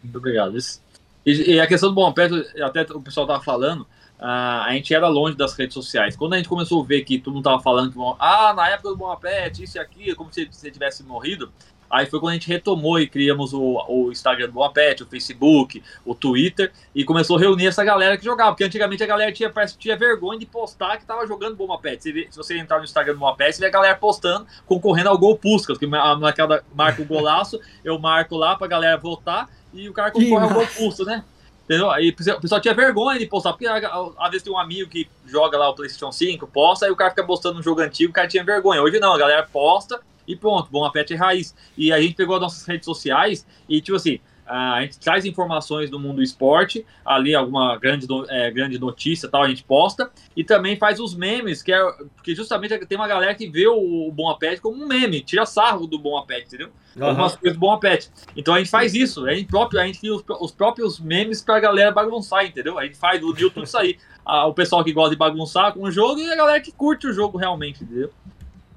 [0.02, 0.56] Muito obrigado.
[0.56, 0.80] Isso
[1.26, 2.28] e, e a questão do bom pé,
[2.62, 6.16] até o pessoal tava falando, uh, a gente era longe das redes sociais.
[6.16, 8.90] Quando a gente começou a ver que todo mundo tava falando que, ah, na época
[8.90, 11.52] do Bom Pet, isso e aquilo, como se você tivesse morrido,
[11.90, 15.06] Aí foi quando a gente retomou e criamos o, o Instagram do Boa Pet, o
[15.06, 18.50] Facebook, o Twitter, e começou a reunir essa galera que jogava.
[18.50, 21.56] Porque antigamente a galera tinha, parece, tinha vergonha de postar que tava jogando.
[21.56, 24.46] Você vê, se você entrar no Instagram do Boa Pet, você vê a galera postando,
[24.66, 29.48] concorrendo ao gol Puscas, que naquela marca o golaço, eu marco lá pra galera votar,
[29.76, 31.24] e o cara concorre ao Puscas, né?
[31.64, 31.90] Entendeu?
[31.90, 35.58] Aí o pessoal tinha vergonha de postar, porque às vezes tem um amigo que joga
[35.58, 38.28] lá o PlayStation 5, posta, aí o cara fica postando um jogo antigo, o cara
[38.28, 38.80] tinha vergonha.
[38.80, 41.54] Hoje não, a galera posta e pronto, bom, a pet é raiz.
[41.76, 45.90] E a gente pegou as nossas redes sociais e, tipo assim, a gente traz informações
[45.90, 50.44] do mundo do esporte, ali alguma grande, é, grande notícia tal, a gente posta, e
[50.44, 54.12] também faz os memes, que é porque justamente tem uma galera que vê o, o
[54.12, 56.70] Bom Apet como um meme, tira sarro do Bom Apet, entendeu?
[56.96, 57.06] Uhum.
[57.06, 58.10] Algumas coisas do Bom Apet.
[58.36, 61.42] Então a gente faz isso, a gente, próprio, a gente cria os, os próprios memes
[61.42, 62.78] pra galera bagunçar, entendeu?
[62.78, 63.98] A gente faz o YouTube isso aí.
[64.46, 67.12] o pessoal que gosta de bagunçar com o jogo e a galera que curte o
[67.12, 68.10] jogo realmente, entendeu?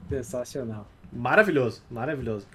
[0.07, 0.87] Sensacional.
[1.11, 2.47] Maravilhoso, maravilhoso.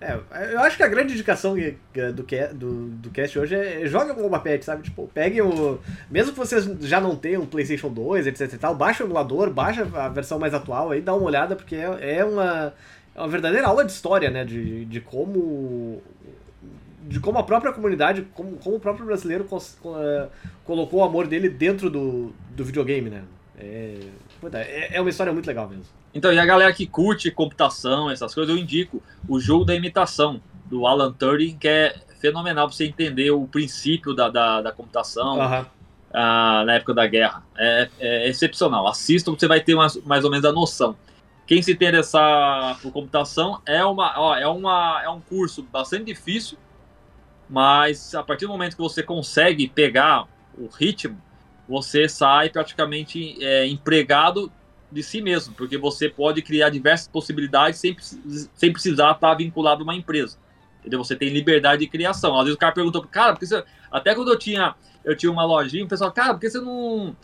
[0.00, 0.18] É,
[0.52, 2.22] eu acho que a grande indicação do,
[2.54, 4.82] do, do cast hoje é jogue o Bomba Pet, sabe?
[4.82, 5.78] Tipo, peguem o.
[6.10, 9.50] Mesmo que vocês já não tenham um PlayStation 2, etc e tal, baixa o emulador,
[9.50, 12.74] baixa a versão mais atual aí, dá uma olhada, porque é, é uma,
[13.14, 14.44] é uma verdadeira aula de história, né?
[14.44, 16.02] De, de como.
[17.06, 20.28] De como a própria comunidade, como, como o próprio brasileiro uh,
[20.64, 23.22] colocou o amor dele dentro do, do videogame, né?
[23.58, 23.98] É,
[24.52, 25.84] é, é uma história muito legal mesmo.
[26.14, 30.40] Então, e a galera que curte computação, essas coisas, eu indico o jogo da imitação
[30.66, 35.38] do Alan Turing, que é fenomenal para você entender o princípio da, da, da computação
[35.38, 35.66] uhum.
[36.12, 37.42] na época da guerra.
[37.56, 38.86] É, é excepcional.
[38.86, 40.96] Assista, você vai ter mais, mais ou menos a noção.
[41.46, 46.56] Quem se interessar por computação é, uma, ó, é, uma, é um curso bastante difícil,
[47.48, 50.26] mas a partir do momento que você consegue pegar
[50.56, 51.20] o ritmo,
[51.68, 54.52] você sai praticamente é, empregado
[54.90, 57.96] de si mesmo, porque você pode criar diversas possibilidades sem,
[58.54, 60.38] sem precisar estar vinculado a uma empresa.
[60.80, 61.02] Entendeu?
[61.02, 62.36] Você tem liberdade de criação.
[62.36, 63.64] Às vezes o cara perguntou, cara, porque você...
[63.90, 67.16] até quando eu tinha, eu tinha uma lojinha, o pessoal, cara, por que você não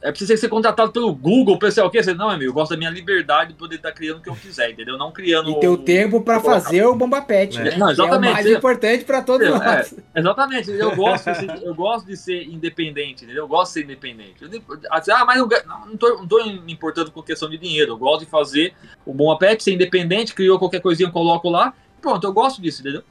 [0.00, 2.02] é preciso ser contratado pelo Google, pessoal, o quê?
[2.02, 4.36] Você, não, amigo, eu gosto da minha liberdade de poder estar criando o que eu
[4.36, 4.96] quiser, entendeu?
[4.96, 5.50] Não criando.
[5.50, 7.76] E ter o tempo para fazer o Bomba Pet, né?
[7.76, 8.28] Não, exatamente.
[8.28, 9.92] é o mais importante para todos é, nós.
[10.14, 13.44] É, exatamente, eu gosto, de ser, eu gosto de ser independente, entendeu?
[13.44, 14.36] Eu gosto de ser independente.
[14.40, 14.50] Eu,
[14.90, 18.24] ah, mas eu, não, tô, não tô me importando com questão de dinheiro, eu gosto
[18.24, 22.32] de fazer o Bomba Pet, ser independente, criou qualquer coisinha, eu coloco lá, pronto, eu
[22.32, 23.02] gosto disso, entendeu?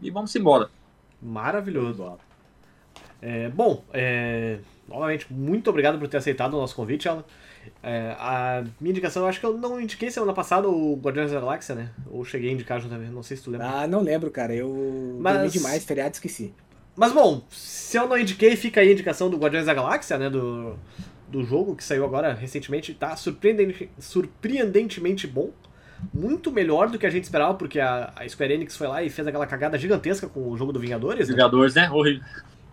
[0.00, 0.68] E vamos embora.
[1.20, 2.18] Maravilhoso.
[3.20, 4.58] É, bom, é,
[4.92, 7.24] novamente, muito obrigado por ter aceitado o nosso convite, Alan.
[7.82, 11.40] É, a minha indicação, eu acho que eu não indiquei semana passada o Guardiões da
[11.40, 11.90] Galáxia, né?
[12.10, 13.68] Ou cheguei a indicar juntamente, não sei se tu lembra.
[13.68, 14.54] Ah, não lembro, cara.
[14.54, 16.52] Eu Mas- dormi demais, feriado esqueci.
[16.94, 20.28] Mas bom, se eu não indiquei, fica aí a indicação do Guardiões da Galáxia, né?
[20.28, 20.74] Do,
[21.28, 22.92] do jogo que saiu agora recentemente.
[22.92, 25.50] Tá surpreendente, surpreendentemente bom.
[26.12, 29.08] Muito melhor do que a gente esperava, porque a, a Square Enix foi lá e
[29.08, 31.28] fez aquela cagada gigantesca com o jogo do Vingadores.
[31.28, 31.34] né?
[31.36, 31.88] Jogadores, né?
[31.90, 32.22] Horrível.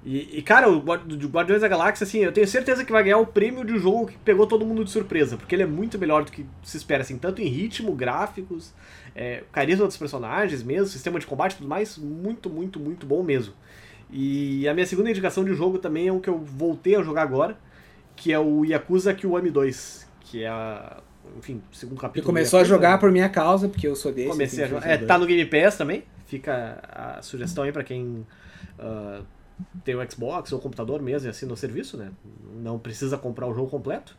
[0.03, 3.25] E, e, cara, o Guardiões da Galáxia, assim, eu tenho certeza que vai ganhar o
[3.25, 6.31] prêmio de jogo que pegou todo mundo de surpresa, porque ele é muito melhor do
[6.31, 8.73] que se espera, assim, tanto em ritmo, gráficos,
[9.13, 13.21] é, carisma dos personagens mesmo, sistema de combate e tudo mais, muito, muito, muito bom
[13.21, 13.53] mesmo.
[14.09, 17.23] E a minha segunda indicação de jogo também é o que eu voltei a jogar
[17.23, 17.57] agora,
[18.15, 21.01] que é o Yakuza Kiwami 2, que é a,
[21.37, 22.23] enfim, segundo E capítulo.
[22.23, 22.97] do começou a jogar né?
[22.97, 24.29] por minha causa, porque eu sou desse.
[24.29, 24.87] Comecei a jogar.
[24.87, 26.03] É, tá no Game Pass também.
[26.25, 28.25] Fica a sugestão aí pra quem
[28.79, 29.21] ah,
[29.83, 32.11] tem o Xbox ou computador mesmo e assina o serviço, né?
[32.61, 34.17] Não precisa comprar o jogo completo.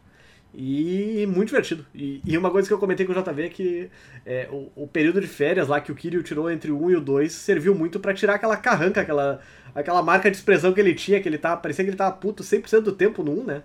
[0.53, 1.87] E muito divertido.
[1.95, 3.91] E, e uma coisa que eu comentei com o JV é que
[4.27, 6.97] é, o, o período de férias lá que o Kiryu tirou entre o 1 e
[6.97, 9.41] o 2 serviu muito pra tirar aquela carranca, aquela,
[9.73, 11.61] aquela marca de expressão que ele tinha, que ele tava.
[11.61, 13.63] Parecia que ele tava puto 100% do tempo no 1, né?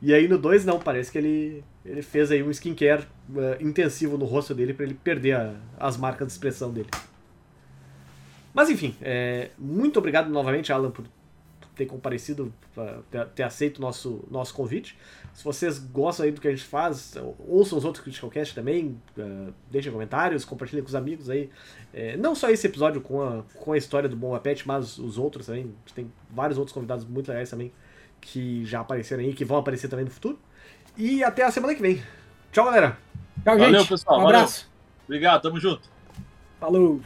[0.00, 3.04] E aí no 2 não, parece que ele, ele fez aí um skincare
[3.36, 6.88] eh, intensivo no rosto dele pra ele perder a- as marcas de expressão dele.
[8.54, 11.04] Mas enfim, é, muito obrigado novamente, Alan, por
[11.78, 12.52] ter comparecido,
[13.10, 14.98] ter, ter aceito o nosso, nosso convite.
[15.32, 17.14] Se vocês gostam aí do que a gente faz,
[17.48, 21.48] ouçam os outros Critical Cast também, eh, deixem comentários, compartilhem com os amigos aí.
[21.94, 25.16] É, não só esse episódio com a, com a história do Bom Pet, mas os
[25.16, 25.62] outros também.
[25.62, 27.72] A gente tem vários outros convidados muito legais também
[28.20, 30.38] que já apareceram aí, que vão aparecer também no futuro.
[30.96, 32.02] E até a semana que vem.
[32.50, 32.98] Tchau, galera!
[33.44, 33.88] Tchau, Valeu, gente.
[33.88, 34.36] pessoal, Um valeu.
[34.38, 34.68] abraço.
[35.04, 35.88] Obrigado, tamo junto.
[36.58, 37.00] Falou.